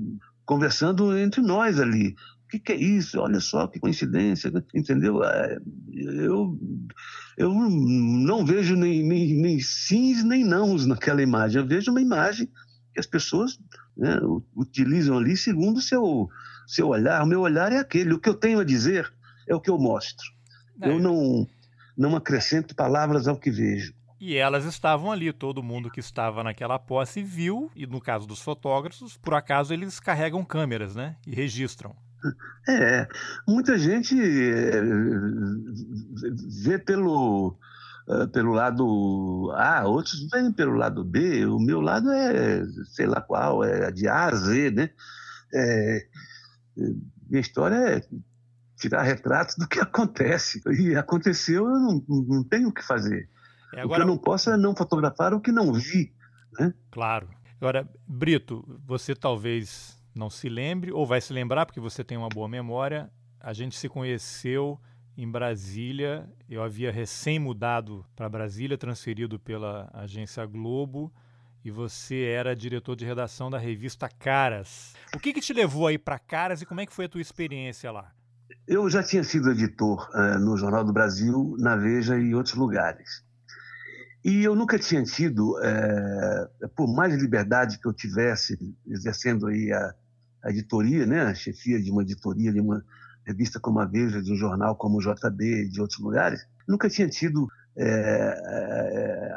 conversando 0.45 1.17
entre 1.17 1.41
nós 1.41 1.79
ali. 1.79 2.15
O 2.45 2.47
que, 2.51 2.59
que, 2.59 2.71
é 2.73 2.75
isso? 2.75 3.19
Olha 3.19 3.39
só 3.39 3.65
que 3.67 3.79
coincidência, 3.79 4.51
entendeu? 4.75 5.23
É, 5.23 5.57
eu, 5.93 6.59
eu 7.37 7.53
não 7.53 8.45
vejo 8.45 8.75
nem, 8.75 9.01
nem, 9.07 9.33
nem 9.35 9.59
sims 9.59 10.23
nem 10.23 10.43
nãos 10.43 10.85
naquela 10.85 11.21
imagem. 11.21 11.61
Eu 11.61 11.67
vejo 11.67 11.91
uma 11.91 12.01
imagem 12.01 12.49
que 12.93 12.99
as 12.99 13.05
pessoas 13.05 13.57
né, 13.95 14.19
utilizam 14.55 15.17
ali 15.17 15.37
segundo 15.37 15.77
o 15.77 15.81
seu, 15.81 16.27
seu 16.67 16.89
olhar. 16.89 17.23
O 17.23 17.27
meu 17.27 17.41
olhar 17.41 17.71
é 17.71 17.79
aquele. 17.79 18.13
O 18.13 18.19
que 18.19 18.27
eu 18.27 18.33
tenho 18.33 18.59
a 18.59 18.65
dizer 18.65 19.11
é 19.47 19.55
o 19.55 19.61
que 19.61 19.69
eu 19.69 19.77
mostro. 19.77 20.25
É. 20.81 20.89
Eu 20.89 20.99
não, 20.99 21.47
não 21.97 22.15
acrescento 22.15 22.75
palavras 22.75 23.27
ao 23.27 23.37
que 23.37 23.49
vejo. 23.49 23.93
E 24.21 24.37
elas 24.37 24.65
estavam 24.65 25.11
ali, 25.11 25.33
todo 25.33 25.63
mundo 25.63 25.89
que 25.89 25.99
estava 25.99 26.43
naquela 26.43 26.77
posse 26.77 27.23
viu, 27.23 27.71
e 27.75 27.87
no 27.87 27.99
caso 27.99 28.27
dos 28.27 28.39
fotógrafos, 28.39 29.17
por 29.17 29.33
acaso 29.33 29.73
eles 29.73 29.99
carregam 29.99 30.45
câmeras, 30.45 30.95
né? 30.95 31.15
E 31.25 31.33
registram. 31.33 31.95
É, 32.69 33.07
muita 33.47 33.79
gente 33.79 34.15
é, 34.15 34.79
vê 36.63 36.77
pelo, 36.77 37.57
é, 38.07 38.27
pelo 38.27 38.53
lado 38.53 39.51
A, 39.55 39.87
outros 39.87 40.29
vêm 40.29 40.53
pelo 40.53 40.75
lado 40.75 41.03
B, 41.03 41.47
o 41.47 41.57
meu 41.57 41.81
lado 41.81 42.11
é 42.11 42.63
sei 42.91 43.07
lá 43.07 43.21
qual, 43.21 43.63
é 43.63 43.91
de 43.91 44.07
A 44.07 44.25
a 44.25 44.35
Z, 44.35 44.69
né? 44.69 44.91
É, 45.51 46.07
minha 47.27 47.41
história 47.41 47.75
é 47.75 48.01
tirar 48.77 49.01
retratos 49.01 49.55
do 49.55 49.67
que 49.67 49.79
acontece. 49.81 50.61
E 50.79 50.95
aconteceu, 50.95 51.65
eu 51.65 51.79
não, 51.79 52.05
não 52.07 52.43
tenho 52.43 52.69
o 52.69 52.73
que 52.73 52.83
fazer. 52.85 53.27
É, 53.73 53.81
agora... 53.81 54.03
O 54.03 54.05
que 54.05 54.11
eu 54.11 54.15
não 54.15 54.17
posso 54.17 54.49
é 54.49 54.57
não 54.57 54.75
fotografar 54.75 55.33
o 55.33 55.41
que 55.41 55.51
não 55.51 55.71
vi. 55.73 56.13
Né? 56.59 56.73
Claro. 56.91 57.29
Agora, 57.59 57.87
Brito, 58.07 58.65
você 58.85 59.15
talvez 59.15 60.01
não 60.13 60.29
se 60.29 60.49
lembre, 60.49 60.91
ou 60.91 61.05
vai 61.05 61.21
se 61.21 61.31
lembrar, 61.31 61.65
porque 61.65 61.79
você 61.79 62.03
tem 62.03 62.17
uma 62.17 62.29
boa 62.29 62.47
memória. 62.47 63.09
A 63.39 63.53
gente 63.53 63.77
se 63.77 63.87
conheceu 63.87 64.79
em 65.17 65.29
Brasília. 65.29 66.27
Eu 66.49 66.63
havia 66.63 66.91
recém 66.91 67.39
mudado 67.39 68.05
para 68.15 68.29
Brasília, 68.29 68.77
transferido 68.77 69.39
pela 69.39 69.89
agência 69.93 70.45
Globo, 70.45 71.13
e 71.63 71.69
você 71.69 72.23
era 72.23 72.55
diretor 72.55 72.95
de 72.95 73.05
redação 73.05 73.49
da 73.49 73.57
revista 73.57 74.09
Caras. 74.09 74.93
O 75.15 75.19
que, 75.19 75.31
que 75.31 75.41
te 75.41 75.53
levou 75.53 75.87
aí 75.87 75.97
para 75.97 76.17
Caras 76.17 76.61
e 76.61 76.65
como 76.65 76.81
é 76.81 76.85
que 76.85 76.93
foi 76.93 77.05
a 77.05 77.09
tua 77.09 77.21
experiência 77.21 77.91
lá? 77.91 78.11
Eu 78.67 78.89
já 78.89 79.03
tinha 79.03 79.23
sido 79.23 79.51
editor 79.51 80.09
uh, 80.13 80.39
no 80.39 80.57
Jornal 80.57 80.83
do 80.83 80.91
Brasil, 80.91 81.55
na 81.59 81.75
Veja 81.75 82.17
e 82.17 82.33
outros 82.33 82.55
lugares. 82.55 83.23
E 84.23 84.43
eu 84.43 84.55
nunca 84.55 84.77
tinha 84.77 85.03
tido, 85.03 85.57
é, 85.63 86.49
por 86.75 86.87
mais 86.93 87.15
liberdade 87.15 87.79
que 87.79 87.87
eu 87.87 87.93
tivesse 87.93 88.57
exercendo 88.87 89.47
aí 89.47 89.71
a, 89.73 89.95
a, 90.43 90.49
editoria, 90.51 91.05
né, 91.07 91.21
a 91.21 91.33
chefia 91.33 91.81
de 91.81 91.89
uma 91.89 92.03
editoria, 92.03 92.51
de 92.51 92.59
uma 92.59 92.83
revista 93.25 93.59
como 93.59 93.79
a 93.79 93.85
Veja, 93.85 94.21
de 94.21 94.31
um 94.31 94.35
jornal 94.35 94.75
como 94.75 94.97
o 94.97 95.01
JB, 95.01 95.69
de 95.69 95.81
outros 95.81 95.99
lugares, 95.99 96.45
nunca 96.67 96.87
tinha 96.87 97.09
tido 97.09 97.47
é, 97.75 99.31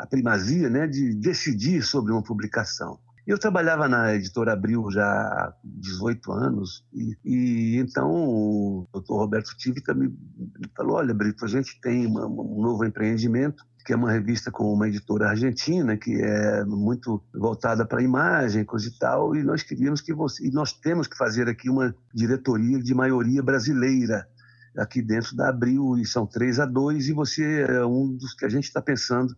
a 0.00 0.06
primazia 0.08 0.70
né, 0.70 0.86
de 0.86 1.14
decidir 1.14 1.82
sobre 1.82 2.12
uma 2.12 2.22
publicação. 2.22 2.98
Eu 3.26 3.38
trabalhava 3.38 3.88
na 3.88 4.14
editora 4.14 4.54
Abril 4.54 4.90
já 4.90 5.04
há 5.04 5.54
18 5.62 6.32
anos, 6.32 6.84
e, 6.92 7.16
e 7.24 7.76
então 7.76 8.10
o 8.10 8.88
doutor 8.90 9.18
Roberto 9.18 9.54
Tívica 9.56 9.94
me, 9.94 10.08
me 10.08 10.68
falou: 10.74 10.96
Olha, 10.96 11.14
Brito, 11.14 11.44
a 11.44 11.48
gente 11.48 11.78
tem 11.80 12.06
uma, 12.06 12.26
um 12.26 12.60
novo 12.60 12.84
empreendimento 12.84 13.64
que 13.84 13.92
é 13.92 13.96
uma 13.96 14.10
revista 14.10 14.50
com 14.50 14.72
uma 14.72 14.88
editora 14.88 15.28
argentina, 15.28 15.96
que 15.96 16.12
é 16.20 16.64
muito 16.64 17.22
voltada 17.32 17.84
para 17.86 18.00
a 18.00 18.04
imagem, 18.04 18.64
coisa 18.64 18.88
e 18.88 18.98
tal, 18.98 19.34
e 19.34 19.42
nós 19.42 19.62
queríamos 19.62 20.00
que 20.00 20.12
você, 20.12 20.46
e 20.46 20.50
nós 20.50 20.72
temos 20.72 21.06
que 21.06 21.16
fazer 21.16 21.48
aqui 21.48 21.68
uma 21.70 21.94
diretoria 22.14 22.78
de 22.78 22.94
maioria 22.94 23.42
brasileira 23.42 24.28
aqui 24.76 25.02
dentro 25.02 25.34
da 25.36 25.48
Abril, 25.48 25.96
e 25.98 26.06
são 26.06 26.26
três 26.26 26.60
a 26.60 26.66
dois, 26.66 27.08
e 27.08 27.12
você 27.12 27.62
é 27.62 27.84
um 27.84 28.16
dos 28.16 28.34
que 28.34 28.44
a 28.44 28.48
gente 28.48 28.64
está 28.64 28.80
pensando, 28.80 29.34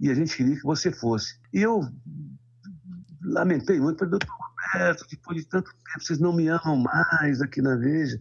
e 0.00 0.10
a 0.10 0.14
gente 0.14 0.36
queria 0.36 0.56
que 0.56 0.62
você 0.62 0.92
fosse. 0.92 1.38
E 1.52 1.62
eu 1.62 1.80
lamentei 3.22 3.80
muito, 3.80 3.98
falei, 3.98 4.10
doutor 4.10 4.28
Roberto, 4.28 5.06
depois 5.10 5.38
de 5.38 5.48
tanto 5.48 5.70
tempo, 5.70 6.04
vocês 6.04 6.18
não 6.18 6.34
me 6.34 6.48
amam 6.48 6.76
mais 6.76 7.40
aqui 7.40 7.62
na 7.62 7.76
Veja, 7.76 8.20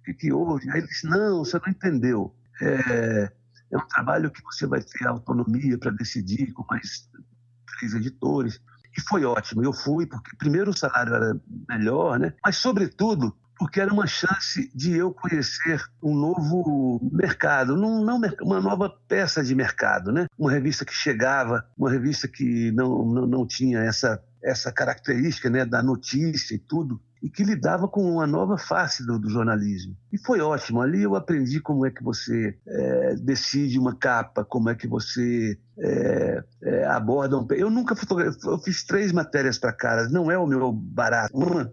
o 0.00 0.04
que, 0.04 0.14
que 0.14 0.32
houve? 0.32 0.70
Aí 0.70 0.78
ele 0.78 0.86
disse, 0.86 1.06
não, 1.06 1.44
você 1.44 1.58
não 1.58 1.68
entendeu. 1.68 2.34
É, 2.60 3.32
é 3.74 3.78
um 3.78 3.88
trabalho 3.88 4.30
que 4.30 4.42
você 4.42 4.66
vai 4.66 4.80
ter 4.82 5.06
autonomia 5.06 5.76
para 5.78 5.90
decidir 5.90 6.52
com 6.52 6.64
mais 6.70 7.08
três 7.78 7.94
editores. 7.94 8.60
E 8.96 9.00
foi 9.00 9.24
ótimo. 9.24 9.64
Eu 9.64 9.72
fui 9.72 10.06
porque, 10.06 10.36
primeiro, 10.36 10.70
o 10.70 10.76
salário 10.76 11.14
era 11.14 11.40
melhor, 11.68 12.18
né? 12.18 12.32
mas, 12.44 12.56
sobretudo, 12.56 13.36
porque 13.58 13.80
era 13.80 13.92
uma 13.92 14.06
chance 14.06 14.70
de 14.74 14.96
eu 14.96 15.12
conhecer 15.12 15.82
um 16.02 16.14
novo 16.14 17.00
mercado, 17.12 17.76
não, 17.76 18.04
não, 18.04 18.20
uma 18.42 18.60
nova 18.60 18.90
peça 19.08 19.42
de 19.42 19.54
mercado, 19.54 20.12
né? 20.12 20.26
Uma 20.38 20.50
revista 20.50 20.84
que 20.84 20.92
chegava, 20.92 21.64
uma 21.76 21.90
revista 21.90 22.26
que 22.26 22.72
não, 22.72 23.04
não, 23.04 23.26
não 23.26 23.46
tinha 23.46 23.78
essa, 23.80 24.22
essa 24.42 24.72
característica 24.72 25.48
né, 25.48 25.64
da 25.64 25.82
notícia 25.82 26.54
e 26.54 26.58
tudo, 26.58 27.00
e 27.24 27.30
que 27.30 27.42
lidava 27.42 27.88
com 27.88 28.02
uma 28.02 28.26
nova 28.26 28.58
face 28.58 29.02
do, 29.06 29.18
do, 29.18 29.30
jornalismo. 29.30 29.96
E 30.12 30.18
foi 30.18 30.42
ótimo. 30.42 30.82
Ali 30.82 31.02
eu 31.02 31.16
aprendi 31.16 31.58
como 31.58 31.86
é 31.86 31.90
que 31.90 32.04
você 32.04 32.54
é, 32.66 33.14
decide 33.14 33.78
uma 33.78 33.96
capa, 33.96 34.44
como 34.44 34.68
é 34.68 34.74
que 34.74 34.86
você 34.86 35.58
é, 35.78 36.44
é, 36.62 36.84
aborda 36.84 37.38
um. 37.38 37.46
Eu 37.52 37.70
nunca 37.70 37.96
fotografei, 37.96 38.38
eu 38.44 38.58
fiz 38.58 38.84
três 38.84 39.10
matérias 39.10 39.58
para 39.58 39.72
caras, 39.72 40.12
não 40.12 40.30
é 40.30 40.36
o 40.36 40.46
meu 40.46 40.70
barato. 40.70 41.34
Uma 41.34 41.72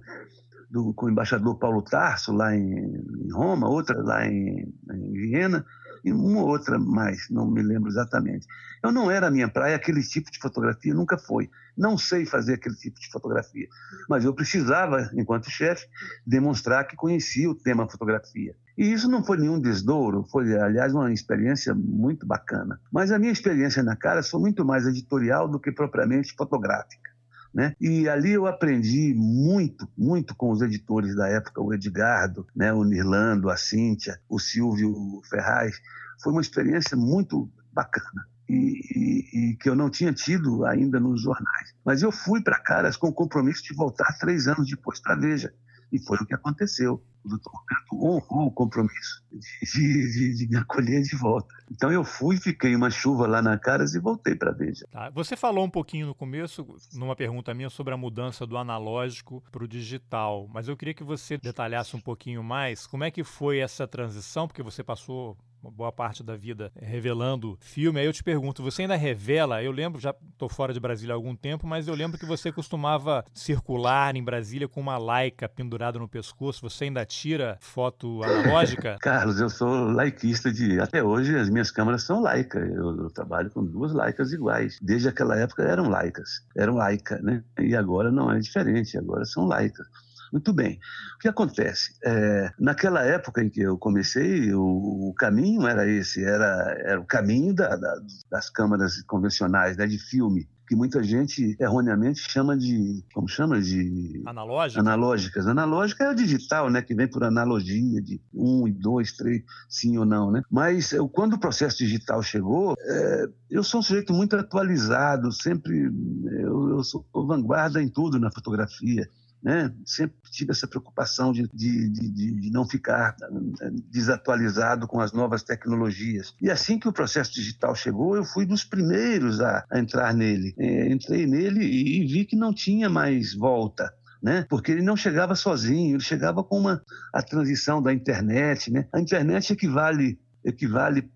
do, 0.70 0.94
com 0.94 1.08
o 1.08 1.10
embaixador 1.10 1.60
Paulo 1.60 1.82
Tarso, 1.82 2.32
lá 2.32 2.56
em, 2.56 2.64
em 2.64 3.32
Roma, 3.34 3.68
outra 3.68 4.02
lá 4.02 4.26
em, 4.26 4.74
em 4.90 5.12
Viena, 5.12 5.66
e 6.04 6.12
uma 6.12 6.42
outra 6.42 6.80
mais, 6.80 7.30
não 7.30 7.50
me 7.50 7.62
lembro 7.62 7.90
exatamente. 7.90 8.48
Eu 8.84 8.92
não 8.92 9.12
era 9.12 9.28
a 9.28 9.32
minha 9.32 9.48
praia 9.48 9.76
aquele 9.76 10.02
tipo 10.02 10.32
de 10.32 10.40
fotografia, 10.40 10.94
nunca 10.94 11.18
foi. 11.18 11.50
Não 11.78 11.98
sei 11.98 12.26
fazer 12.26 12.56
aquele 12.56 12.76
tipo 12.76 13.00
de 13.00 13.10
fotografia, 13.10 13.68
mas 14.10 14.26
eu 14.26 14.34
precisava, 14.34 15.10
enquanto 15.14 15.50
chefe, 15.50 15.88
demonstrar 16.26 16.86
que 16.88 16.96
conhecia 16.96 17.50
o 17.50 17.56
tema 17.56 17.90
fotografia. 17.90 18.56
E 18.78 18.92
isso 18.92 19.08
não 19.08 19.24
foi 19.24 19.38
nenhum 19.38 19.60
desdouro, 19.60 20.26
foi, 20.32 20.58
aliás, 20.58 20.94
uma 20.94 21.14
experiência 21.14 21.74
muito 21.76 22.26
bacana. 22.26 22.80
Mas 22.92 23.12
a 23.12 23.20
minha 23.20 23.32
experiência 23.32 23.84
na 23.84 23.96
Caras 23.96 24.30
foi 24.30 24.40
muito 24.40 24.66
mais 24.66 24.88
editorial 24.88 25.48
do 25.48 25.60
que 25.60 25.72
propriamente 25.72 26.34
fotográfica. 26.36 27.11
Né? 27.54 27.76
E 27.82 28.08
ali 28.08 28.32
eu 28.32 28.48
aprendi 28.48 29.14
muito, 29.14 29.88
muito 29.98 30.36
com 30.36 30.52
os 30.52 30.62
editores 30.62 31.16
da 31.16 31.28
época, 31.28 31.62
o 31.62 31.74
Edgardo, 31.74 32.48
né? 32.56 32.72
o 32.72 32.84
Nirlando, 32.84 33.50
a 33.50 33.58
Cíntia, 33.58 34.20
o 34.30 34.40
Silvio 34.40 35.22
Ferraz. 35.30 35.76
Foi 36.24 36.32
uma 36.32 36.42
experiência 36.42 36.96
muito 36.96 37.52
bacana. 37.74 38.26
e, 38.50 39.52
e, 39.52 39.58
que 39.58 39.70
eu 39.70 39.76
não 39.76 39.90
tinha 39.90 40.12
tido 40.12 40.66
ainda 40.66 41.00
nos 41.00 41.22
jornais. 41.22 41.74
Mas 41.86 42.02
eu 42.02 42.12
fui 42.12 42.42
para 42.42 42.60
Caras 42.60 42.98
com 42.98 43.08
o 43.08 43.14
compromisso 43.14 43.64
de 43.64 43.74
voltar 43.74 44.18
três 44.20 44.48
anos 44.48 44.68
depois 44.68 45.00
para 45.00 45.16
Veja. 45.16 45.54
E 45.92 46.00
foi 46.00 46.18
o 46.18 46.26
que 46.26 46.34
aconteceu. 46.34 47.04
O 47.24 47.30
doutor 47.30 47.52
Roberto 47.54 47.96
honrou 47.96 48.48
o 48.48 48.52
compromisso 48.52 49.24
de, 49.32 50.12
de, 50.12 50.36
de, 50.38 50.48
me 50.48 50.58
acolher 50.58 51.02
de 51.02 51.16
volta. 51.16 51.54
Então 51.70 51.92
eu 51.92 52.04
fui, 52.04 52.38
fiquei 52.38 52.76
uma 52.76 52.90
chuva 52.90 53.28
lá 53.28 53.42
na 53.42 53.58
Caras 53.60 53.94
e 53.94 54.00
voltei 54.00 54.36
para 54.36 54.50
a 54.50 54.54
Veja. 54.54 54.88
Tá. 54.90 55.10
Você 55.12 55.36
falou 55.36 55.64
um 55.64 55.70
pouquinho 55.70 56.08
no 56.08 56.16
começo, 56.16 56.66
numa 56.94 57.16
pergunta 57.16 57.54
minha, 57.54 57.70
sobre 57.70 57.94
a 57.94 57.98
mudança 57.98 58.48
do 58.48 58.58
analógico 58.58 59.44
para 59.52 59.64
o 59.64 59.68
digital, 59.68 60.48
mas 60.52 60.68
eu 60.68 60.76
queria 60.76 60.96
que 60.96 61.04
você 61.04 61.38
detalhasse 61.38 61.96
um 61.96 62.02
pouquinho 62.02 62.44
mais 62.44 62.88
como 62.88 63.04
é 63.04 63.12
que 63.12 63.24
foi 63.24 63.60
essa 63.60 63.88
transição, 63.88 64.48
porque 64.48 64.64
você 64.64 64.84
passou 64.84 65.38
uma 65.62 65.72
boa 65.72 65.92
parte 65.92 66.24
da 66.24 66.36
vida 66.36 66.72
revelando 66.76 67.58
filme. 67.62 68.00
Aí 68.00 68.06
eu 68.06 68.14
te 68.14 68.24
pergunto, 68.24 68.64
você 68.64 68.82
ainda 68.82 68.96
revela? 68.96 69.64
Eu 69.64 69.72
lembro, 69.72 70.02
já 70.02 70.14
estou 70.32 70.50
fora 70.50 70.74
de 70.74 70.80
Brasília 70.80 71.14
há 71.14 71.16
algum 71.16 71.36
tempo, 71.36 71.68
mas 71.68 71.88
eu 71.88 71.94
lembro 71.94 72.18
que 72.18 72.26
você 72.26 72.52
costumava 72.52 73.24
circular 73.34 74.16
em 74.16 74.24
Brasília 74.24 74.68
com 74.68 74.82
uma 74.82 74.98
laica 74.98 75.48
pendurada 75.48 76.00
no 76.00 76.08
pescoço. 76.08 76.62
Você 76.68 76.86
ainda 76.86 77.06
tira 77.06 77.58
foto 77.62 78.24
analógica? 78.24 78.98
Carlos, 79.02 79.40
eu 79.40 79.50
sou 79.50 79.92
laicista 79.92 80.52
de. 80.52 80.80
Até 80.80 81.04
hoje 81.04 81.38
as 81.38 81.50
minhas 81.50 81.70
câmeras 81.70 82.04
são 82.04 82.22
laica. 82.22 82.60
Eu, 82.60 83.04
eu 83.04 83.10
trabalho 83.12 83.52
com 83.52 83.64
duas 83.64 83.94
laicas 83.94 84.34
iguais. 84.34 84.78
Desde 84.82 85.10
aquela 85.10 85.38
época 85.38 85.64
eram 85.64 85.90
laicas, 85.90 86.44
eram 86.58 86.76
laica, 86.76 87.20
né? 87.22 87.44
E 87.60 87.76
agora 87.76 88.12
não 88.12 88.32
é 88.32 88.40
diferente, 88.40 88.98
agora 88.98 89.26
são 89.26 89.46
laicas. 89.46 89.88
Muito 90.32 90.54
bem. 90.54 90.80
O 91.16 91.20
que 91.20 91.28
acontece? 91.28 91.94
É, 92.04 92.52
naquela 92.60 93.04
época 93.04 93.44
em 93.44 93.50
que 93.50 93.62
eu 93.62 93.78
comecei, 93.78 94.54
o, 94.54 95.10
o 95.10 95.14
caminho 95.14 95.68
era 95.68 95.88
esse, 95.88 96.24
era, 96.24 96.76
era 96.86 97.00
o 97.00 97.06
caminho 97.06 97.54
da, 97.54 97.76
da, 97.76 98.02
das 98.30 98.50
câmaras 98.50 99.02
convencionais, 99.04 99.76
né, 99.76 99.86
de 99.86 100.00
filme 100.00 100.48
que 100.72 100.76
muita 100.76 101.04
gente 101.04 101.58
erroneamente 101.60 102.22
chama 102.32 102.58
de, 102.58 103.04
como 103.14 103.28
chama 103.28 103.60
de 103.60 104.24
Analógica? 104.26 104.80
analógicas. 104.80 105.46
Analógica 105.46 106.06
é 106.06 106.12
o 106.12 106.16
digital, 106.16 106.70
né, 106.70 106.82
que 106.82 106.96
vem 106.96 107.10
por 107.10 107.26
analogia 107.26 108.02
de 108.02 108.22
um 108.34 108.66
e 108.66 108.72
dois, 108.72 109.12
três, 109.12 109.44
sim 109.68 109.98
ou 109.98 110.06
não, 110.06 110.32
né? 110.32 110.42
Mas 110.50 110.94
eu, 110.94 111.10
quando 111.10 111.34
o 111.34 111.40
processo 111.40 111.80
digital 111.80 112.24
chegou, 112.24 112.74
é, 112.80 113.26
eu 113.50 113.66
sou 113.66 113.82
um 113.82 113.84
sujeito 113.84 114.14
muito 114.14 114.34
atualizado, 114.38 115.30
sempre 115.34 115.92
eu, 116.40 116.70
eu 116.70 116.84
sou 116.86 117.06
vanguarda 117.14 117.84
em 117.84 117.90
tudo 117.90 118.18
na 118.18 118.32
fotografia 118.32 119.10
né? 119.44 119.74
Sempre 119.86 120.18
tive 120.32 120.52
essa 120.52 120.68
preocupação 120.68 121.32
de, 121.32 121.48
de, 121.54 121.90
de, 121.90 122.32
de, 122.42 122.52
não 122.52 122.68
ficar 122.68 123.16
eh, 123.22 123.72
desatualizado 123.90 124.88
com 124.88 125.00
as 125.00 125.12
novas 125.12 125.42
tecnologias. 125.42 126.36
E 126.40 126.50
assim 126.50 126.78
que 126.78 126.88
o 126.88 126.94
processo 126.94 127.34
digital 127.34 127.76
chegou, 127.76 128.16
eu 128.16 128.24
fui 128.24 128.46
dos 128.46 128.64
primeiros 128.64 129.42
a, 129.42 129.66
a 129.70 129.80
entrar 129.80 130.14
nele. 130.14 130.54
É, 130.58 130.92
entrei 130.92 131.26
nele 131.26 131.66
e, 131.66 132.04
e 132.04 132.08
vi 132.08 132.26
que 132.26 132.36
não 132.36 132.54
tinha 132.54 132.90
mais 132.90 133.34
volta. 133.34 133.92
Né? 134.22 134.46
Porque 134.48 134.72
ele 134.72 134.84
não 134.84 134.96
chegava 134.96 135.34
sozinho, 135.34 135.96
ele 135.96 136.04
chegava 136.04 136.44
com 136.44 136.60
uma, 136.60 136.84
a 137.12 137.24
transição 137.24 137.82
da 137.82 137.92
internet. 137.92 138.72
Né? 138.72 138.88
A 138.94 139.00
internet 139.00 139.52
equivale, 139.52 140.20
equivale 140.46 141.10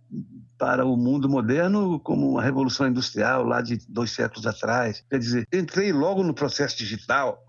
para 0.57 0.83
o 0.83 0.97
mundo 0.97 1.29
moderno 1.29 1.99
como 1.99 2.31
uma 2.31 2.41
revolução 2.41 2.87
industrial 2.87 3.43
lá 3.43 3.61
de 3.61 3.77
dois 3.87 4.09
séculos 4.09 4.47
atrás. 4.47 5.03
Quer 5.07 5.19
dizer, 5.19 5.47
entrei 5.53 5.91
logo 5.91 6.23
no 6.23 6.33
processo 6.33 6.77
digital 6.77 7.44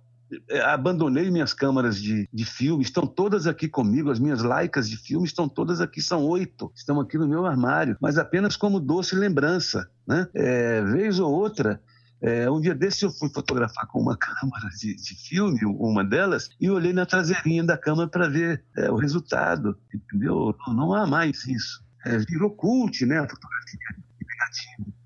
abandonei 0.64 1.30
minhas 1.30 1.52
câmaras 1.52 2.00
de, 2.00 2.28
de 2.32 2.44
filme, 2.44 2.82
estão 2.82 3.06
todas 3.06 3.46
aqui 3.46 3.68
comigo, 3.68 4.10
as 4.10 4.18
minhas 4.18 4.42
laicas 4.42 4.88
de 4.88 4.96
filme 4.96 5.26
estão 5.26 5.48
todas 5.48 5.80
aqui, 5.80 6.02
são 6.02 6.24
oito, 6.24 6.72
estão 6.74 7.00
aqui 7.00 7.16
no 7.16 7.28
meu 7.28 7.46
armário, 7.46 7.96
mas 8.00 8.18
apenas 8.18 8.56
como 8.56 8.80
doce 8.80 9.14
lembrança. 9.14 9.88
Né? 10.06 10.28
É, 10.34 10.82
vez 10.82 11.18
ou 11.18 11.32
outra, 11.32 11.80
é, 12.20 12.50
um 12.50 12.60
dia 12.60 12.74
desse 12.74 13.04
eu 13.04 13.10
fui 13.10 13.28
fotografar 13.28 13.86
com 13.86 14.00
uma 14.00 14.16
câmera 14.18 14.68
de, 14.78 14.96
de 14.96 15.14
filme, 15.28 15.60
uma 15.64 16.04
delas, 16.04 16.48
e 16.60 16.68
olhei 16.70 16.92
na 16.92 17.06
traseirinha 17.06 17.64
da 17.64 17.78
câmera 17.78 18.08
para 18.08 18.28
ver 18.28 18.64
é, 18.76 18.90
o 18.90 18.96
resultado, 18.96 19.78
entendeu? 19.94 20.54
Não, 20.66 20.74
não 20.74 20.94
há 20.94 21.06
mais 21.06 21.46
isso. 21.46 21.84
É, 22.04 22.18
virou 22.18 22.50
cult, 22.50 23.04
né, 23.04 23.18
a 23.18 23.28
fotografia 23.28 23.78
negativa. 24.20 24.96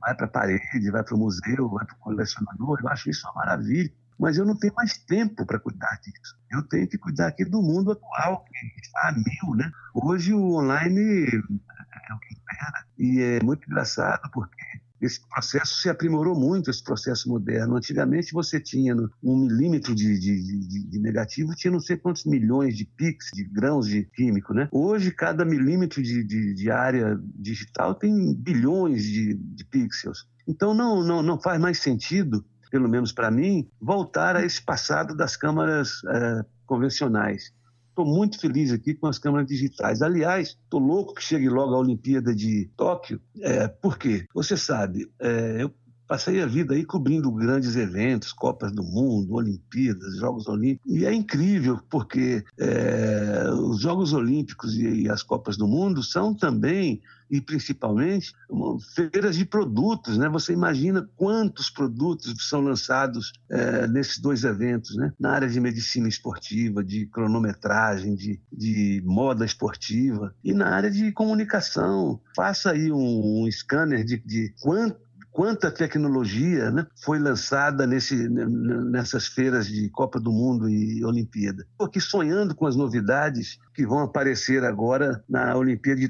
Vai 0.00 0.14
para 0.14 0.26
a 0.26 0.30
parede, 0.30 0.90
vai 0.90 1.02
para 1.02 1.14
o 1.14 1.18
museu, 1.18 1.68
vai 1.68 1.84
para 1.84 1.94
o 1.94 1.98
colecionador, 1.98 2.78
eu 2.82 2.88
acho 2.88 3.10
isso 3.10 3.26
uma 3.26 3.44
maravilha 3.44 3.92
mas 4.20 4.36
eu 4.36 4.44
não 4.44 4.54
tenho 4.54 4.74
mais 4.74 4.98
tempo 4.98 5.46
para 5.46 5.58
cuidar 5.58 5.98
disso. 6.02 6.36
Eu 6.52 6.62
tenho 6.62 6.86
que 6.86 6.98
cuidar 6.98 7.28
aqui 7.28 7.42
do 7.42 7.62
mundo 7.62 7.92
atual, 7.92 8.44
que 8.44 8.80
está 8.82 9.08
a 9.08 9.12
mil, 9.12 9.56
né? 9.56 9.72
Hoje 9.94 10.34
o 10.34 10.56
online 10.56 11.24
é 11.24 12.14
o 12.14 12.18
que 12.18 12.34
impera. 12.34 12.86
E 12.98 13.20
é 13.20 13.42
muito 13.42 13.66
engraçado 13.66 14.30
porque 14.30 14.62
esse 15.00 15.26
processo 15.26 15.80
se 15.80 15.88
aprimorou 15.88 16.38
muito, 16.38 16.68
esse 16.68 16.84
processo 16.84 17.30
moderno. 17.30 17.76
Antigamente 17.76 18.34
você 18.34 18.60
tinha 18.60 18.94
um 19.22 19.38
milímetro 19.38 19.94
de, 19.94 20.18
de, 20.18 20.42
de, 20.42 20.84
de, 20.84 20.98
negativo, 20.98 21.54
tinha 21.54 21.70
não 21.70 21.80
sei 21.80 21.96
quantos 21.96 22.26
milhões 22.26 22.76
de 22.76 22.84
pix, 22.84 23.30
de 23.32 23.44
grãos 23.44 23.86
de 23.86 24.04
químico, 24.04 24.52
né? 24.52 24.68
Hoje, 24.70 25.10
cada 25.12 25.46
milímetro 25.46 26.02
de, 26.02 26.70
área 26.70 27.18
digital 27.34 27.94
tem 27.94 28.34
bilhões 28.34 29.02
de, 29.04 29.64
pixels. 29.70 30.28
Então, 30.46 30.74
não, 30.74 31.02
não, 31.02 31.22
não 31.22 31.40
faz 31.40 31.58
mais 31.58 31.78
sentido 31.78 32.44
pelo 32.70 32.88
menos 32.88 33.12
para 33.12 33.30
mim, 33.30 33.68
voltar 33.80 34.36
a 34.36 34.44
esse 34.44 34.62
passado 34.62 35.14
das 35.14 35.36
câmaras 35.36 36.02
é, 36.08 36.44
convencionais. 36.66 37.52
Estou 37.88 38.06
muito 38.06 38.40
feliz 38.40 38.72
aqui 38.72 38.94
com 38.94 39.08
as 39.08 39.18
câmeras 39.18 39.46
digitais. 39.46 40.00
Aliás, 40.00 40.56
estou 40.62 40.80
louco 40.80 41.14
que 41.14 41.22
chegue 41.22 41.48
logo 41.48 41.74
a 41.74 41.78
Olimpíada 41.78 42.34
de 42.34 42.70
Tóquio. 42.76 43.20
É, 43.40 43.68
por 43.68 43.98
quê? 43.98 44.24
Você 44.32 44.56
sabe, 44.56 45.10
é, 45.20 45.62
eu 45.62 45.74
passei 46.10 46.42
a 46.42 46.46
vida 46.46 46.74
aí 46.74 46.84
cobrindo 46.84 47.30
grandes 47.30 47.76
eventos, 47.76 48.32
Copas 48.32 48.72
do 48.72 48.82
Mundo, 48.82 49.34
Olimpíadas, 49.34 50.16
Jogos 50.16 50.48
Olímpicos. 50.48 50.92
E 50.92 51.06
é 51.06 51.14
incrível, 51.14 51.78
porque 51.88 52.44
é, 52.58 53.48
os 53.52 53.80
Jogos 53.80 54.12
Olímpicos 54.12 54.74
e, 54.74 55.02
e 55.02 55.08
as 55.08 55.22
Copas 55.22 55.56
do 55.56 55.68
Mundo 55.68 56.02
são 56.02 56.34
também 56.34 57.00
e 57.30 57.40
principalmente 57.40 58.32
feiras 58.92 59.36
de 59.36 59.44
produtos, 59.44 60.18
né? 60.18 60.28
Você 60.28 60.52
imagina 60.52 61.08
quantos 61.14 61.70
produtos 61.70 62.34
são 62.48 62.60
lançados 62.60 63.32
é, 63.48 63.86
nesses 63.86 64.18
dois 64.18 64.42
eventos, 64.42 64.96
né? 64.96 65.12
Na 65.16 65.30
área 65.30 65.48
de 65.48 65.60
medicina 65.60 66.08
esportiva, 66.08 66.82
de 66.82 67.06
cronometragem, 67.06 68.16
de, 68.16 68.40
de 68.52 69.00
moda 69.06 69.44
esportiva 69.44 70.34
e 70.42 70.52
na 70.52 70.70
área 70.70 70.90
de 70.90 71.12
comunicação. 71.12 72.20
Faça 72.34 72.72
aí 72.72 72.90
um, 72.90 73.44
um 73.44 73.52
scanner 73.52 74.04
de, 74.04 74.18
de 74.26 74.52
quanto 74.60 74.98
quanta 75.32 75.70
tecnologia 75.70 76.70
né, 76.70 76.86
foi 77.02 77.18
lançada 77.18 77.86
nesse, 77.86 78.28
nessas 78.28 79.26
feiras 79.26 79.66
de 79.66 79.88
Copa 79.90 80.18
do 80.18 80.32
Mundo 80.32 80.68
e 80.68 81.04
Olimpíada. 81.04 81.66
Estou 81.70 81.86
aqui 81.86 82.00
sonhando 82.00 82.54
com 82.54 82.66
as 82.66 82.76
novidades 82.76 83.58
que 83.80 83.86
vão 83.86 84.00
aparecer 84.00 84.62
agora 84.62 85.24
na 85.26 85.56
Olimpíada. 85.56 86.02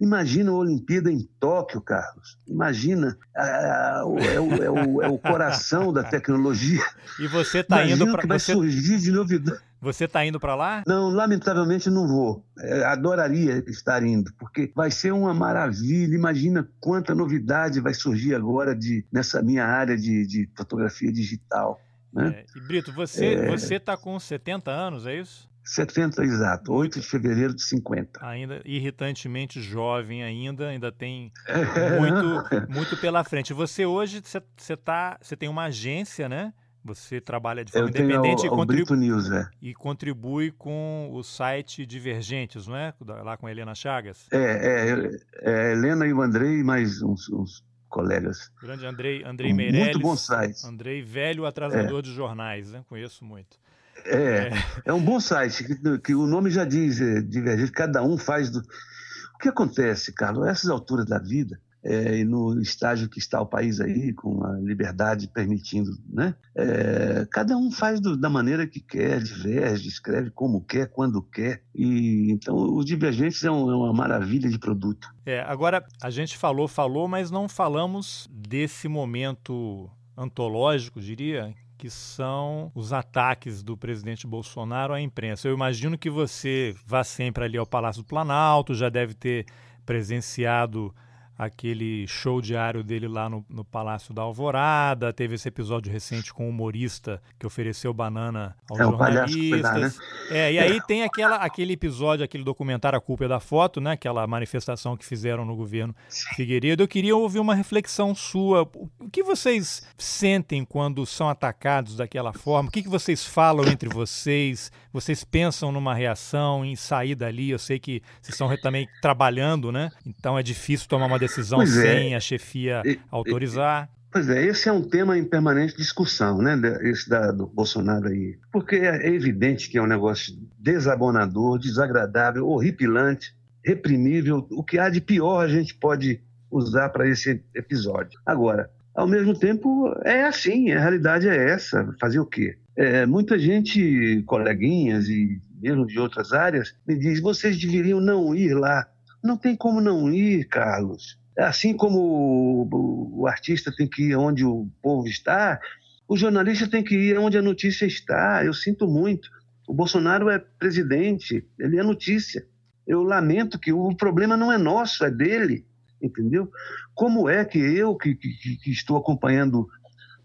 Imagina 0.00 0.52
a 0.52 0.54
Olimpíada 0.54 1.10
em 1.10 1.28
Tóquio, 1.40 1.80
Carlos. 1.80 2.38
Imagina, 2.46 3.18
é, 3.36 4.02
o, 4.04 4.18
é, 4.18 4.70
o, 4.70 5.02
é 5.02 5.08
o 5.08 5.18
coração 5.18 5.92
da 5.92 6.04
tecnologia. 6.04 6.84
E 7.18 7.26
você 7.26 7.58
está 7.58 7.84
indo 7.84 8.06
para. 8.12 8.24
vai 8.28 8.38
você... 8.38 8.52
surgir 8.52 8.98
de 8.98 9.10
novidade. 9.10 9.58
Você 9.80 10.04
está 10.04 10.24
indo 10.24 10.38
para 10.38 10.54
lá? 10.54 10.84
Não, 10.86 11.10
lamentavelmente 11.10 11.90
não 11.90 12.06
vou. 12.06 12.44
É, 12.60 12.84
adoraria 12.84 13.62
estar 13.66 14.02
indo, 14.04 14.32
porque 14.38 14.72
vai 14.74 14.90
ser 14.90 15.12
uma 15.12 15.34
maravilha. 15.34 16.14
Imagina 16.14 16.68
quanta 16.80 17.12
novidade 17.12 17.80
vai 17.80 17.92
surgir 17.92 18.36
agora 18.36 18.74
de, 18.74 19.04
nessa 19.12 19.42
minha 19.42 19.66
área 19.66 19.96
de, 19.96 20.24
de 20.26 20.48
fotografia 20.56 21.12
digital. 21.12 21.80
Né? 22.12 22.44
É, 22.54 22.58
e 22.58 22.60
Brito, 22.60 22.92
você 22.92 23.34
é. 23.34 23.50
você 23.50 23.74
está 23.74 23.96
com 23.96 24.18
70 24.18 24.70
anos, 24.70 25.06
é 25.06 25.20
isso? 25.20 25.52
70, 25.64 26.22
exato. 26.22 26.72
8 26.72 27.00
de 27.00 27.06
fevereiro 27.06 27.54
de 27.54 27.62
50. 27.62 28.24
Ainda 28.24 28.60
irritantemente 28.64 29.62
jovem 29.62 30.22
ainda, 30.22 30.68
ainda 30.68 30.92
tem 30.92 31.32
é. 31.46 31.98
muito, 31.98 32.68
muito 32.68 32.96
pela 32.98 33.24
frente. 33.24 33.54
Você 33.54 33.86
hoje, 33.86 34.22
você, 34.22 34.76
tá, 34.76 35.18
você 35.20 35.36
tem 35.36 35.48
uma 35.48 35.64
agência, 35.64 36.28
né? 36.28 36.52
Você 36.84 37.18
trabalha 37.18 37.64
de 37.64 37.72
forma 37.72 37.88
eu 37.88 37.90
independente 37.90 38.42
o, 38.42 38.46
e, 38.46 38.50
contribu 38.50 38.94
News, 38.94 39.30
é. 39.30 39.48
e 39.62 39.72
contribui 39.72 40.50
com 40.50 41.08
o 41.14 41.22
site 41.22 41.86
Divergentes, 41.86 42.66
não 42.66 42.76
é? 42.76 42.92
Lá 43.00 43.38
com 43.38 43.46
a 43.46 43.50
Helena 43.50 43.74
Chagas. 43.74 44.26
É, 44.30 44.90
é, 44.90 45.10
é 45.40 45.72
Helena 45.72 46.06
e 46.06 46.12
o 46.12 46.20
Andrei, 46.20 46.62
mais 46.62 47.00
uns, 47.00 47.30
uns 47.30 47.64
colegas. 47.88 48.50
Grande 48.60 48.84
Andrei, 48.84 49.24
Andrei 49.24 49.52
Meirelles. 49.54 49.86
Muito 49.86 50.00
bom 50.00 50.14
site. 50.14 50.66
Andrei, 50.66 51.00
velho 51.00 51.46
atrasador 51.46 52.00
é. 52.00 52.02
de 52.02 52.12
jornais, 52.12 52.70
né? 52.70 52.84
Conheço 52.86 53.24
muito. 53.24 53.56
É, 54.04 54.48
é, 54.48 54.64
é 54.86 54.92
um 54.92 55.02
bom 55.02 55.18
site, 55.18 55.64
que, 55.64 55.98
que, 55.98 56.14
o 56.14 56.26
nome 56.26 56.50
já 56.50 56.64
diz, 56.64 57.00
é, 57.00 57.20
Divergente, 57.20 57.72
cada 57.72 58.02
um 58.02 58.18
faz 58.18 58.50
do... 58.50 58.60
O 58.60 59.38
que 59.38 59.48
acontece, 59.48 60.12
Carlos, 60.12 60.46
a 60.46 60.50
essas 60.50 60.70
alturas 60.70 61.06
da 61.06 61.18
vida, 61.18 61.58
é, 61.84 62.18
e 62.18 62.24
no 62.24 62.60
estágio 62.60 63.08
que 63.10 63.18
está 63.18 63.40
o 63.40 63.46
país 63.46 63.78
aí, 63.78 64.12
com 64.14 64.42
a 64.42 64.52
liberdade 64.58 65.28
permitindo, 65.28 65.90
né? 66.08 66.34
É, 66.56 67.26
cada 67.30 67.56
um 67.56 67.70
faz 67.70 68.00
do, 68.00 68.16
da 68.16 68.30
maneira 68.30 68.66
que 68.66 68.80
quer, 68.80 69.22
diverge, 69.22 69.86
escreve 69.86 70.30
como 70.30 70.64
quer, 70.64 70.88
quando 70.88 71.20
quer, 71.20 71.62
e 71.74 72.32
então 72.32 72.56
os 72.56 72.86
Divergentes 72.86 73.44
é, 73.44 73.50
um, 73.50 73.70
é 73.70 73.76
uma 73.76 73.92
maravilha 73.92 74.48
de 74.48 74.58
produto. 74.58 75.08
É, 75.26 75.40
agora 75.40 75.84
a 76.02 76.08
gente 76.08 76.38
falou, 76.38 76.66
falou, 76.66 77.06
mas 77.06 77.30
não 77.30 77.48
falamos 77.48 78.28
desse 78.32 78.88
momento 78.88 79.90
antológico, 80.16 81.00
diria, 81.00 81.54
que 81.84 81.90
são 81.90 82.72
os 82.74 82.94
ataques 82.94 83.62
do 83.62 83.76
presidente 83.76 84.26
Bolsonaro 84.26 84.94
à 84.94 85.02
imprensa. 85.02 85.46
Eu 85.46 85.52
imagino 85.52 85.98
que 85.98 86.08
você 86.08 86.74
vá 86.86 87.04
sempre 87.04 87.44
ali 87.44 87.58
ao 87.58 87.66
Palácio 87.66 88.00
do 88.00 88.06
Planalto, 88.06 88.74
já 88.74 88.88
deve 88.88 89.12
ter 89.12 89.44
presenciado 89.84 90.94
aquele 91.36 92.06
show 92.06 92.40
diário 92.40 92.82
dele 92.82 93.08
lá 93.08 93.28
no, 93.28 93.44
no, 93.48 93.64
Palácio 93.64 94.14
da 94.14 94.22
Alvorada, 94.22 95.12
teve 95.12 95.34
esse 95.34 95.48
episódio 95.48 95.92
recente 95.92 96.32
com 96.32 96.44
o 96.44 96.46
um 96.46 96.50
humorista 96.50 97.20
que 97.38 97.46
ofereceu 97.46 97.92
banana 97.92 98.56
aos 98.70 98.78
é, 98.78 98.84
jornalistas. 98.84 99.62
Dá, 99.62 99.72
né? 99.74 99.92
É, 100.30 100.52
e 100.52 100.58
aí 100.58 100.80
tem 100.86 101.02
aquela, 101.02 101.36
aquele 101.36 101.72
episódio, 101.72 102.24
aquele 102.24 102.44
documentário 102.44 102.96
A 102.96 103.00
Culpa 103.00 103.24
é 103.24 103.28
da 103.28 103.40
Foto, 103.40 103.80
né? 103.80 103.92
Aquela 103.92 104.26
manifestação 104.26 104.96
que 104.96 105.04
fizeram 105.04 105.44
no 105.44 105.56
governo 105.56 105.94
Figueiredo. 106.36 106.82
Eu 106.82 106.88
queria 106.88 107.16
ouvir 107.16 107.40
uma 107.40 107.54
reflexão 107.54 108.14
sua. 108.14 108.62
O 109.00 109.10
que 109.10 109.22
vocês 109.22 109.82
sentem 109.98 110.64
quando 110.64 111.04
são 111.04 111.28
atacados 111.28 111.96
daquela 111.96 112.32
forma? 112.32 112.68
O 112.68 112.72
que, 112.72 112.82
que 112.82 112.88
vocês 112.88 113.24
falam 113.24 113.66
entre 113.66 113.88
vocês? 113.88 114.70
Vocês 114.92 115.24
pensam 115.24 115.72
numa 115.72 115.94
reação, 115.94 116.64
em 116.64 116.76
sair 116.76 117.16
dali? 117.16 117.50
Eu 117.50 117.58
sei 117.58 117.80
que 117.80 118.00
vocês 118.20 118.34
estão 118.34 118.54
também 118.58 118.88
trabalhando, 119.02 119.72
né? 119.72 119.90
Então 120.06 120.38
é 120.38 120.42
difícil 120.42 120.88
tomar 120.88 121.06
uma 121.06 121.18
decisão 121.26 121.58
pois 121.58 121.76
é. 121.76 121.82
sem 121.82 122.12
é. 122.12 122.16
a 122.16 122.20
chefia 122.20 122.82
e, 122.84 122.98
autorizar. 123.10 123.90
E, 123.90 124.12
pois 124.12 124.28
é, 124.28 124.44
esse 124.44 124.68
é 124.68 124.72
um 124.72 124.82
tema 124.82 125.18
em 125.18 125.24
permanente 125.24 125.76
discussão, 125.76 126.38
né? 126.38 126.58
Esse 126.82 127.08
da, 127.08 127.30
do 127.30 127.46
Bolsonaro 127.46 128.08
aí. 128.08 128.38
Porque 128.52 128.76
é 128.76 129.08
evidente 129.08 129.68
que 129.68 129.78
é 129.78 129.82
um 129.82 129.86
negócio 129.86 130.34
desabonador, 130.58 131.58
desagradável, 131.58 132.48
horripilante, 132.48 133.34
reprimível. 133.64 134.46
O 134.50 134.62
que 134.62 134.78
há 134.78 134.88
de 134.88 135.00
pior 135.00 135.44
a 135.44 135.48
gente 135.48 135.74
pode 135.74 136.20
usar 136.50 136.90
para 136.90 137.08
esse 137.08 137.42
episódio. 137.54 138.18
Agora, 138.24 138.70
ao 138.94 139.08
mesmo 139.08 139.36
tempo, 139.36 139.92
é 140.04 140.24
assim, 140.24 140.70
a 140.70 140.80
realidade 140.80 141.28
é 141.28 141.50
essa. 141.50 141.92
Fazer 142.00 142.20
o 142.20 142.26
quê? 142.26 142.56
É, 142.76 143.06
muita 143.06 143.38
gente, 143.38 144.22
coleguinhas 144.26 145.08
e 145.08 145.40
mesmo 145.60 145.86
de 145.86 145.98
outras 145.98 146.32
áreas, 146.32 146.74
me 146.86 146.96
diz: 146.96 147.20
vocês 147.20 147.58
deveriam 147.58 148.00
não 148.00 148.34
ir 148.34 148.54
lá 148.54 148.86
não 149.24 149.38
tem 149.38 149.56
como 149.56 149.80
não 149.80 150.12
ir, 150.12 150.46
Carlos. 150.48 151.18
Assim 151.38 151.74
como 151.74 152.68
o, 152.70 153.26
artista 153.26 153.72
tem 153.74 153.88
que 153.88 154.10
ir 154.10 154.16
onde 154.16 154.44
o 154.44 154.68
povo 154.82 155.08
está, 155.08 155.58
o 156.06 156.16
jornalista 156.16 156.68
tem 156.68 156.84
que 156.84 156.94
ir 156.94 157.18
onde 157.18 157.38
a 157.38 157.42
notícia 157.42 157.86
está. 157.86 158.44
Eu 158.44 158.52
sinto 158.52 158.86
muito. 158.86 159.30
O 159.66 159.72
Bolsonaro 159.72 160.28
é 160.28 160.38
presidente, 160.38 161.44
ele 161.58 161.78
é 161.78 161.82
notícia. 161.82 162.46
Eu 162.86 163.02
lamento 163.02 163.58
que 163.58 163.72
o 163.72 163.96
problema 163.96 164.36
não 164.36 164.52
é 164.52 164.58
nosso, 164.58 165.02
é 165.04 165.10
dele, 165.10 165.64
entendeu? 166.02 166.50
Como 166.94 167.26
é 167.26 167.46
que 167.46 167.58
eu, 167.58 167.96
que, 167.96 168.14
que, 168.14 168.56
que 168.58 168.70
estou 168.70 168.98
acompanhando 168.98 169.66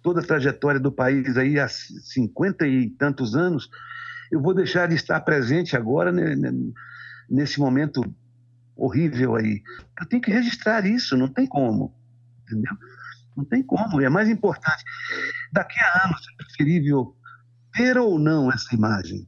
toda 0.04 0.20
a 0.20 0.26
trajetória 0.26 0.80
do 0.80 0.92
país 0.92 1.38
aí 1.38 1.58
há 1.58 1.70
cinquenta 1.70 2.68
e 2.68 2.90
tantos 2.90 3.34
anos, 3.34 3.70
eu 4.30 4.42
vou 4.42 4.54
deixar 4.54 4.88
de 4.88 4.96
estar 4.96 5.20
presente 5.22 5.76
agora 5.76 6.12
né, 6.12 6.36
né 6.36 6.52
nesse 7.30 7.60
momento 7.60 8.04
horrível 8.80 9.36
aí. 9.36 9.62
Eu 10.00 10.08
tenho 10.08 10.22
que 10.22 10.32
registrar 10.32 10.86
isso, 10.86 11.18
não 11.18 11.28
tem 11.28 11.46
como. 11.46 11.94
Entendeu? 12.44 12.74
Não 13.36 13.46
tem 13.46 13.64
como. 13.64 14.02
É 14.02 14.10
mais 14.10 14.30
importante. 14.30 14.84
Daqui 15.52 15.80
a 15.80 16.06
anos 16.06 16.22
é 16.34 16.44
preferível 16.44 17.16
ter 17.74 17.98
ou 17.98 18.18
não 18.20 18.52
essa 18.52 18.74
imagem. 18.76 19.28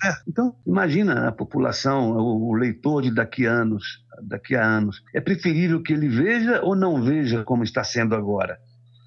Certo? 0.00 0.22
Então, 0.28 0.54
imagina 0.66 1.28
a 1.28 1.32
população, 1.32 2.10
o 2.12 2.54
leitor 2.54 3.02
de 3.02 3.10
daqui 3.10 3.46
a 3.46 3.52
anos, 3.52 4.04
daqui 4.22 4.54
a 4.54 4.64
anos. 4.64 5.02
É 5.14 5.20
preferível 5.20 5.82
que 5.82 5.92
ele 5.92 6.08
veja 6.08 6.60
ou 6.62 6.76
não 6.76 7.02
veja 7.02 7.42
como 7.42 7.64
está 7.64 7.82
sendo 7.82 8.14
agora. 8.14 8.60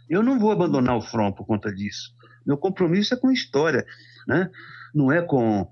Eu 0.09 0.23
não 0.23 0.39
vou 0.39 0.51
abandonar 0.51 0.97
o 0.97 1.01
front 1.01 1.35
por 1.35 1.45
conta 1.45 1.73
disso. 1.73 2.13
Meu 2.45 2.57
compromisso 2.57 3.13
é 3.13 3.17
com 3.17 3.29
a 3.29 3.33
história, 3.33 3.85
né? 4.27 4.49
Não 4.93 5.11
é 5.11 5.21
com, 5.21 5.71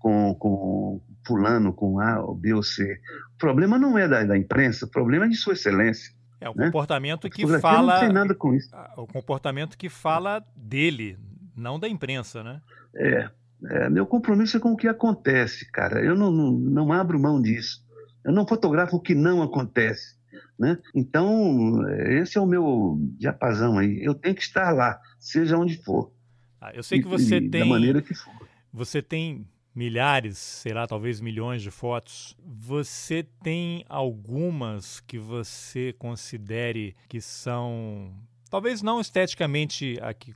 com, 0.00 0.34
com 0.34 1.00
fulano, 1.24 1.72
com 1.72 2.00
A, 2.00 2.20
ou 2.20 2.34
B 2.34 2.52
ou 2.52 2.62
C 2.62 2.98
problema 3.40 3.78
não 3.78 3.98
é 3.98 4.06
da, 4.06 4.22
da 4.22 4.38
imprensa, 4.38 4.84
o 4.84 4.88
problema 4.88 5.24
é 5.24 5.28
de 5.28 5.34
Sua 5.34 5.54
Excelência. 5.54 6.14
É 6.40 6.48
o 6.48 6.54
né? 6.54 6.66
comportamento 6.66 7.28
que 7.28 7.46
fala. 7.58 7.94
Não 7.94 8.00
tem 8.00 8.12
nada 8.12 8.34
com 8.34 8.54
isso. 8.54 8.70
O 8.96 9.06
comportamento 9.06 9.76
que 9.76 9.88
fala 9.88 10.44
dele, 10.54 11.18
não 11.56 11.78
da 11.78 11.88
imprensa, 11.88 12.44
né? 12.44 12.60
É, 12.94 13.30
é, 13.64 13.90
meu 13.90 14.06
compromisso 14.06 14.56
é 14.56 14.60
com 14.60 14.72
o 14.72 14.76
que 14.76 14.86
acontece, 14.86 15.70
cara. 15.72 16.04
Eu 16.04 16.14
não, 16.14 16.30
não, 16.30 16.52
não 16.52 16.92
abro 16.92 17.18
mão 17.18 17.40
disso. 17.40 17.84
Eu 18.24 18.32
não 18.32 18.46
fotografo 18.46 18.96
o 18.96 19.00
que 19.00 19.14
não 19.14 19.42
acontece. 19.42 20.18
Né? 20.58 20.78
Então, 20.94 21.82
esse 22.06 22.38
é 22.38 22.40
o 22.40 22.46
meu 22.46 22.98
diapasão 23.18 23.78
aí. 23.78 23.98
Eu 24.02 24.14
tenho 24.14 24.34
que 24.34 24.42
estar 24.42 24.70
lá, 24.72 24.98
seja 25.18 25.56
onde 25.56 25.82
for. 25.82 26.12
Ah, 26.60 26.72
eu 26.74 26.82
sei 26.82 27.02
que 27.02 27.08
você 27.08 27.36
e, 27.36 27.48
tem. 27.50 27.60
Da 27.62 27.66
maneira 27.66 28.02
que 28.02 28.14
for. 28.14 28.32
Você 28.72 29.02
tem 29.02 29.46
milhares, 29.74 30.38
será 30.38 30.86
talvez 30.86 31.20
milhões 31.20 31.62
de 31.62 31.70
fotos, 31.70 32.36
você 32.44 33.22
tem 33.42 33.84
algumas 33.88 35.00
que 35.00 35.18
você 35.18 35.94
considere 35.98 36.96
que 37.08 37.20
são 37.20 38.12
talvez 38.50 38.82
não 38.82 39.00
esteticamente 39.00 39.96
a 40.02 40.12
que 40.12 40.34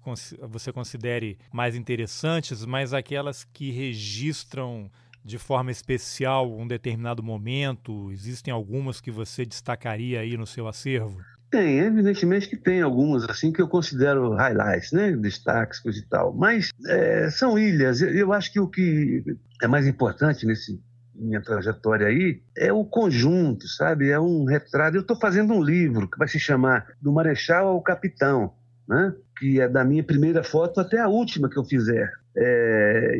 você 0.49 0.73
considere 0.73 1.37
mais 1.53 1.75
interessantes, 1.75 2.65
mas 2.65 2.95
aquelas 2.95 3.45
que 3.45 3.71
registram 3.71 4.91
de 5.25 5.39
forma 5.39 5.71
especial 5.71 6.53
um 6.53 6.67
determinado 6.67 7.23
momento? 7.23 8.13
Existem 8.13 8.53
algumas 8.53 9.01
que 9.01 9.11
você 9.11 9.45
destacaria 9.45 10.21
aí 10.21 10.37
no 10.37 10.47
seu 10.47 10.69
acervo? 10.69 11.21
Tem, 11.55 11.79
evidentemente 11.79 12.49
que 12.49 12.57
tem 12.57 12.83
algumas 12.83 13.23
assim 13.31 13.53
que 13.53 13.63
eu 13.63 13.69
considero 13.69 14.35
highlights, 14.35 14.91
né, 14.91 15.13
destaques, 15.13 15.79
coisa 15.79 16.01
e 16.01 16.03
tal. 16.03 16.35
Mas 16.35 16.71
é, 16.85 17.31
são 17.31 17.57
ilhas. 17.57 18.03
Eu 18.03 18.33
acho 18.33 18.53
que 18.53 18.59
o 18.59 18.67
que 18.67 19.23
é 19.63 19.69
mais 19.69 19.87
importante 19.87 20.45
nesse 20.45 20.83
minha 21.15 21.41
trajetória 21.41 22.09
aí 22.09 22.43
é 22.59 22.73
o 22.73 22.85
conjunto, 22.85 23.69
sabe? 23.69 24.11
É 24.11 24.19
um 24.19 24.45
retrato. 24.47 24.97
Eu 24.97 25.03
estou 25.03 25.17
fazendo 25.17 25.55
um 25.55 25.63
livro 25.63 26.11
que 26.11 26.19
vai 26.19 26.27
se 26.27 26.41
chamar 26.41 26.89
Do 27.01 27.13
Marechal 27.13 27.69
ao 27.69 27.81
Capitão, 27.81 28.53
né? 28.89 29.15
Que 29.39 29.61
é 29.61 29.69
da 29.69 29.85
minha 29.85 30.03
primeira 30.03 30.43
foto 30.43 30.81
até 30.81 30.99
a 30.99 31.07
última 31.07 31.49
que 31.49 31.57
eu 31.57 31.65
fizer. 31.65 32.11
É, 32.37 33.17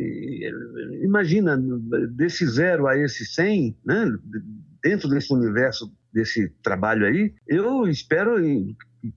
imagina, 1.03 1.57
desse 2.11 2.45
zero 2.45 2.85
a 2.85 2.97
esse 2.97 3.25
100, 3.25 3.77
né? 3.85 4.11
dentro 4.85 5.09
desse 5.09 5.33
universo 5.33 5.91
desse 6.15 6.47
trabalho 6.63 7.05
aí, 7.05 7.33
eu 7.45 7.85
espero 7.89 8.41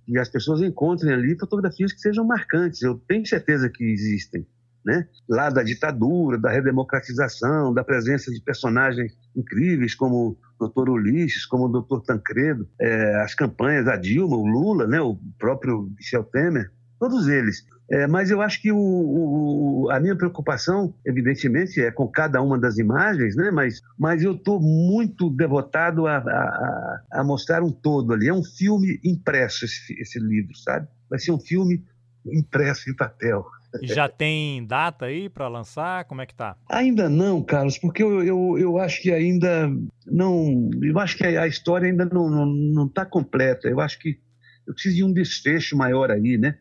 que 0.05 0.18
as 0.18 0.28
pessoas 0.28 0.61
encontrem 0.61 1.14
ali 1.14 1.38
fotografias 1.38 1.92
que 1.92 2.01
sejam 2.01 2.26
marcantes. 2.26 2.82
Eu 2.82 3.01
tenho 3.07 3.24
certeza 3.24 3.70
que 3.70 3.84
existem. 3.84 4.44
Né? 4.84 5.07
Lá 5.28 5.49
da 5.49 5.62
ditadura, 5.62 6.38
da 6.38 6.51
redemocratização, 6.51 7.72
da 7.72 7.84
presença 7.84 8.32
de 8.32 8.40
personagens 8.40 9.16
incríveis 9.36 9.94
como 9.94 10.36
o 10.59 10.68
Dr. 10.68 10.88
Ulisses, 10.88 11.46
como 11.46 11.66
o 11.66 11.80
Dr. 11.80 12.05
Tancredo, 12.05 12.68
é, 12.80 13.20
as 13.22 13.34
campanhas 13.34 13.84
da 13.84 13.96
Dilma, 13.96 14.36
o 14.36 14.46
Lula, 14.46 14.86
né? 14.86 15.01
o 15.01 15.16
próprio 15.38 15.88
Michel 15.96 16.24
Temer, 16.24 16.70
todos 16.99 17.28
eles. 17.28 17.64
É, 17.90 18.07
mas 18.07 18.30
eu 18.30 18.42
acho 18.42 18.61
que 18.61 18.70
o, 18.70 18.76
o, 18.76 19.90
a 19.90 19.99
minha 19.99 20.14
preocupação, 20.14 20.94
evidentemente, 21.07 21.80
é 21.80 21.90
com 21.90 22.07
cada 22.07 22.42
uma 22.42 22.59
das 22.59 22.76
imagens, 22.76 23.34
né? 23.34 23.51
mas, 23.51 23.80
mas 23.99 24.22
eu 24.22 24.32
estou 24.32 24.61
muito 24.61 25.30
devotado 25.30 26.07
a, 26.07 26.18
a, 26.18 27.03
a, 27.12 27.24
mostrar 27.24 27.62
um 27.62 27.72
todo 27.72 28.12
ali. 28.12 28.28
É 28.28 28.34
um 28.34 28.44
filme 28.44 29.01
impresso, 29.03 29.64
esse, 29.64 29.94
esse 29.94 30.18
livro, 30.18 30.55
sabe? 30.57 30.86
Vai 31.09 31.18
ser 31.18 31.32
um 31.32 31.40
filme 31.40 31.82
impresso 32.26 32.90
em 32.90 32.94
papel. 32.94 33.46
E 33.80 33.86
já 33.86 34.09
tem 34.09 34.66
data 34.66 35.07
aí 35.07 35.28
para 35.28 35.49
lançar? 35.49 36.05
Como 36.05 36.20
é 36.20 36.26
que 36.26 36.34
tá? 36.34 36.57
Ainda 36.70 37.09
não, 37.09 37.42
Carlos, 37.42 37.78
porque 37.78 38.03
eu, 38.03 38.22
eu, 38.22 38.59
eu 38.59 38.78
acho 38.78 39.01
que 39.03 39.12
ainda 39.12 39.70
não. 40.07 40.70
Eu 40.82 40.99
acho 40.99 41.16
que 41.16 41.24
a 41.24 41.46
história 41.46 41.86
ainda 41.86 42.05
não 42.05 42.26
está 42.26 42.36
não, 42.36 42.46
não 42.46 42.88
tá 42.88 43.05
completa. 43.05 43.68
Eu 43.68 43.80
acho 43.80 43.99
que 43.99 44.18
eu 44.66 44.72
preciso 44.72 44.96
de 44.96 45.05
um 45.05 45.12
desfecho 45.12 45.76
maior 45.76 46.11
aí, 46.11 46.38
né? 46.38 46.59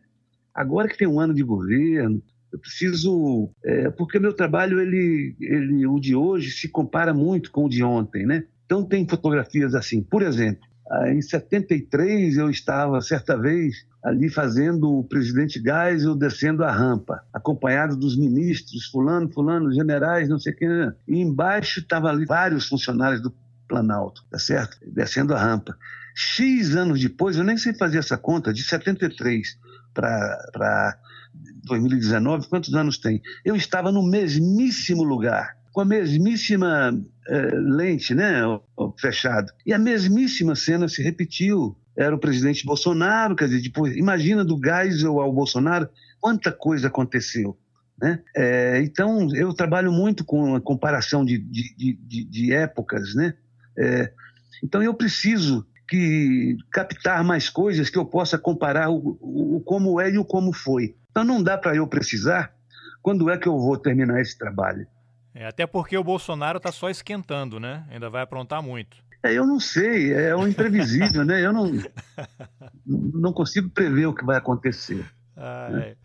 Agora 0.58 0.88
que 0.88 0.98
tem 0.98 1.06
um 1.06 1.20
ano 1.20 1.32
de 1.32 1.44
governo, 1.44 2.20
eu 2.52 2.58
preciso, 2.58 3.48
é, 3.64 3.90
porque 3.90 4.18
meu 4.18 4.32
trabalho 4.32 4.80
ele, 4.80 5.36
ele, 5.40 5.86
o 5.86 6.00
de 6.00 6.16
hoje 6.16 6.50
se 6.50 6.68
compara 6.68 7.14
muito 7.14 7.52
com 7.52 7.66
o 7.66 7.68
de 7.68 7.84
ontem, 7.84 8.26
né? 8.26 8.42
Então 8.66 8.84
tem 8.84 9.06
fotografias 9.06 9.72
assim, 9.72 10.02
por 10.02 10.20
exemplo, 10.20 10.66
ah, 10.90 11.12
em 11.12 11.22
73 11.22 12.38
eu 12.38 12.50
estava 12.50 13.00
certa 13.00 13.38
vez 13.38 13.86
ali 14.02 14.28
fazendo 14.28 14.98
o 14.98 15.04
presidente 15.04 15.62
Geisel 15.62 16.16
descendo 16.16 16.64
a 16.64 16.72
rampa, 16.72 17.22
acompanhado 17.32 17.94
dos 17.94 18.18
ministros, 18.18 18.86
fulano, 18.86 19.30
fulano, 19.32 19.72
generais, 19.72 20.28
não 20.28 20.40
sei 20.40 20.54
quem, 20.54 20.68
e 21.06 21.20
embaixo 21.20 21.78
estavam 21.78 22.10
ali 22.10 22.24
vários 22.24 22.66
funcionários 22.66 23.22
do 23.22 23.32
Planalto, 23.68 24.24
tá 24.28 24.40
certo? 24.40 24.76
Descendo 24.84 25.34
a 25.34 25.38
rampa. 25.38 25.76
X 26.16 26.74
anos 26.74 27.00
depois, 27.00 27.36
eu 27.36 27.44
nem 27.44 27.56
sei 27.56 27.72
fazer 27.74 27.98
essa 27.98 28.16
conta, 28.16 28.52
de 28.52 28.64
73 28.64 29.56
para 29.98 30.96
2019, 31.64 32.48
quantos 32.48 32.72
anos 32.74 32.98
tem? 32.98 33.20
Eu 33.44 33.56
estava 33.56 33.90
no 33.90 34.02
mesmíssimo 34.02 35.02
lugar, 35.02 35.56
com 35.72 35.80
a 35.80 35.84
mesmíssima 35.84 36.96
eh, 37.26 37.50
lente, 37.54 38.14
né, 38.14 38.42
fechado. 38.96 39.52
E 39.66 39.72
a 39.72 39.78
mesmíssima 39.78 40.54
cena 40.54 40.88
se 40.88 41.02
repetiu. 41.02 41.76
Era 41.96 42.14
o 42.14 42.18
presidente 42.18 42.64
Bolsonaro, 42.64 43.34
quer 43.34 43.48
dizer, 43.48 43.60
depois, 43.60 43.96
imagina 43.96 44.44
do 44.44 44.56
Geisel 44.56 45.18
ao 45.18 45.32
Bolsonaro, 45.32 45.88
quanta 46.20 46.52
coisa 46.52 46.86
aconteceu. 46.86 47.58
Né? 48.00 48.20
É, 48.36 48.80
então, 48.80 49.28
eu 49.34 49.52
trabalho 49.52 49.90
muito 49.90 50.24
com 50.24 50.54
a 50.54 50.60
comparação 50.60 51.24
de, 51.24 51.38
de, 51.38 51.98
de, 52.00 52.24
de 52.24 52.52
épocas. 52.52 53.16
Né? 53.16 53.34
É, 53.76 54.12
então, 54.62 54.80
eu 54.80 54.94
preciso 54.94 55.66
que 55.88 56.56
captar 56.70 57.24
mais 57.24 57.48
coisas 57.48 57.88
que 57.88 57.98
eu 57.98 58.04
possa 58.04 58.38
comparar 58.38 58.90
o, 58.90 59.18
o 59.20 59.62
como 59.64 60.00
é 60.00 60.10
e 60.10 60.18
o 60.18 60.24
como 60.24 60.52
foi. 60.52 60.94
Então, 61.10 61.24
não 61.24 61.42
dá 61.42 61.56
para 61.56 61.74
eu 61.74 61.86
precisar 61.86 62.52
quando 63.02 63.30
é 63.30 63.38
que 63.38 63.48
eu 63.48 63.58
vou 63.58 63.76
terminar 63.78 64.20
esse 64.20 64.36
trabalho. 64.36 64.86
É, 65.34 65.46
até 65.46 65.66
porque 65.66 65.96
o 65.96 66.04
Bolsonaro 66.04 66.58
está 66.58 66.70
só 66.70 66.90
esquentando, 66.90 67.58
né? 67.58 67.86
Ainda 67.90 68.10
vai 68.10 68.22
aprontar 68.22 68.62
muito. 68.62 68.96
É, 69.22 69.32
eu 69.32 69.46
não 69.46 69.58
sei, 69.58 70.12
é 70.12 70.34
o 70.34 70.46
imprevisível, 70.46 71.24
né? 71.24 71.44
Eu 71.44 71.52
não, 71.52 71.72
não 72.86 73.32
consigo 73.32 73.68
prever 73.70 74.06
o 74.06 74.14
que 74.14 74.24
vai 74.24 74.36
acontecer. 74.36 75.04
Ah, 75.36 75.68
né? 75.70 75.96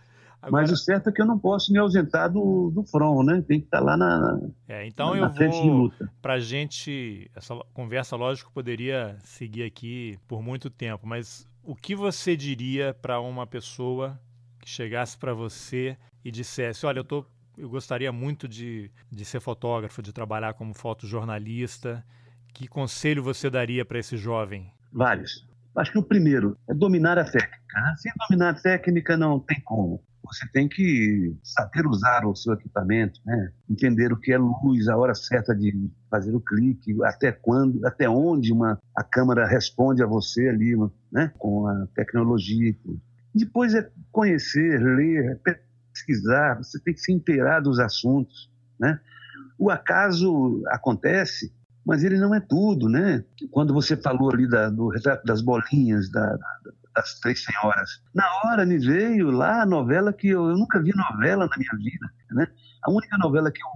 Agora... 0.43 0.63
Mas 0.63 0.71
o 0.71 0.75
certo 0.75 1.09
é 1.09 1.11
que 1.13 1.21
eu 1.21 1.25
não 1.25 1.39
posso 1.39 1.71
me 1.71 1.79
ausentar 1.79 2.29
do, 2.29 2.69
do 2.69 2.83
front, 2.83 3.25
né? 3.25 3.41
Tem 3.47 3.61
que 3.61 3.65
estar 3.65 3.79
lá 3.79 3.95
na. 3.95 4.41
É, 4.67 4.85
então 4.85 5.15
na, 5.15 5.33
eu 5.39 5.51
vou. 5.51 5.93
Para 6.21 6.37
gente, 6.37 7.31
essa 7.33 7.55
conversa, 7.73 8.17
lógico, 8.17 8.51
poderia 8.51 9.17
seguir 9.23 9.63
aqui 9.63 10.19
por 10.27 10.43
muito 10.43 10.69
tempo, 10.69 11.07
mas 11.07 11.49
o 11.63 11.73
que 11.73 11.95
você 11.95 12.35
diria 12.35 12.93
para 12.93 13.21
uma 13.21 13.47
pessoa 13.47 14.19
que 14.59 14.69
chegasse 14.69 15.17
para 15.17 15.33
você 15.33 15.97
e 16.25 16.29
dissesse: 16.29 16.85
Olha, 16.85 16.99
eu, 16.99 17.05
tô, 17.05 17.25
eu 17.57 17.69
gostaria 17.69 18.11
muito 18.11 18.45
de, 18.45 18.91
de 19.09 19.23
ser 19.23 19.39
fotógrafo, 19.39 20.01
de 20.01 20.11
trabalhar 20.11 20.55
como 20.55 20.73
fotojornalista. 20.73 22.03
Que 22.53 22.67
conselho 22.67 23.23
você 23.23 23.49
daria 23.49 23.85
para 23.85 23.97
esse 23.97 24.17
jovem? 24.17 24.69
Vários. 24.91 25.47
Acho 25.75 25.93
que 25.93 25.97
o 25.97 26.03
primeiro 26.03 26.57
é 26.69 26.73
dominar 26.73 27.17
a 27.17 27.23
técnica. 27.23 27.81
Né? 27.81 27.95
Sem 27.97 28.11
dominar 28.27 28.49
a 28.49 28.53
técnica, 28.53 29.17
não 29.17 29.39
tem 29.39 29.59
como 29.61 30.03
você 30.33 30.47
tem 30.51 30.67
que 30.67 31.35
saber 31.43 31.85
usar 31.85 32.25
o 32.25 32.35
seu 32.35 32.53
equipamento, 32.53 33.19
né? 33.25 33.51
entender 33.69 34.11
o 34.11 34.19
que 34.19 34.31
é 34.31 34.37
luz, 34.37 34.87
a 34.87 34.97
hora 34.97 35.13
certa 35.13 35.55
de 35.55 35.91
fazer 36.09 36.33
o 36.33 36.41
clique, 36.41 36.95
até 37.03 37.31
quando, 37.31 37.85
até 37.85 38.09
onde 38.09 38.51
uma, 38.51 38.79
a 38.95 39.03
câmera 39.03 39.45
responde 39.45 40.01
a 40.01 40.07
você 40.07 40.49
ali, 40.49 40.75
né? 41.11 41.31
com 41.37 41.67
a 41.67 41.87
tecnologia. 41.93 42.75
Depois 43.33 43.75
é 43.75 43.89
conhecer, 44.11 44.81
ler, 44.81 45.39
pesquisar, 45.93 46.57
você 46.57 46.79
tem 46.79 46.93
que 46.93 47.01
se 47.01 47.13
inteirar 47.13 47.59
dos 47.59 47.79
assuntos. 47.79 48.51
Né? 48.79 48.99
O 49.57 49.69
acaso 49.69 50.63
acontece, 50.67 51.53
mas 51.85 52.03
ele 52.03 52.17
não 52.17 52.33
é 52.33 52.39
tudo, 52.39 52.87
né? 52.87 53.23
Quando 53.51 53.73
você 53.73 53.97
falou 53.97 54.31
ali 54.31 54.47
da, 54.47 54.69
do 54.69 54.87
retrato 54.87 55.25
das 55.25 55.41
bolinhas, 55.41 56.09
da, 56.09 56.25
da 56.25 56.73
das 56.95 57.19
Três 57.19 57.43
Senhoras. 57.43 58.01
Na 58.13 58.25
hora 58.43 58.65
me 58.65 58.77
veio 58.77 59.31
lá 59.31 59.63
a 59.63 59.65
novela 59.65 60.13
que 60.13 60.29
eu, 60.29 60.49
eu 60.49 60.57
nunca 60.57 60.81
vi 60.81 60.91
novela 60.95 61.47
na 61.47 61.57
minha 61.57 61.75
vida, 61.77 62.07
né? 62.31 62.47
A 62.85 62.91
única 62.91 63.17
novela 63.17 63.49
que 63.49 63.61
eu 63.61 63.69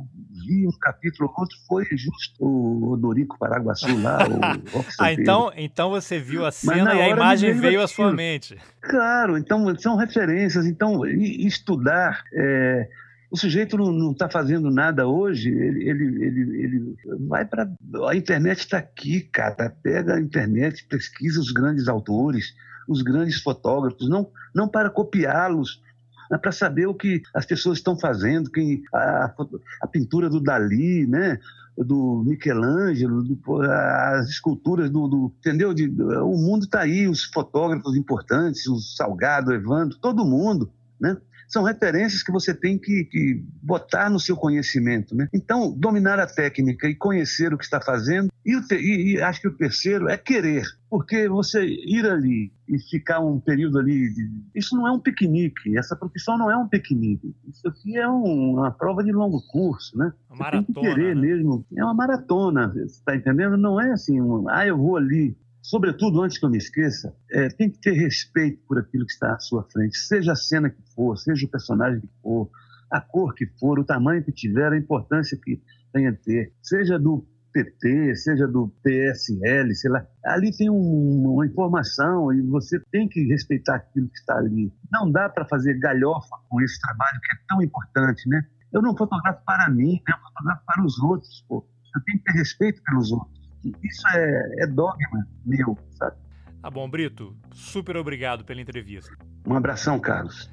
vi 0.45 0.67
um 0.67 0.79
capítulo 0.79 1.29
ou 1.29 1.41
outro 1.41 1.57
foi 1.65 1.85
justo 1.91 2.43
o 2.43 2.91
Odorico 2.91 3.39
Paraguaçu 3.39 4.01
lá. 4.01 4.17
o 4.27 4.85
ah, 4.99 5.13
então, 5.13 5.51
então 5.55 5.89
você 5.89 6.19
viu 6.19 6.45
a 6.45 6.51
cena 6.51 6.93
e 6.93 7.01
a 7.01 7.09
imagem 7.09 7.53
veio, 7.53 7.81
à 7.81 7.87
sua 7.87 8.11
mente. 8.11 8.57
Claro, 8.81 9.37
então 9.37 9.73
são 9.79 9.95
referências. 9.95 10.65
Então, 10.65 11.05
estudar. 11.05 12.21
É, 12.33 12.89
o 13.31 13.37
sujeito 13.37 13.77
não 13.77 14.11
está 14.11 14.29
fazendo 14.29 14.69
nada 14.71 15.07
hoje, 15.07 15.49
ele, 15.49 15.89
ele, 15.89 16.25
ele, 16.25 16.63
ele 16.63 16.95
vai 17.27 17.45
para. 17.45 17.69
A 18.09 18.15
internet 18.15 18.59
está 18.59 18.77
aqui, 18.77 19.21
cara. 19.21 19.73
Pega 19.83 20.15
a 20.15 20.19
internet, 20.19 20.85
pesquisa 20.87 21.39
os 21.39 21.51
grandes 21.51 21.87
autores, 21.87 22.53
os 22.87 23.01
grandes 23.01 23.41
fotógrafos, 23.41 24.09
não, 24.09 24.29
não 24.53 24.67
para 24.67 24.89
copiá-los, 24.89 25.81
mas 26.29 26.41
para 26.41 26.51
saber 26.51 26.87
o 26.87 26.93
que 26.93 27.21
as 27.33 27.45
pessoas 27.45 27.77
estão 27.77 27.97
fazendo, 27.97 28.51
quem, 28.51 28.83
a, 28.93 29.33
a 29.81 29.87
pintura 29.87 30.29
do 30.29 30.41
Dali, 30.41 31.05
né? 31.07 31.39
do 31.77 32.23
Michelangelo, 32.25 33.23
do, 33.23 33.61
as 33.61 34.29
esculturas 34.29 34.89
do, 34.89 35.07
do 35.07 35.33
entendeu? 35.39 35.73
De, 35.73 35.87
o 35.87 36.35
mundo 36.35 36.65
está 36.65 36.81
aí, 36.81 37.07
os 37.07 37.23
fotógrafos 37.23 37.95
importantes, 37.95 38.67
o 38.67 38.77
Salgado, 38.79 39.51
o 39.51 39.53
Evandro, 39.53 39.97
todo 39.99 40.25
mundo, 40.25 40.71
né? 40.99 41.17
São 41.47 41.63
referências 41.63 42.21
que 42.21 42.31
você 42.31 42.53
tem 42.53 42.77
que, 42.77 43.05
que 43.05 43.43
botar 43.61 44.09
no 44.09 44.19
seu 44.19 44.35
conhecimento. 44.35 45.15
Né? 45.15 45.27
Então, 45.33 45.71
dominar 45.71 46.19
a 46.19 46.27
técnica 46.27 46.87
e 46.87 46.95
conhecer 46.95 47.53
o 47.53 47.57
que 47.57 47.63
está 47.63 47.79
fazendo. 47.79 48.29
E, 48.45 48.61
te, 48.61 48.75
e, 48.75 49.13
e, 49.13 49.21
acho 49.21 49.41
que 49.41 49.47
o 49.47 49.55
terceiro 49.55 50.09
é 50.09 50.17
querer, 50.17 50.63
porque 50.89 51.27
você 51.27 51.65
ir 51.65 52.05
ali 52.05 52.51
e 52.67 52.79
ficar 52.79 53.19
um 53.19 53.39
período 53.39 53.79
ali. 53.79 54.13
Isso 54.53 54.75
não 54.75 54.87
é 54.87 54.91
um 54.91 54.99
piquenique, 54.99 55.77
essa 55.77 55.95
profissão 55.95 56.37
não 56.37 56.51
é 56.51 56.57
um 56.57 56.67
piquenique. 56.67 57.33
Isso 57.47 57.67
aqui 57.67 57.97
é 57.97 58.07
um, 58.07 58.53
uma 58.53 58.71
prova 58.71 59.03
de 59.03 59.11
longo 59.11 59.41
curso, 59.47 59.97
né? 59.97 60.11
Uma 60.29 60.39
maratona. 60.39 60.65
Tem 60.65 60.75
que 60.75 60.81
querer 60.81 61.15
né? 61.15 61.21
mesmo. 61.21 61.65
É 61.75 61.83
uma 61.83 61.93
maratona, 61.93 62.69
você 62.69 62.83
está 62.83 63.15
entendendo? 63.15 63.57
Não 63.57 63.79
é 63.79 63.91
assim, 63.91 64.19
um, 64.21 64.49
ah, 64.49 64.65
eu 64.65 64.77
vou 64.77 64.97
ali 64.97 65.35
sobretudo, 65.67 66.21
antes 66.21 66.37
que 66.37 66.45
eu 66.45 66.49
me 66.49 66.57
esqueça, 66.57 67.13
é, 67.29 67.49
tem 67.49 67.69
que 67.69 67.79
ter 67.79 67.91
respeito 67.91 68.61
por 68.65 68.79
aquilo 68.79 69.05
que 69.05 69.11
está 69.11 69.33
à 69.33 69.39
sua 69.39 69.63
frente, 69.63 69.97
seja 69.97 70.31
a 70.31 70.35
cena 70.35 70.69
que 70.69 70.81
for, 70.95 71.17
seja 71.17 71.45
o 71.45 71.49
personagem 71.49 71.99
que 71.99 72.09
for, 72.21 72.49
a 72.89 73.01
cor 73.01 73.33
que 73.35 73.45
for, 73.59 73.77
o 73.77 73.83
tamanho 73.83 74.23
que 74.23 74.31
tiver, 74.31 74.71
a 74.71 74.77
importância 74.77 75.37
que 75.37 75.61
tenha 75.91 76.11
a 76.11 76.15
ter, 76.15 76.53
seja 76.63 76.97
do 76.97 77.27
PT, 77.51 78.15
seja 78.15 78.47
do 78.47 78.69
PSL, 78.81 79.75
sei 79.75 79.91
lá, 79.91 80.07
ali 80.25 80.55
tem 80.55 80.69
um, 80.69 81.33
uma 81.33 81.45
informação 81.45 82.31
e 82.31 82.41
você 82.43 82.79
tem 82.89 83.09
que 83.09 83.25
respeitar 83.27 83.75
aquilo 83.75 84.07
que 84.07 84.19
está 84.19 84.37
ali. 84.37 84.71
Não 84.89 85.11
dá 85.11 85.27
para 85.27 85.45
fazer 85.45 85.77
galhofa 85.79 86.37
com 86.47 86.61
esse 86.61 86.79
trabalho 86.79 87.19
que 87.19 87.35
é 87.35 87.39
tão 87.49 87.61
importante, 87.61 88.29
né? 88.29 88.41
Eu 88.71 88.81
não 88.81 88.95
fotografo 88.95 89.43
para 89.45 89.69
mim, 89.69 89.93
né? 89.93 90.13
eu 90.13 90.19
fotografo 90.29 90.63
para 90.65 90.85
os 90.85 90.99
outros, 90.99 91.45
pô. 91.49 91.67
Eu 91.93 92.01
tenho 92.05 92.19
que 92.19 92.25
ter 92.25 92.37
respeito 92.37 92.81
pelos 92.83 93.11
outros. 93.11 93.36
Isso 93.83 94.07
é, 94.09 94.63
é 94.63 94.67
dogma 94.67 95.27
meu, 95.45 95.77
sabe? 95.91 96.15
Tá 96.61 96.71
bom, 96.71 96.89
Brito. 96.89 97.35
Super 97.53 97.97
obrigado 97.97 98.43
pela 98.43 98.59
entrevista. 98.59 99.15
Um 99.45 99.53
abração, 99.53 99.99
Carlos. 99.99 100.49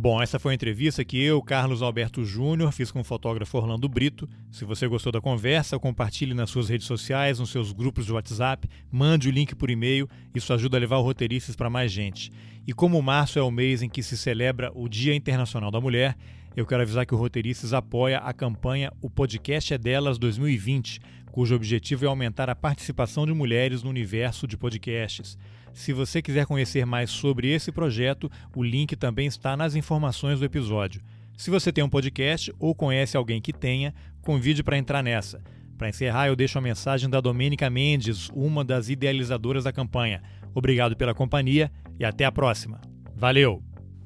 Bom, 0.00 0.22
essa 0.22 0.38
foi 0.38 0.52
a 0.52 0.54
entrevista 0.54 1.04
que 1.04 1.20
eu, 1.20 1.42
Carlos 1.42 1.82
Alberto 1.82 2.24
Júnior, 2.24 2.70
fiz 2.70 2.92
com 2.92 3.00
o 3.00 3.04
fotógrafo 3.04 3.58
Orlando 3.58 3.88
Brito. 3.88 4.28
Se 4.48 4.64
você 4.64 4.86
gostou 4.86 5.10
da 5.10 5.20
conversa, 5.20 5.76
compartilhe 5.76 6.34
nas 6.34 6.50
suas 6.50 6.68
redes 6.68 6.86
sociais, 6.86 7.40
nos 7.40 7.50
seus 7.50 7.72
grupos 7.72 8.06
de 8.06 8.12
WhatsApp, 8.12 8.68
mande 8.92 9.28
o 9.28 9.32
link 9.32 9.56
por 9.56 9.70
e-mail, 9.70 10.08
isso 10.32 10.52
ajuda 10.52 10.76
a 10.76 10.80
levar 10.80 10.98
o 10.98 11.02
Roteiristas 11.02 11.56
para 11.56 11.68
mais 11.68 11.90
gente. 11.90 12.30
E 12.64 12.72
como 12.72 13.02
março 13.02 13.40
é 13.40 13.42
o 13.42 13.50
mês 13.50 13.82
em 13.82 13.88
que 13.88 14.02
se 14.02 14.16
celebra 14.16 14.70
o 14.72 14.88
Dia 14.88 15.16
Internacional 15.16 15.70
da 15.70 15.80
Mulher, 15.80 16.16
eu 16.56 16.64
quero 16.64 16.82
avisar 16.82 17.04
que 17.04 17.14
o 17.14 17.18
Roteiristas 17.18 17.72
apoia 17.72 18.18
a 18.18 18.32
campanha 18.32 18.92
O 19.02 19.10
Podcast 19.10 19.74
é 19.74 19.78
Delas 19.78 20.16
2020 20.16 21.00
cujo 21.38 21.54
objetivo 21.54 22.04
é 22.04 22.08
aumentar 22.08 22.50
a 22.50 22.56
participação 22.56 23.24
de 23.24 23.32
mulheres 23.32 23.84
no 23.84 23.90
universo 23.90 24.44
de 24.44 24.56
podcasts. 24.56 25.38
Se 25.72 25.92
você 25.92 26.20
quiser 26.20 26.46
conhecer 26.46 26.84
mais 26.84 27.10
sobre 27.10 27.46
esse 27.46 27.70
projeto, 27.70 28.28
o 28.56 28.60
link 28.60 28.96
também 28.96 29.28
está 29.28 29.56
nas 29.56 29.76
informações 29.76 30.40
do 30.40 30.44
episódio. 30.44 31.00
Se 31.36 31.48
você 31.48 31.70
tem 31.70 31.84
um 31.84 31.88
podcast 31.88 32.52
ou 32.58 32.74
conhece 32.74 33.16
alguém 33.16 33.40
que 33.40 33.52
tenha, 33.52 33.94
convide 34.20 34.64
para 34.64 34.78
entrar 34.78 35.00
nessa. 35.00 35.40
Para 35.76 35.88
encerrar, 35.88 36.26
eu 36.26 36.34
deixo 36.34 36.58
a 36.58 36.60
mensagem 36.60 37.08
da 37.08 37.20
Domênica 37.20 37.70
Mendes, 37.70 38.28
uma 38.30 38.64
das 38.64 38.88
idealizadoras 38.88 39.62
da 39.62 39.72
campanha. 39.72 40.20
Obrigado 40.52 40.96
pela 40.96 41.14
companhia 41.14 41.70
e 42.00 42.04
até 42.04 42.24
a 42.24 42.32
próxima. 42.32 42.80
Valeu! 43.14 43.67